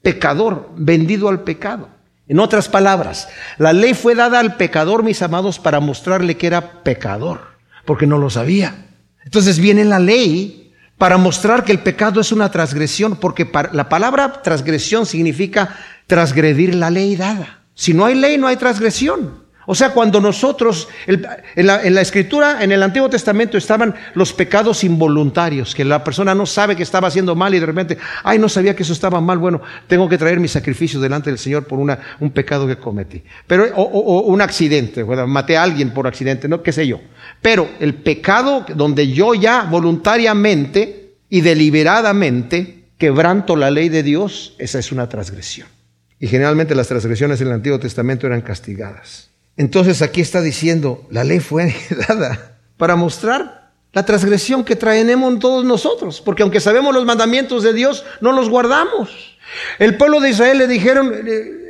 pecador, 0.02 0.70
vendido 0.76 1.28
al 1.28 1.42
pecado. 1.42 1.88
En 2.26 2.38
otras 2.38 2.68
palabras, 2.68 3.28
la 3.58 3.72
ley 3.72 3.92
fue 3.92 4.14
dada 4.14 4.38
al 4.38 4.56
pecador, 4.56 5.02
mis 5.02 5.20
amados, 5.20 5.58
para 5.58 5.80
mostrarle 5.80 6.36
que 6.36 6.46
era 6.46 6.82
pecador, 6.82 7.40
porque 7.84 8.06
no 8.06 8.18
lo 8.18 8.30
sabía. 8.30 8.86
Entonces 9.24 9.58
viene 9.58 9.84
la 9.84 9.98
ley 9.98 10.63
para 10.98 11.16
mostrar 11.16 11.64
que 11.64 11.72
el 11.72 11.80
pecado 11.80 12.20
es 12.20 12.32
una 12.32 12.50
transgresión, 12.50 13.16
porque 13.16 13.50
la 13.72 13.88
palabra 13.88 14.42
transgresión 14.42 15.06
significa 15.06 15.76
transgredir 16.06 16.74
la 16.74 16.90
ley 16.90 17.16
dada. 17.16 17.62
Si 17.74 17.94
no 17.94 18.04
hay 18.04 18.14
ley, 18.14 18.38
no 18.38 18.46
hay 18.46 18.56
transgresión. 18.56 19.43
O 19.66 19.74
sea, 19.74 19.90
cuando 19.90 20.20
nosotros, 20.20 20.88
en, 21.06 21.66
la, 21.66 22.00
escritura, 22.00 22.62
en 22.62 22.72
el 22.72 22.82
Antiguo 22.82 23.08
Testamento 23.08 23.56
estaban 23.56 23.94
los 24.14 24.32
pecados 24.32 24.84
involuntarios, 24.84 25.74
que 25.74 25.84
la 25.84 26.04
persona 26.04 26.34
no 26.34 26.46
sabe 26.46 26.76
que 26.76 26.82
estaba 26.82 27.08
haciendo 27.08 27.34
mal 27.34 27.54
y 27.54 27.60
de 27.60 27.66
repente, 27.66 27.98
ay, 28.22 28.38
no 28.38 28.48
sabía 28.48 28.76
que 28.76 28.82
eso 28.82 28.92
estaba 28.92 29.20
mal, 29.20 29.38
bueno, 29.38 29.60
tengo 29.86 30.08
que 30.08 30.18
traer 30.18 30.40
mi 30.40 30.48
sacrificio 30.48 31.00
delante 31.00 31.30
del 31.30 31.38
Señor 31.38 31.64
por 31.64 31.78
un 31.78 32.30
pecado 32.30 32.66
que 32.66 32.76
cometí. 32.76 33.22
Pero, 33.46 33.66
o, 33.74 34.20
un 34.22 34.40
accidente, 34.40 35.04
maté 35.04 35.56
a 35.56 35.62
alguien 35.62 35.90
por 35.90 36.06
accidente, 36.06 36.48
no, 36.48 36.62
qué 36.62 36.72
sé 36.72 36.86
yo. 36.86 37.00
Pero 37.40 37.68
el 37.80 37.94
pecado 37.94 38.66
donde 38.74 39.10
yo 39.10 39.34
ya 39.34 39.62
voluntariamente 39.62 41.16
y 41.28 41.40
deliberadamente 41.40 42.84
quebranto 42.98 43.56
la 43.56 43.70
ley 43.70 43.88
de 43.88 44.02
Dios, 44.02 44.54
esa 44.58 44.78
es 44.78 44.92
una 44.92 45.08
transgresión. 45.08 45.68
Y 46.20 46.26
generalmente 46.26 46.74
las 46.74 46.88
transgresiones 46.88 47.40
en 47.40 47.48
el 47.48 47.54
Antiguo 47.54 47.78
Testamento 47.78 48.26
eran 48.26 48.40
castigadas. 48.40 49.33
Entonces 49.56 50.02
aquí 50.02 50.20
está 50.20 50.40
diciendo, 50.40 51.06
la 51.10 51.24
ley 51.24 51.40
fue 51.40 51.74
dada 52.08 52.58
para 52.76 52.96
mostrar 52.96 53.72
la 53.92 54.04
transgresión 54.04 54.64
que 54.64 54.74
traemos 54.74 55.38
todos 55.38 55.64
nosotros, 55.64 56.20
porque 56.20 56.42
aunque 56.42 56.60
sabemos 56.60 56.92
los 56.92 57.04
mandamientos 57.04 57.62
de 57.62 57.72
Dios, 57.72 58.04
no 58.20 58.32
los 58.32 58.48
guardamos. 58.48 59.38
El 59.78 59.96
pueblo 59.96 60.20
de 60.20 60.30
Israel 60.30 60.58
le 60.58 60.66
dijeron, 60.66 61.12
eh, 61.26 61.64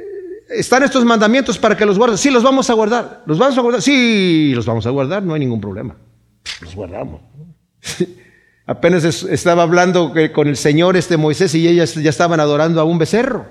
están 0.48 0.82
estos 0.82 1.04
mandamientos 1.04 1.58
para 1.58 1.76
que 1.76 1.84
los 1.84 1.98
guardes. 1.98 2.20
Sí, 2.20 2.30
los 2.30 2.42
vamos 2.42 2.70
a 2.70 2.72
guardar. 2.72 3.22
¿Los 3.26 3.38
vamos 3.38 3.58
a 3.58 3.60
guardar? 3.60 3.82
Sí, 3.82 4.52
los 4.54 4.64
vamos 4.64 4.86
a 4.86 4.90
guardar, 4.90 5.22
no 5.22 5.34
hay 5.34 5.40
ningún 5.40 5.60
problema. 5.60 5.96
Los 6.62 6.74
guardamos. 6.74 7.20
Apenas 8.66 9.04
estaba 9.04 9.62
hablando 9.62 10.14
con 10.32 10.48
el 10.48 10.56
Señor 10.56 10.96
este 10.96 11.18
Moisés 11.18 11.54
y 11.54 11.68
ellas 11.68 11.94
ya 11.94 12.08
estaban 12.08 12.40
adorando 12.40 12.80
a 12.80 12.84
un 12.84 12.98
becerro. 12.98 13.46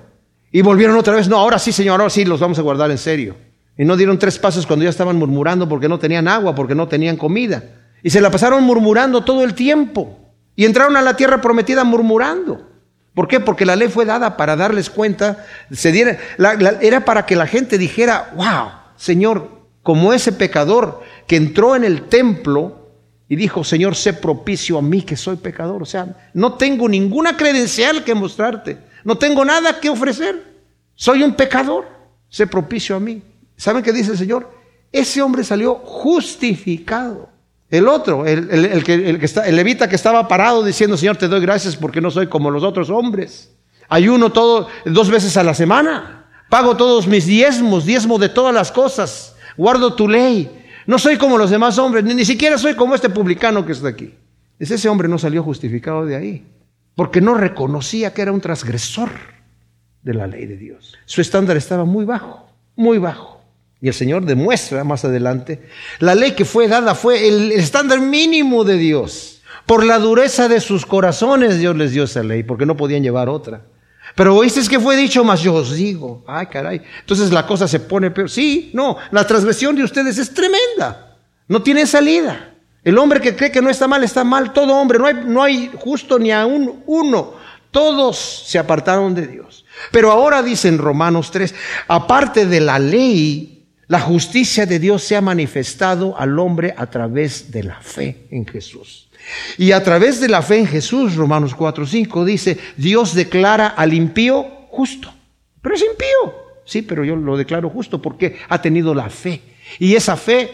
Y 0.50 0.62
volvieron 0.62 0.96
otra 0.96 1.14
vez, 1.14 1.28
no, 1.28 1.36
ahora 1.38 1.60
sí, 1.60 1.70
Señor, 1.70 2.00
ahora 2.00 2.10
sí, 2.10 2.24
los 2.24 2.40
vamos 2.40 2.58
a 2.58 2.62
guardar 2.62 2.90
en 2.90 2.98
serio. 2.98 3.36
Y 3.76 3.84
no 3.84 3.96
dieron 3.96 4.18
tres 4.18 4.38
pasos 4.38 4.66
cuando 4.66 4.84
ya 4.84 4.90
estaban 4.90 5.16
murmurando 5.16 5.68
porque 5.68 5.88
no 5.88 5.98
tenían 5.98 6.28
agua, 6.28 6.54
porque 6.54 6.74
no 6.74 6.86
tenían 6.86 7.16
comida. 7.16 7.62
Y 8.02 8.10
se 8.10 8.20
la 8.20 8.30
pasaron 8.30 8.62
murmurando 8.64 9.24
todo 9.24 9.42
el 9.42 9.54
tiempo. 9.54 10.18
Y 10.56 10.64
entraron 10.64 10.96
a 10.96 11.02
la 11.02 11.16
tierra 11.16 11.40
prometida 11.40 11.82
murmurando. 11.84 12.70
¿Por 13.14 13.28
qué? 13.28 13.40
Porque 13.40 13.64
la 13.64 13.76
ley 13.76 13.88
fue 13.88 14.04
dada 14.04 14.36
para 14.36 14.56
darles 14.56 14.90
cuenta, 14.90 15.46
se 15.70 15.92
diera, 15.92 16.18
era 16.80 17.04
para 17.04 17.26
que 17.26 17.36
la 17.36 17.46
gente 17.46 17.78
dijera, 17.78 18.32
wow, 18.34 18.70
Señor, 18.96 19.62
como 19.82 20.12
ese 20.12 20.32
pecador 20.32 21.02
que 21.26 21.36
entró 21.36 21.76
en 21.76 21.84
el 21.84 22.08
templo 22.08 22.90
y 23.28 23.36
dijo, 23.36 23.62
Señor, 23.62 23.94
sé 23.94 24.12
propicio 24.12 24.78
a 24.78 24.82
mí 24.82 25.02
que 25.02 25.16
soy 25.16 25.36
pecador. 25.36 25.82
O 25.82 25.86
sea, 25.86 26.16
no 26.34 26.54
tengo 26.54 26.88
ninguna 26.88 27.36
credencial 27.36 28.02
que 28.02 28.14
mostrarte, 28.14 28.78
no 29.04 29.16
tengo 29.16 29.44
nada 29.44 29.80
que 29.80 29.90
ofrecer. 29.90 30.42
Soy 30.94 31.22
un 31.22 31.34
pecador, 31.34 31.86
sé 32.28 32.46
propicio 32.46 32.96
a 32.96 33.00
mí. 33.00 33.22
¿Saben 33.56 33.82
qué 33.82 33.92
dice 33.92 34.12
el 34.12 34.18
Señor? 34.18 34.50
Ese 34.92 35.22
hombre 35.22 35.44
salió 35.44 35.76
justificado. 35.76 37.28
El 37.70 37.88
otro, 37.88 38.26
el, 38.26 38.84
que, 38.84 39.18
está, 39.22 39.48
el 39.48 39.56
levita 39.56 39.88
que 39.88 39.96
estaba 39.96 40.28
parado 40.28 40.62
diciendo, 40.62 40.96
Señor, 40.96 41.16
te 41.16 41.26
doy 41.26 41.40
gracias 41.40 41.74
porque 41.74 42.00
no 42.00 42.10
soy 42.10 42.28
como 42.28 42.50
los 42.50 42.62
otros 42.62 42.90
hombres. 42.90 43.52
Ayuno 43.88 44.30
todo, 44.30 44.68
dos 44.84 45.10
veces 45.10 45.36
a 45.36 45.42
la 45.42 45.54
semana. 45.54 46.26
Pago 46.48 46.76
todos 46.76 47.08
mis 47.08 47.26
diezmos, 47.26 47.84
diezmo 47.84 48.18
de 48.18 48.28
todas 48.28 48.54
las 48.54 48.70
cosas. 48.70 49.34
Guardo 49.56 49.94
tu 49.94 50.08
ley. 50.08 50.48
No 50.86 50.98
soy 50.98 51.16
como 51.16 51.38
los 51.38 51.50
demás 51.50 51.78
hombres, 51.78 52.04
ni, 52.04 52.14
ni 52.14 52.24
siquiera 52.24 52.58
soy 52.58 52.74
como 52.74 52.94
este 52.94 53.08
publicano 53.08 53.64
que 53.66 53.72
está 53.72 53.88
aquí. 53.88 54.14
Ese 54.58 54.88
hombre 54.88 55.08
no 55.08 55.18
salió 55.18 55.42
justificado 55.42 56.06
de 56.06 56.16
ahí, 56.16 56.46
porque 56.94 57.20
no 57.20 57.34
reconocía 57.34 58.14
que 58.14 58.22
era 58.22 58.32
un 58.32 58.40
transgresor 58.40 59.10
de 60.02 60.14
la 60.14 60.26
ley 60.26 60.46
de 60.46 60.56
Dios. 60.56 60.94
Su 61.06 61.20
estándar 61.20 61.56
estaba 61.56 61.84
muy 61.84 62.04
bajo, 62.04 62.46
muy 62.76 62.98
bajo. 62.98 63.33
Y 63.84 63.88
el 63.88 63.92
Señor 63.92 64.24
demuestra 64.24 64.82
más 64.82 65.04
adelante, 65.04 65.68
la 65.98 66.14
ley 66.14 66.32
que 66.32 66.46
fue 66.46 66.68
dada 66.68 66.94
fue 66.94 67.28
el 67.28 67.52
estándar 67.52 68.00
mínimo 68.00 68.64
de 68.64 68.78
Dios. 68.78 69.42
Por 69.66 69.84
la 69.84 69.98
dureza 69.98 70.48
de 70.48 70.60
sus 70.60 70.86
corazones 70.86 71.58
Dios 71.58 71.76
les 71.76 71.92
dio 71.92 72.04
esa 72.04 72.22
ley, 72.22 72.44
porque 72.44 72.64
no 72.64 72.78
podían 72.78 73.02
llevar 73.02 73.28
otra. 73.28 73.60
Pero 74.14 74.36
oíste 74.36 74.66
que 74.70 74.80
fue 74.80 74.96
dicho, 74.96 75.22
más 75.22 75.42
yo 75.42 75.52
os 75.52 75.74
digo, 75.74 76.24
ay 76.26 76.46
caray, 76.46 76.80
entonces 77.00 77.30
la 77.30 77.46
cosa 77.46 77.68
se 77.68 77.78
pone 77.78 78.10
peor. 78.10 78.30
Sí, 78.30 78.70
no, 78.72 78.96
la 79.10 79.26
transgresión 79.26 79.76
de 79.76 79.84
ustedes 79.84 80.16
es 80.16 80.32
tremenda, 80.32 81.18
no 81.46 81.60
tiene 81.60 81.86
salida. 81.86 82.54
El 82.84 82.96
hombre 82.96 83.20
que 83.20 83.36
cree 83.36 83.52
que 83.52 83.60
no 83.60 83.68
está 83.68 83.86
mal, 83.86 84.02
está 84.02 84.24
mal, 84.24 84.54
todo 84.54 84.74
hombre, 84.76 84.98
no 84.98 85.06
hay, 85.06 85.14
no 85.26 85.42
hay 85.42 85.70
justo 85.78 86.18
ni 86.18 86.32
aún 86.32 86.82
uno, 86.86 87.34
todos 87.70 88.16
se 88.46 88.58
apartaron 88.58 89.14
de 89.14 89.26
Dios. 89.26 89.66
Pero 89.90 90.10
ahora 90.10 90.42
dice 90.42 90.68
en 90.68 90.78
Romanos 90.78 91.30
3, 91.30 91.54
aparte 91.88 92.46
de 92.46 92.60
la 92.62 92.78
ley, 92.78 93.53
la 93.86 94.00
justicia 94.00 94.66
de 94.66 94.78
Dios 94.78 95.02
se 95.02 95.16
ha 95.16 95.20
manifestado 95.20 96.18
al 96.18 96.38
hombre 96.38 96.74
a 96.76 96.86
través 96.86 97.50
de 97.50 97.64
la 97.64 97.80
fe 97.80 98.26
en 98.30 98.46
Jesús. 98.46 99.08
Y 99.58 99.72
a 99.72 99.82
través 99.82 100.20
de 100.20 100.28
la 100.28 100.42
fe 100.42 100.58
en 100.58 100.66
Jesús, 100.66 101.16
Romanos 101.16 101.56
4:5 101.56 102.24
dice, 102.24 102.58
Dios 102.76 103.14
declara 103.14 103.68
al 103.68 103.94
impío 103.94 104.44
justo. 104.70 105.12
Pero 105.60 105.74
es 105.74 105.82
impío. 105.82 106.44
Sí, 106.64 106.82
pero 106.82 107.04
yo 107.04 107.16
lo 107.16 107.36
declaro 107.36 107.68
justo 107.70 108.00
porque 108.00 108.38
ha 108.48 108.60
tenido 108.60 108.94
la 108.94 109.10
fe. 109.10 109.42
Y 109.78 109.94
esa 109.94 110.16
fe 110.16 110.50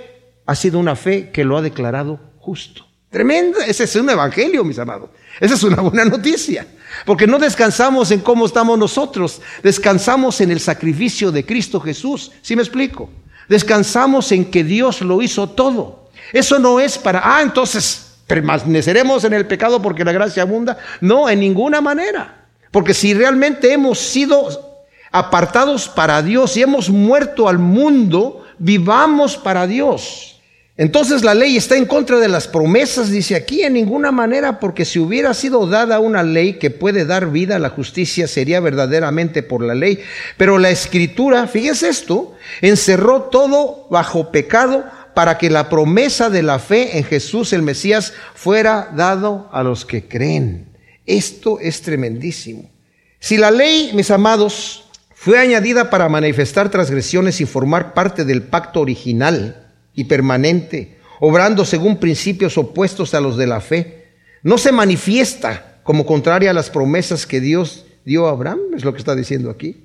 ha 0.47 0.55
sido 0.55 0.79
una 0.79 0.97
fe 0.97 1.31
que 1.31 1.45
lo 1.45 1.57
ha 1.57 1.63
declarado 1.63 2.21
justo. 2.39 2.87
Tremenda, 3.11 3.67
ese 3.67 3.85
es 3.85 3.97
un 3.97 4.09
evangelio, 4.09 4.63
mis 4.63 4.79
amados. 4.79 5.11
Esa 5.41 5.55
es 5.55 5.63
una 5.65 5.83
buena 5.83 6.05
noticia. 6.05 6.67
Porque 7.05 7.27
no 7.27 7.39
descansamos 7.39 8.11
en 8.13 8.21
cómo 8.21 8.47
estamos 8.47 8.79
nosotros, 8.79 9.41
descansamos 9.63 10.41
en 10.41 10.51
el 10.51 10.61
sacrificio 10.61 11.33
de 11.33 11.45
Cristo 11.45 11.81
Jesús. 11.81 12.31
¿Sí 12.41 12.55
me 12.55 12.63
explico? 12.63 13.11
Descansamos 13.49 14.31
en 14.33 14.45
que 14.51 14.63
Dios 14.63 15.01
lo 15.01 15.23
hizo 15.23 15.51
todo. 15.51 16.11
Eso 16.33 16.59
no 16.59 16.79
es 16.79 16.99
para, 16.99 17.21
ah, 17.25 17.43
entonces 17.43 18.13
permaneceremos 18.27 19.25
en 19.25 19.33
el 19.33 19.47
pecado 19.47 19.83
porque 19.83 20.05
la 20.05 20.13
gracia 20.13 20.45
abunda. 20.45 20.79
No, 21.01 21.29
en 21.29 21.41
ninguna 21.41 21.81
manera. 21.81 22.47
Porque 22.71 22.95
si 22.95 23.13
realmente 23.13 23.73
hemos 23.73 23.99
sido 23.99 24.87
apartados 25.11 25.89
para 25.89 26.23
Dios 26.23 26.57
y 26.57 26.63
hemos 26.63 26.89
muerto 26.89 27.49
al 27.49 27.59
mundo, 27.59 28.45
vivamos 28.59 29.37
para 29.37 29.67
Dios. 29.67 30.40
Entonces 30.81 31.25
la 31.25 31.35
ley 31.35 31.59
está 31.59 31.77
en 31.77 31.85
contra 31.85 32.19
de 32.21 32.29
las 32.29 32.49
promesas, 32.49 33.11
dice 33.11 33.37
aquí, 33.37 33.65
en 33.65 33.75
ninguna 33.75 34.13
manera, 34.13 34.59
porque 34.59 34.87
si 34.87 34.99
hubiera 34.99 35.35
sido 35.35 35.67
dada 35.67 36.01
una 36.01 36.23
ley 36.23 36.55
que 36.55 36.71
puede 36.71 37.05
dar 37.05 37.31
vida 37.31 37.57
a 37.57 37.59
la 37.59 37.69
justicia, 37.69 38.27
sería 38.27 38.61
verdaderamente 38.61 39.43
por 39.43 39.63
la 39.63 39.75
ley. 39.75 40.01
Pero 40.39 40.57
la 40.57 40.71
escritura, 40.71 41.47
fíjese 41.49 41.91
esto, 41.91 42.35
encerró 42.63 43.25
todo 43.25 43.89
bajo 43.91 44.33
pecado 44.33 44.87
para 45.13 45.37
que 45.37 45.51
la 45.51 45.69
promesa 45.69 46.31
de 46.31 46.43
la 46.43 46.59
fe 46.59 46.97
en 46.97 47.05
Jesús 47.05 47.53
el 47.53 47.61
Mesías 47.61 48.15
fuera 48.35 48.89
dado 48.97 49.51
a 49.53 49.63
los 49.63 49.85
que 49.85 50.09
creen. 50.09 50.67
Esto 51.05 51.61
es 51.61 51.83
tremendísimo. 51.83 52.71
Si 53.19 53.37
la 53.37 53.51
ley, 53.51 53.91
mis 53.93 54.11
amados, 54.11 54.85
fue 55.15 55.39
añadida 55.39 55.91
para 55.91 56.09
manifestar 56.09 56.71
transgresiones 56.71 57.43
y 57.43 57.45
formar 57.45 57.93
parte 57.93 58.25
del 58.25 58.45
pacto 58.45 58.81
original, 58.81 59.60
y 60.01 60.05
permanente, 60.05 60.99
obrando 61.21 61.67
según 61.67 61.99
principios 61.99 62.57
opuestos 62.57 63.13
a 63.13 63.21
los 63.21 63.37
de 63.37 63.47
la 63.47 63.61
fe. 63.61 64.15
No 64.43 64.57
se 64.57 64.73
manifiesta 64.73 65.81
como 65.83 66.07
contraria 66.07 66.51
a 66.51 66.55
las 66.55 66.71
promesas 66.71 67.27
que 67.27 67.41
Dios 67.41 67.85
dio 68.07 68.27
a 68.27 68.31
Abraham, 68.31 68.61
es 68.75 68.83
lo 68.83 68.95
que 68.95 68.99
está 68.99 69.15
diciendo 69.15 69.51
aquí. 69.51 69.85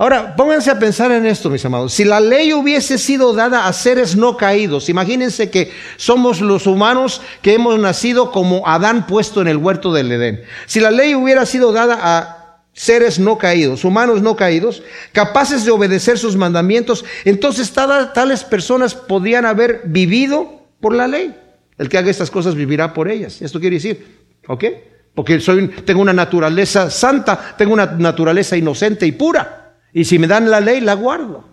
Ahora, 0.00 0.36
pónganse 0.36 0.70
a 0.70 0.78
pensar 0.78 1.10
en 1.10 1.26
esto, 1.26 1.50
mis 1.50 1.64
amados. 1.64 1.92
Si 1.92 2.04
la 2.04 2.20
ley 2.20 2.52
hubiese 2.52 2.98
sido 2.98 3.32
dada 3.32 3.66
a 3.66 3.72
seres 3.72 4.14
no 4.14 4.36
caídos, 4.36 4.88
imagínense 4.88 5.50
que 5.50 5.72
somos 5.96 6.40
los 6.40 6.68
humanos 6.68 7.20
que 7.42 7.54
hemos 7.54 7.80
nacido 7.80 8.30
como 8.30 8.64
Adán 8.64 9.08
puesto 9.08 9.40
en 9.40 9.48
el 9.48 9.56
huerto 9.56 9.92
del 9.92 10.12
Edén. 10.12 10.42
Si 10.66 10.78
la 10.78 10.92
ley 10.92 11.16
hubiera 11.16 11.46
sido 11.46 11.72
dada 11.72 11.98
a 12.00 12.37
seres 12.78 13.18
no 13.18 13.38
caídos, 13.38 13.84
humanos 13.84 14.22
no 14.22 14.36
caídos, 14.36 14.84
capaces 15.12 15.64
de 15.64 15.72
obedecer 15.72 16.16
sus 16.16 16.36
mandamientos, 16.36 17.04
entonces 17.24 17.72
tales 17.72 18.44
personas 18.44 18.94
podían 18.94 19.46
haber 19.46 19.82
vivido 19.86 20.62
por 20.80 20.94
la 20.94 21.08
ley. 21.08 21.34
El 21.76 21.88
que 21.88 21.98
haga 21.98 22.08
estas 22.08 22.30
cosas 22.30 22.54
vivirá 22.54 22.94
por 22.94 23.10
ellas. 23.10 23.42
Esto 23.42 23.58
quiere 23.58 23.76
decir, 23.76 24.26
¿ok? 24.46 24.64
Porque 25.12 25.40
soy, 25.40 25.66
tengo 25.84 26.00
una 26.00 26.12
naturaleza 26.12 26.88
santa, 26.88 27.56
tengo 27.58 27.72
una 27.72 27.86
naturaleza 27.86 28.56
inocente 28.56 29.06
y 29.06 29.12
pura. 29.12 29.74
Y 29.92 30.04
si 30.04 30.20
me 30.20 30.28
dan 30.28 30.48
la 30.48 30.60
ley, 30.60 30.80
la 30.80 30.94
guardo. 30.94 31.48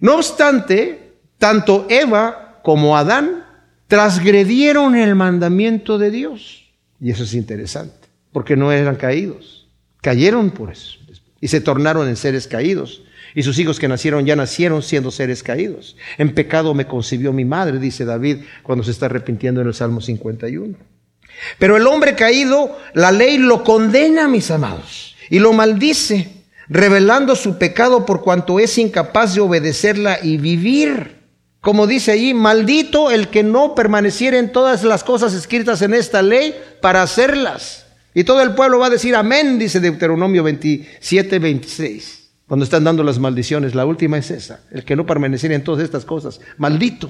No 0.00 0.16
obstante, 0.16 1.12
tanto 1.36 1.86
Eva 1.90 2.60
como 2.62 2.96
Adán 2.96 3.44
transgredieron 3.86 4.96
el 4.96 5.14
mandamiento 5.14 5.98
de 5.98 6.10
Dios. 6.10 6.72
Y 6.98 7.10
eso 7.10 7.24
es 7.24 7.34
interesante, 7.34 8.08
porque 8.32 8.56
no 8.56 8.72
eran 8.72 8.96
caídos. 8.96 9.59
Cayeron 10.00 10.50
por 10.50 10.70
eso 10.70 11.00
y 11.40 11.48
se 11.48 11.60
tornaron 11.60 12.08
en 12.08 12.16
seres 12.16 12.46
caídos. 12.46 13.02
Y 13.34 13.42
sus 13.42 13.58
hijos 13.58 13.78
que 13.78 13.88
nacieron 13.88 14.26
ya 14.26 14.34
nacieron 14.34 14.82
siendo 14.82 15.10
seres 15.10 15.42
caídos. 15.42 15.96
En 16.18 16.34
pecado 16.34 16.74
me 16.74 16.86
concibió 16.86 17.32
mi 17.32 17.44
madre, 17.44 17.78
dice 17.78 18.04
David 18.04 18.38
cuando 18.62 18.84
se 18.84 18.90
está 18.90 19.06
arrepintiendo 19.06 19.60
en 19.60 19.68
el 19.68 19.74
Salmo 19.74 20.00
51. 20.00 20.76
Pero 21.58 21.76
el 21.76 21.86
hombre 21.86 22.16
caído, 22.16 22.76
la 22.92 23.12
ley 23.12 23.38
lo 23.38 23.62
condena, 23.62 24.28
mis 24.28 24.50
amados, 24.50 25.16
y 25.30 25.38
lo 25.38 25.52
maldice, 25.52 26.44
revelando 26.68 27.36
su 27.36 27.56
pecado 27.56 28.04
por 28.04 28.20
cuanto 28.20 28.58
es 28.58 28.76
incapaz 28.78 29.34
de 29.34 29.40
obedecerla 29.40 30.18
y 30.22 30.36
vivir. 30.36 31.20
Como 31.60 31.86
dice 31.86 32.12
allí, 32.12 32.34
maldito 32.34 33.10
el 33.10 33.28
que 33.28 33.42
no 33.42 33.74
permaneciera 33.74 34.38
en 34.38 34.50
todas 34.50 34.82
las 34.82 35.04
cosas 35.04 35.34
escritas 35.34 35.82
en 35.82 35.94
esta 35.94 36.20
ley 36.20 36.54
para 36.80 37.02
hacerlas. 37.02 37.86
Y 38.14 38.24
todo 38.24 38.42
el 38.42 38.54
pueblo 38.54 38.78
va 38.78 38.86
a 38.86 38.90
decir 38.90 39.14
amén, 39.14 39.58
dice 39.58 39.80
Deuteronomio 39.80 40.42
27, 40.42 41.38
26. 41.38 42.30
Cuando 42.48 42.64
están 42.64 42.82
dando 42.82 43.04
las 43.04 43.20
maldiciones, 43.20 43.74
la 43.74 43.86
última 43.86 44.18
es 44.18 44.30
esa, 44.32 44.60
el 44.72 44.84
que 44.84 44.96
no 44.96 45.06
permaneciera 45.06 45.54
en 45.54 45.62
todas 45.62 45.84
estas 45.84 46.04
cosas. 46.04 46.40
Maldito. 46.58 47.08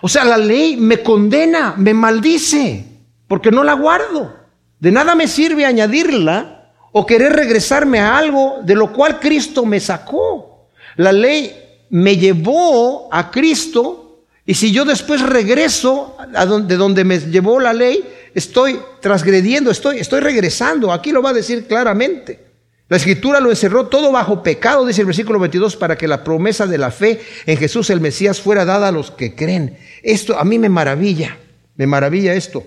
O 0.00 0.08
sea, 0.08 0.24
la 0.24 0.38
ley 0.38 0.76
me 0.76 1.02
condena, 1.02 1.74
me 1.76 1.92
maldice, 1.92 2.84
porque 3.26 3.50
no 3.50 3.64
la 3.64 3.74
guardo. 3.74 4.34
De 4.80 4.90
nada 4.90 5.14
me 5.14 5.28
sirve 5.28 5.66
añadirla 5.66 6.72
o 6.92 7.04
querer 7.04 7.32
regresarme 7.32 7.98
a 7.98 8.16
algo 8.16 8.60
de 8.62 8.74
lo 8.74 8.92
cual 8.92 9.20
Cristo 9.20 9.66
me 9.66 9.80
sacó. 9.80 10.68
La 10.96 11.12
ley 11.12 11.52
me 11.90 12.16
llevó 12.16 13.12
a 13.12 13.30
Cristo 13.30 14.24
y 14.46 14.54
si 14.54 14.72
yo 14.72 14.86
después 14.86 15.20
regreso 15.20 16.16
a 16.34 16.46
donde, 16.46 16.76
donde 16.76 17.04
me 17.04 17.18
llevó 17.18 17.60
la 17.60 17.74
ley, 17.74 18.02
estoy 18.34 18.80
transgrediendo, 19.00 19.70
estoy, 19.70 19.98
estoy 19.98 20.20
regresando. 20.20 20.92
Aquí 20.92 21.12
lo 21.12 21.22
va 21.22 21.30
a 21.30 21.34
decir 21.34 21.66
claramente. 21.66 22.48
La 22.88 22.96
escritura 22.96 23.40
lo 23.40 23.50
encerró 23.50 23.88
todo 23.88 24.10
bajo 24.12 24.42
pecado, 24.42 24.86
dice 24.86 25.02
el 25.02 25.06
versículo 25.06 25.38
22, 25.38 25.76
para 25.76 25.98
que 25.98 26.08
la 26.08 26.24
promesa 26.24 26.66
de 26.66 26.78
la 26.78 26.90
fe 26.90 27.20
en 27.44 27.58
Jesús 27.58 27.90
el 27.90 28.00
Mesías 28.00 28.40
fuera 28.40 28.64
dada 28.64 28.88
a 28.88 28.92
los 28.92 29.10
que 29.10 29.34
creen. 29.34 29.78
Esto 30.02 30.38
a 30.38 30.44
mí 30.44 30.58
me 30.58 30.70
maravilla, 30.70 31.36
me 31.76 31.86
maravilla 31.86 32.32
esto. 32.32 32.64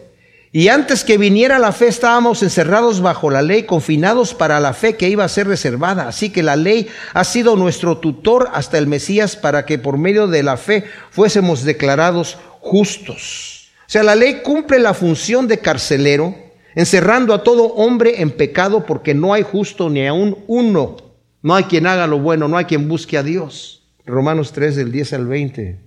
Y 0.53 0.67
antes 0.67 1.05
que 1.05 1.17
viniera 1.17 1.59
la 1.59 1.71
fe 1.71 1.87
estábamos 1.87 2.43
encerrados 2.43 3.01
bajo 3.01 3.31
la 3.31 3.41
ley, 3.41 3.63
confinados 3.63 4.33
para 4.33 4.59
la 4.59 4.73
fe 4.73 4.95
que 4.95 5.09
iba 5.09 5.23
a 5.23 5.29
ser 5.29 5.47
reservada. 5.47 6.09
Así 6.09 6.29
que 6.29 6.43
la 6.43 6.57
ley 6.57 6.89
ha 7.13 7.23
sido 7.23 7.55
nuestro 7.55 7.97
tutor 7.97 8.49
hasta 8.53 8.77
el 8.77 8.85
Mesías 8.85 9.37
para 9.37 9.65
que 9.65 9.79
por 9.79 9.97
medio 9.97 10.27
de 10.27 10.43
la 10.43 10.57
fe 10.57 10.83
fuésemos 11.09 11.63
declarados 11.63 12.37
justos. 12.59 13.60
Sea, 13.91 14.03
la 14.03 14.15
ley 14.15 14.39
cumple 14.41 14.79
la 14.79 14.93
función 14.93 15.49
de 15.49 15.57
carcelero, 15.57 16.33
encerrando 16.75 17.33
a 17.33 17.43
todo 17.43 17.73
hombre 17.73 18.21
en 18.21 18.31
pecado 18.31 18.85
porque 18.85 19.13
no 19.13 19.33
hay 19.33 19.43
justo 19.43 19.89
ni 19.89 20.07
aún 20.07 20.45
uno. 20.47 20.95
No 21.41 21.55
hay 21.55 21.65
quien 21.65 21.85
haga 21.85 22.07
lo 22.07 22.17
bueno, 22.19 22.47
no 22.47 22.55
hay 22.55 22.63
quien 22.63 22.87
busque 22.87 23.17
a 23.17 23.23
Dios. 23.23 23.83
Romanos 24.05 24.53
3 24.53 24.77
del 24.77 24.93
10 24.93 25.11
al 25.11 25.27
20, 25.27 25.79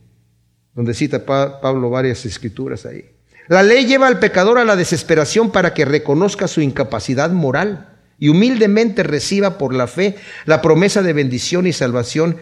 donde 0.74 0.92
cita 0.92 1.24
Pablo 1.24 1.88
varias 1.88 2.26
escrituras 2.26 2.84
ahí. 2.84 3.06
La 3.48 3.62
ley 3.62 3.86
lleva 3.86 4.06
al 4.06 4.18
pecador 4.18 4.58
a 4.58 4.66
la 4.66 4.76
desesperación 4.76 5.50
para 5.50 5.72
que 5.72 5.86
reconozca 5.86 6.46
su 6.46 6.60
incapacidad 6.60 7.30
moral 7.30 7.96
y 8.18 8.28
humildemente 8.28 9.02
reciba 9.02 9.56
por 9.56 9.74
la 9.74 9.86
fe 9.86 10.16
la 10.44 10.60
promesa 10.60 11.00
de 11.00 11.14
bendición 11.14 11.66
y 11.66 11.72
salvación 11.72 12.36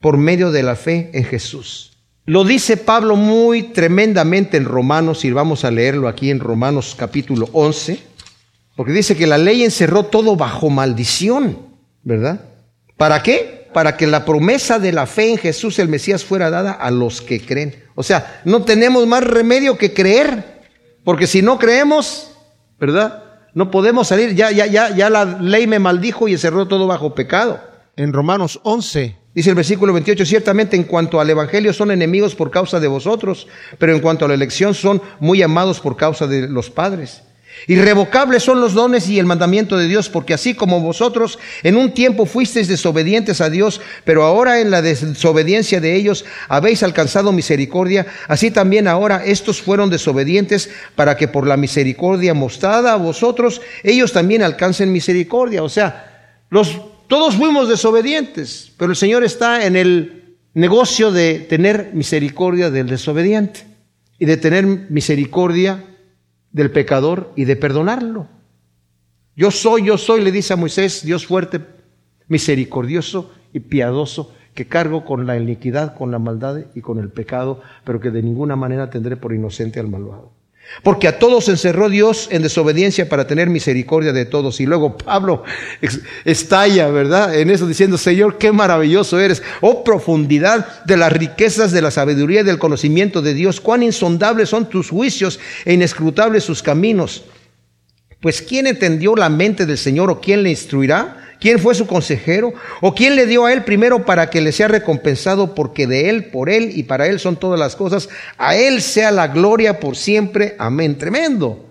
por 0.00 0.18
medio 0.18 0.52
de 0.52 0.62
la 0.62 0.76
fe 0.76 1.10
en 1.14 1.24
Jesús. 1.24 1.89
Lo 2.30 2.44
dice 2.44 2.76
Pablo 2.76 3.16
muy 3.16 3.64
tremendamente 3.64 4.56
en 4.56 4.64
Romanos, 4.64 5.24
y 5.24 5.32
vamos 5.32 5.64
a 5.64 5.72
leerlo 5.72 6.06
aquí 6.06 6.30
en 6.30 6.38
Romanos 6.38 6.94
capítulo 6.96 7.48
11, 7.52 7.98
porque 8.76 8.92
dice 8.92 9.16
que 9.16 9.26
la 9.26 9.36
ley 9.36 9.64
encerró 9.64 10.04
todo 10.04 10.36
bajo 10.36 10.70
maldición, 10.70 11.58
¿verdad? 12.04 12.40
¿Para 12.96 13.20
qué? 13.24 13.68
Para 13.74 13.96
que 13.96 14.06
la 14.06 14.24
promesa 14.24 14.78
de 14.78 14.92
la 14.92 15.06
fe 15.06 15.32
en 15.32 15.38
Jesús 15.38 15.80
el 15.80 15.88
Mesías 15.88 16.24
fuera 16.24 16.50
dada 16.50 16.70
a 16.70 16.92
los 16.92 17.20
que 17.20 17.44
creen. 17.44 17.74
O 17.96 18.04
sea, 18.04 18.40
no 18.44 18.62
tenemos 18.62 19.08
más 19.08 19.24
remedio 19.24 19.76
que 19.76 19.92
creer, 19.92 20.62
porque 21.02 21.26
si 21.26 21.42
no 21.42 21.58
creemos, 21.58 22.30
¿verdad? 22.78 23.24
No 23.54 23.72
podemos 23.72 24.06
salir, 24.06 24.36
ya, 24.36 24.52
ya, 24.52 24.66
ya, 24.66 24.94
ya 24.94 25.10
la 25.10 25.24
ley 25.24 25.66
me 25.66 25.80
maldijo 25.80 26.28
y 26.28 26.34
encerró 26.34 26.68
todo 26.68 26.86
bajo 26.86 27.12
pecado. 27.12 27.60
En 27.96 28.12
Romanos 28.12 28.60
11, 28.62 29.16
dice 29.34 29.50
el 29.50 29.56
versículo 29.56 29.92
28, 29.92 30.24
ciertamente 30.24 30.76
en 30.76 30.84
cuanto 30.84 31.20
al 31.20 31.30
Evangelio 31.30 31.72
son 31.72 31.90
enemigos 31.90 32.34
por 32.34 32.50
causa 32.50 32.80
de 32.80 32.88
vosotros, 32.88 33.46
pero 33.78 33.94
en 33.94 34.00
cuanto 34.00 34.24
a 34.24 34.28
la 34.28 34.34
elección 34.34 34.74
son 34.74 35.00
muy 35.20 35.42
amados 35.42 35.80
por 35.80 35.96
causa 35.96 36.26
de 36.26 36.48
los 36.48 36.70
padres. 36.70 37.22
Irrevocables 37.66 38.42
son 38.42 38.60
los 38.60 38.72
dones 38.72 39.08
y 39.08 39.18
el 39.18 39.26
mandamiento 39.26 39.76
de 39.76 39.86
Dios, 39.86 40.08
porque 40.08 40.32
así 40.32 40.54
como 40.54 40.80
vosotros 40.80 41.38
en 41.62 41.76
un 41.76 41.92
tiempo 41.92 42.24
fuisteis 42.24 42.68
desobedientes 42.68 43.40
a 43.40 43.50
Dios, 43.50 43.80
pero 44.04 44.22
ahora 44.24 44.60
en 44.60 44.70
la 44.70 44.82
desobediencia 44.82 45.80
de 45.80 45.94
ellos 45.94 46.24
habéis 46.48 46.82
alcanzado 46.82 47.32
misericordia, 47.32 48.06
así 48.28 48.50
también 48.50 48.88
ahora 48.88 49.22
estos 49.24 49.60
fueron 49.60 49.90
desobedientes 49.90 50.70
para 50.94 51.16
que 51.16 51.28
por 51.28 51.46
la 51.46 51.56
misericordia 51.56 52.34
mostrada 52.34 52.92
a 52.94 52.96
vosotros, 52.96 53.60
ellos 53.82 54.12
también 54.12 54.42
alcancen 54.42 54.90
misericordia. 54.90 55.62
O 55.62 55.68
sea, 55.68 56.38
los, 56.48 56.80
todos 57.10 57.34
fuimos 57.34 57.68
desobedientes, 57.68 58.72
pero 58.76 58.92
el 58.92 58.96
Señor 58.96 59.24
está 59.24 59.66
en 59.66 59.74
el 59.74 60.36
negocio 60.54 61.10
de 61.10 61.40
tener 61.40 61.90
misericordia 61.92 62.70
del 62.70 62.86
desobediente 62.86 63.66
y 64.20 64.26
de 64.26 64.36
tener 64.36 64.64
misericordia 64.90 65.84
del 66.52 66.70
pecador 66.70 67.32
y 67.34 67.46
de 67.46 67.56
perdonarlo. 67.56 68.28
Yo 69.34 69.50
soy, 69.50 69.86
yo 69.86 69.98
soy, 69.98 70.22
le 70.22 70.30
dice 70.30 70.52
a 70.52 70.56
Moisés, 70.56 71.04
Dios 71.04 71.26
fuerte, 71.26 71.60
misericordioso 72.28 73.32
y 73.52 73.58
piadoso, 73.58 74.32
que 74.54 74.68
cargo 74.68 75.04
con 75.04 75.26
la 75.26 75.36
iniquidad, 75.36 75.96
con 75.96 76.12
la 76.12 76.20
maldad 76.20 76.66
y 76.76 76.80
con 76.80 77.00
el 77.00 77.08
pecado, 77.08 77.60
pero 77.84 77.98
que 77.98 78.12
de 78.12 78.22
ninguna 78.22 78.54
manera 78.54 78.88
tendré 78.88 79.16
por 79.16 79.34
inocente 79.34 79.80
al 79.80 79.88
malvado. 79.88 80.30
Porque 80.82 81.08
a 81.08 81.18
todos 81.18 81.48
encerró 81.48 81.88
Dios 81.88 82.28
en 82.30 82.42
desobediencia 82.42 83.08
para 83.08 83.26
tener 83.26 83.50
misericordia 83.50 84.12
de 84.12 84.24
todos. 84.24 84.60
Y 84.60 84.66
luego 84.66 84.96
Pablo 84.96 85.42
estalla, 86.24 86.88
¿verdad? 86.88 87.38
En 87.38 87.50
eso 87.50 87.66
diciendo, 87.66 87.98
Señor, 87.98 88.38
qué 88.38 88.52
maravilloso 88.52 89.18
eres. 89.18 89.42
Oh 89.60 89.84
profundidad 89.84 90.84
de 90.84 90.96
las 90.96 91.12
riquezas 91.12 91.72
de 91.72 91.82
la 91.82 91.90
sabiduría 91.90 92.40
y 92.40 92.44
del 92.44 92.58
conocimiento 92.58 93.20
de 93.20 93.34
Dios. 93.34 93.60
Cuán 93.60 93.82
insondables 93.82 94.48
son 94.48 94.68
tus 94.68 94.90
juicios 94.90 95.38
e 95.64 95.74
inescrutables 95.74 96.44
sus 96.44 96.62
caminos. 96.62 97.24
Pues 98.20 98.42
¿quién 98.42 98.66
entendió 98.66 99.16
la 99.16 99.28
mente 99.28 99.66
del 99.66 99.78
Señor 99.78 100.10
o 100.10 100.20
quién 100.20 100.42
le 100.42 100.50
instruirá? 100.50 101.29
¿Quién 101.40 101.58
fue 101.58 101.74
su 101.74 101.86
consejero? 101.86 102.52
¿O 102.82 102.94
quién 102.94 103.16
le 103.16 103.26
dio 103.26 103.46
a 103.46 103.52
él 103.52 103.64
primero 103.64 104.04
para 104.04 104.28
que 104.28 104.42
le 104.42 104.52
sea 104.52 104.68
recompensado? 104.68 105.54
Porque 105.54 105.86
de 105.86 106.10
él, 106.10 106.26
por 106.26 106.50
él 106.50 106.72
y 106.74 106.82
para 106.82 107.06
él 107.06 107.18
son 107.18 107.36
todas 107.36 107.58
las 107.58 107.76
cosas. 107.76 108.10
A 108.36 108.56
él 108.56 108.82
sea 108.82 109.10
la 109.10 109.28
gloria 109.28 109.80
por 109.80 109.96
siempre. 109.96 110.54
Amén. 110.58 110.98
Tremendo. 110.98 111.64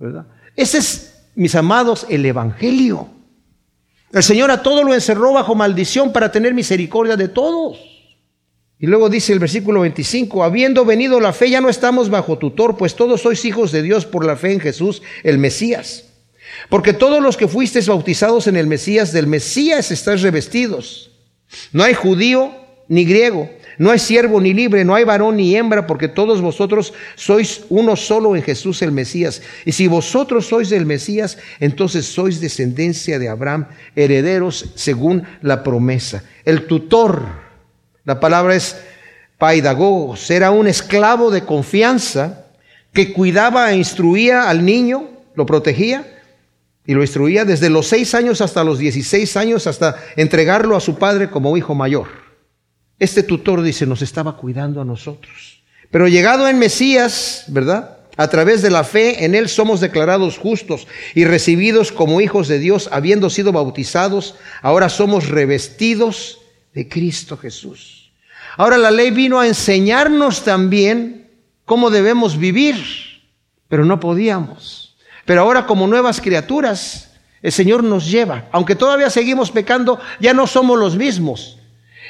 ¿verdad? 0.00 0.26
Ese 0.56 0.78
es, 0.78 1.22
mis 1.36 1.54
amados, 1.54 2.06
el 2.10 2.26
Evangelio. 2.26 3.08
El 4.12 4.22
Señor 4.22 4.50
a 4.50 4.62
todo 4.62 4.82
lo 4.82 4.94
encerró 4.94 5.32
bajo 5.32 5.54
maldición 5.54 6.12
para 6.12 6.32
tener 6.32 6.52
misericordia 6.52 7.16
de 7.16 7.28
todos. 7.28 7.78
Y 8.80 8.86
luego 8.86 9.08
dice 9.08 9.32
el 9.32 9.38
versículo 9.38 9.80
25, 9.80 10.42
habiendo 10.42 10.84
venido 10.84 11.20
la 11.20 11.32
fe 11.32 11.50
ya 11.50 11.60
no 11.60 11.68
estamos 11.68 12.10
bajo 12.10 12.38
tutor, 12.38 12.76
pues 12.76 12.94
todos 12.94 13.22
sois 13.22 13.44
hijos 13.44 13.70
de 13.72 13.82
Dios 13.82 14.06
por 14.06 14.24
la 14.24 14.36
fe 14.36 14.52
en 14.52 14.60
Jesús, 14.60 15.02
el 15.24 15.38
Mesías. 15.38 16.07
Porque 16.68 16.92
todos 16.92 17.22
los 17.22 17.36
que 17.36 17.48
fuisteis 17.48 17.88
bautizados 17.88 18.46
en 18.46 18.56
el 18.56 18.66
Mesías, 18.66 19.12
del 19.12 19.26
Mesías 19.26 19.90
estáis 19.90 20.22
revestidos. 20.22 21.10
No 21.72 21.82
hay 21.82 21.94
judío 21.94 22.52
ni 22.88 23.04
griego, 23.04 23.50
no 23.78 23.90
hay 23.90 23.98
siervo 23.98 24.40
ni 24.40 24.52
libre, 24.52 24.84
no 24.84 24.94
hay 24.94 25.04
varón 25.04 25.36
ni 25.36 25.54
hembra, 25.54 25.86
porque 25.86 26.08
todos 26.08 26.40
vosotros 26.40 26.92
sois 27.14 27.62
uno 27.68 27.96
solo 27.96 28.34
en 28.34 28.42
Jesús 28.42 28.82
el 28.82 28.92
Mesías. 28.92 29.42
Y 29.64 29.72
si 29.72 29.86
vosotros 29.86 30.46
sois 30.46 30.70
del 30.70 30.86
Mesías, 30.86 31.38
entonces 31.60 32.06
sois 32.06 32.40
descendencia 32.40 33.18
de 33.18 33.28
Abraham, 33.28 33.68
herederos 33.94 34.70
según 34.74 35.24
la 35.42 35.62
promesa. 35.62 36.24
El 36.44 36.66
tutor, 36.66 37.22
la 38.04 38.20
palabra 38.20 38.54
es 38.54 38.76
paidagogos, 39.36 40.30
era 40.30 40.50
un 40.50 40.66
esclavo 40.66 41.30
de 41.30 41.42
confianza 41.44 42.46
que 42.92 43.12
cuidaba 43.12 43.70
e 43.70 43.76
instruía 43.76 44.48
al 44.48 44.64
niño, 44.64 45.08
lo 45.34 45.46
protegía 45.46 46.17
y 46.88 46.94
lo 46.94 47.02
instruía 47.02 47.44
desde 47.44 47.68
los 47.68 47.86
seis 47.86 48.14
años 48.14 48.40
hasta 48.40 48.64
los 48.64 48.78
dieciséis 48.78 49.36
años, 49.36 49.66
hasta 49.66 49.96
entregarlo 50.16 50.74
a 50.74 50.80
su 50.80 50.96
padre 50.96 51.28
como 51.28 51.54
hijo 51.54 51.74
mayor. 51.74 52.08
Este 52.98 53.22
tutor 53.22 53.60
dice, 53.60 53.84
nos 53.84 54.00
estaba 54.00 54.38
cuidando 54.38 54.80
a 54.80 54.86
nosotros. 54.86 55.62
Pero 55.90 56.08
llegado 56.08 56.48
en 56.48 56.58
Mesías, 56.58 57.44
¿verdad? 57.48 57.98
A 58.16 58.28
través 58.28 58.62
de 58.62 58.70
la 58.70 58.84
fe 58.84 59.26
en 59.26 59.34
Él 59.34 59.50
somos 59.50 59.80
declarados 59.80 60.38
justos 60.38 60.86
y 61.14 61.26
recibidos 61.26 61.92
como 61.92 62.22
hijos 62.22 62.48
de 62.48 62.58
Dios, 62.58 62.88
habiendo 62.90 63.28
sido 63.28 63.52
bautizados, 63.52 64.36
ahora 64.62 64.88
somos 64.88 65.28
revestidos 65.28 66.38
de 66.72 66.88
Cristo 66.88 67.36
Jesús. 67.36 68.12
Ahora 68.56 68.78
la 68.78 68.90
ley 68.90 69.10
vino 69.10 69.38
a 69.38 69.46
enseñarnos 69.46 70.42
también 70.42 71.28
cómo 71.66 71.90
debemos 71.90 72.38
vivir, 72.38 72.76
pero 73.68 73.84
no 73.84 74.00
podíamos. 74.00 74.87
Pero 75.28 75.42
ahora 75.42 75.66
como 75.66 75.86
nuevas 75.86 76.22
criaturas, 76.22 77.12
el 77.42 77.52
Señor 77.52 77.84
nos 77.84 78.10
lleva. 78.10 78.48
Aunque 78.50 78.74
todavía 78.74 79.10
seguimos 79.10 79.50
pecando, 79.50 80.00
ya 80.20 80.32
no 80.32 80.46
somos 80.46 80.78
los 80.78 80.96
mismos. 80.96 81.58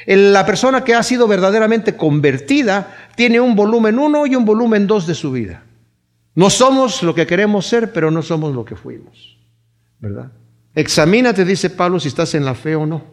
La 0.05 0.45
persona 0.45 0.85
que 0.85 0.95
ha 0.95 1.03
sido 1.03 1.27
verdaderamente 1.27 1.97
convertida 1.97 2.95
tiene 3.17 3.41
un 3.41 3.57
volumen 3.57 3.99
uno 3.99 4.25
y 4.25 4.37
un 4.37 4.45
volumen 4.45 4.87
dos 4.87 5.05
de 5.05 5.15
su 5.15 5.33
vida. 5.33 5.65
No 6.33 6.49
somos 6.49 7.03
lo 7.03 7.13
que 7.13 7.27
queremos 7.27 7.67
ser, 7.67 7.91
pero 7.91 8.09
no 8.09 8.21
somos 8.21 8.55
lo 8.55 8.63
que 8.63 8.77
fuimos. 8.77 9.37
¿Verdad? 9.99 10.31
Examínate, 10.73 11.43
dice 11.43 11.69
Pablo, 11.69 11.99
si 11.99 12.07
estás 12.07 12.35
en 12.35 12.45
la 12.45 12.55
fe 12.55 12.77
o 12.77 12.85
no. 12.85 13.03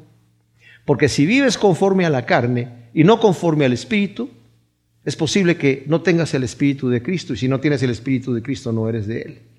Porque 0.85 1.09
si 1.09 1.27
vives 1.27 1.59
conforme 1.59 2.07
a 2.07 2.11
la 2.11 2.27
carne 2.27 2.91
y 2.95 3.03
no 3.03 3.19
conforme 3.19 3.65
al 3.65 3.73
Espíritu, 3.73 4.31
Es 5.05 5.15
posible 5.15 5.57
que 5.57 5.85
no 5.87 6.03
tengas 6.03 6.35
el 6.35 6.43
Espíritu 6.43 6.89
de 6.89 7.01
Cristo 7.01 7.33
y 7.33 7.37
si 7.37 7.47
no 7.47 7.61
tienes 7.61 7.81
el 7.85 7.91
Espíritu 7.91 8.35
de 8.35 8.43
Cristo 8.43 8.73
no 8.73 8.89
eres 8.89 9.07
de 9.07 9.23
Él. 9.23 9.56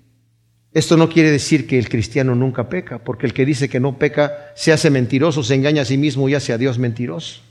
Esto 0.73 0.97
no 0.97 1.09
quiere 1.09 1.31
decir 1.31 1.65
que 1.65 1.79
el 1.79 1.89
cristiano 1.89 2.35
nunca 2.35 2.69
peca, 2.69 2.99
porque 2.99 3.25
el 3.25 3.33
que 3.33 3.45
dice 3.45 3.69
que 3.69 3.79
no 3.79 3.97
peca 3.97 4.51
se 4.55 4.71
hace 4.71 4.89
mentiroso, 4.89 5.43
se 5.43 5.55
engaña 5.55 5.83
a 5.83 5.85
sí 5.85 5.97
mismo 5.97 6.29
y 6.29 6.35
hace 6.35 6.53
a 6.53 6.57
Dios 6.57 6.77
mentiroso. 6.77 7.41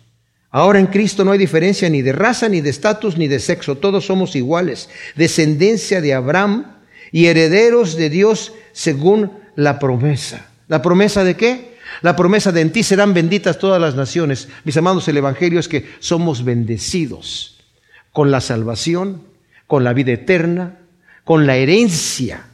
Ahora 0.50 0.78
en 0.78 0.86
Cristo 0.86 1.24
no 1.24 1.32
hay 1.32 1.38
diferencia 1.38 1.90
ni 1.90 2.02
de 2.02 2.12
raza, 2.12 2.48
ni 2.48 2.60
de 2.60 2.70
estatus, 2.70 3.16
ni 3.18 3.28
de 3.28 3.40
sexo. 3.40 3.76
Todos 3.76 4.06
somos 4.06 4.36
iguales, 4.36 4.88
descendencia 5.16 6.00
de 6.00 6.14
Abraham 6.14 6.76
y 7.10 7.26
herederos 7.26 7.96
de 7.96 8.10
Dios 8.10 8.52
según 8.72 9.32
la 9.54 9.78
promesa. 9.78 10.46
¿La 10.68 10.82
promesa 10.82 11.24
de 11.24 11.36
qué? 11.36 11.76
La 12.02 12.16
promesa 12.16 12.52
de 12.52 12.60
en 12.60 12.72
ti 12.72 12.82
serán 12.82 13.14
benditas 13.14 13.58
todas 13.58 13.80
las 13.80 13.94
naciones. 13.94 14.48
Mis 14.64 14.76
amados, 14.76 15.08
el 15.08 15.16
Evangelio 15.16 15.58
es 15.58 15.68
que 15.68 15.86
somos 15.98 16.44
bendecidos 16.44 17.58
con 18.12 18.30
la 18.30 18.40
salvación, 18.40 19.22
con 19.66 19.84
la 19.84 19.92
vida 19.92 20.12
eterna, 20.12 20.78
con 21.24 21.46
la 21.46 21.56
herencia 21.56 22.46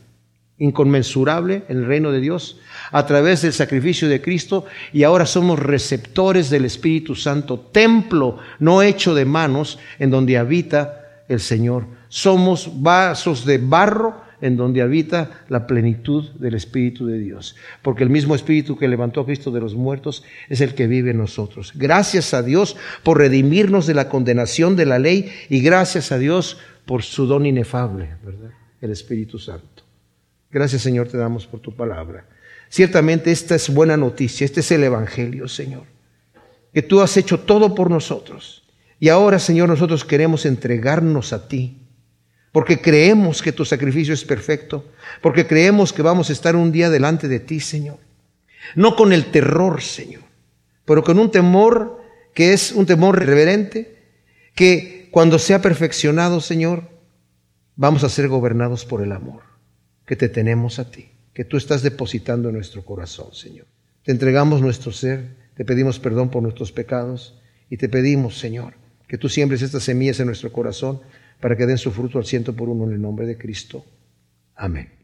inconmensurable 0.62 1.64
en 1.68 1.78
el 1.78 1.86
reino 1.86 2.12
de 2.12 2.20
Dios 2.20 2.58
a 2.92 3.04
través 3.04 3.42
del 3.42 3.52
sacrificio 3.52 4.08
de 4.08 4.22
Cristo 4.22 4.64
y 4.92 5.02
ahora 5.02 5.26
somos 5.26 5.58
receptores 5.58 6.50
del 6.50 6.64
Espíritu 6.64 7.16
Santo, 7.16 7.58
templo 7.58 8.38
no 8.60 8.80
hecho 8.80 9.14
de 9.14 9.24
manos 9.24 9.80
en 9.98 10.10
donde 10.10 10.38
habita 10.38 11.24
el 11.28 11.40
Señor. 11.40 11.86
Somos 12.08 12.80
vasos 12.80 13.44
de 13.44 13.58
barro 13.58 14.22
en 14.40 14.56
donde 14.56 14.82
habita 14.82 15.44
la 15.48 15.66
plenitud 15.66 16.30
del 16.32 16.54
Espíritu 16.54 17.06
de 17.06 17.18
Dios. 17.18 17.56
Porque 17.80 18.04
el 18.04 18.10
mismo 18.10 18.34
Espíritu 18.34 18.76
que 18.76 18.88
levantó 18.88 19.20
a 19.20 19.24
Cristo 19.24 19.50
de 19.50 19.60
los 19.60 19.74
muertos 19.74 20.22
es 20.48 20.60
el 20.60 20.74
que 20.74 20.86
vive 20.86 21.10
en 21.10 21.18
nosotros. 21.18 21.72
Gracias 21.74 22.34
a 22.34 22.42
Dios 22.42 22.76
por 23.02 23.18
redimirnos 23.18 23.86
de 23.86 23.94
la 23.94 24.08
condenación 24.08 24.76
de 24.76 24.86
la 24.86 24.98
ley 24.98 25.32
y 25.48 25.60
gracias 25.60 26.12
a 26.12 26.18
Dios 26.18 26.58
por 26.86 27.02
su 27.02 27.26
don 27.26 27.46
inefable, 27.46 28.16
¿verdad? 28.24 28.50
El 28.80 28.90
Espíritu 28.90 29.38
Santo. 29.38 29.71
Gracias 30.52 30.82
Señor 30.82 31.08
te 31.08 31.16
damos 31.16 31.46
por 31.46 31.60
tu 31.60 31.74
palabra. 31.74 32.26
Ciertamente 32.68 33.32
esta 33.32 33.54
es 33.54 33.72
buena 33.72 33.96
noticia, 33.96 34.44
este 34.44 34.60
es 34.60 34.70
el 34.70 34.84
Evangelio, 34.84 35.48
Señor. 35.48 35.84
Que 36.74 36.82
tú 36.82 37.00
has 37.00 37.16
hecho 37.16 37.40
todo 37.40 37.74
por 37.74 37.90
nosotros. 37.90 38.62
Y 39.00 39.08
ahora, 39.08 39.38
Señor, 39.38 39.68
nosotros 39.68 40.04
queremos 40.04 40.46
entregarnos 40.46 41.32
a 41.32 41.48
ti 41.48 41.78
porque 42.52 42.80
creemos 42.80 43.40
que 43.40 43.52
tu 43.52 43.64
sacrificio 43.64 44.12
es 44.12 44.24
perfecto, 44.24 44.84
porque 45.22 45.46
creemos 45.46 45.90
que 45.92 46.02
vamos 46.02 46.28
a 46.28 46.34
estar 46.34 46.54
un 46.54 46.70
día 46.70 46.90
delante 46.90 47.28
de 47.28 47.40
ti, 47.40 47.58
Señor. 47.58 47.98
No 48.74 48.94
con 48.94 49.12
el 49.12 49.30
terror, 49.30 49.80
Señor, 49.80 50.22
pero 50.84 51.02
con 51.02 51.18
un 51.18 51.30
temor 51.30 52.02
que 52.34 52.52
es 52.52 52.72
un 52.72 52.84
temor 52.84 53.18
reverente, 53.18 53.96
que 54.54 55.08
cuando 55.10 55.38
sea 55.38 55.62
perfeccionado, 55.62 56.40
Señor, 56.42 56.90
vamos 57.74 58.04
a 58.04 58.10
ser 58.10 58.28
gobernados 58.28 58.84
por 58.84 59.02
el 59.02 59.12
amor 59.12 59.51
que 60.12 60.16
te 60.16 60.28
tenemos 60.28 60.78
a 60.78 60.90
ti, 60.90 61.08
que 61.32 61.42
tú 61.42 61.56
estás 61.56 61.82
depositando 61.82 62.50
en 62.50 62.56
nuestro 62.56 62.84
corazón, 62.84 63.32
Señor. 63.32 63.64
Te 64.02 64.12
entregamos 64.12 64.60
nuestro 64.60 64.92
ser, 64.92 65.24
te 65.54 65.64
pedimos 65.64 65.98
perdón 65.98 66.28
por 66.28 66.42
nuestros 66.42 66.70
pecados 66.70 67.40
y 67.70 67.78
te 67.78 67.88
pedimos, 67.88 68.38
Señor, 68.38 68.74
que 69.08 69.16
tú 69.16 69.30
siembres 69.30 69.62
estas 69.62 69.84
semillas 69.84 70.20
en 70.20 70.26
nuestro 70.26 70.52
corazón 70.52 71.00
para 71.40 71.56
que 71.56 71.64
den 71.64 71.78
su 71.78 71.92
fruto 71.92 72.18
al 72.18 72.26
ciento 72.26 72.54
por 72.54 72.68
uno 72.68 72.84
en 72.84 72.92
el 72.92 73.00
nombre 73.00 73.24
de 73.26 73.38
Cristo. 73.38 73.86
Amén. 74.54 75.01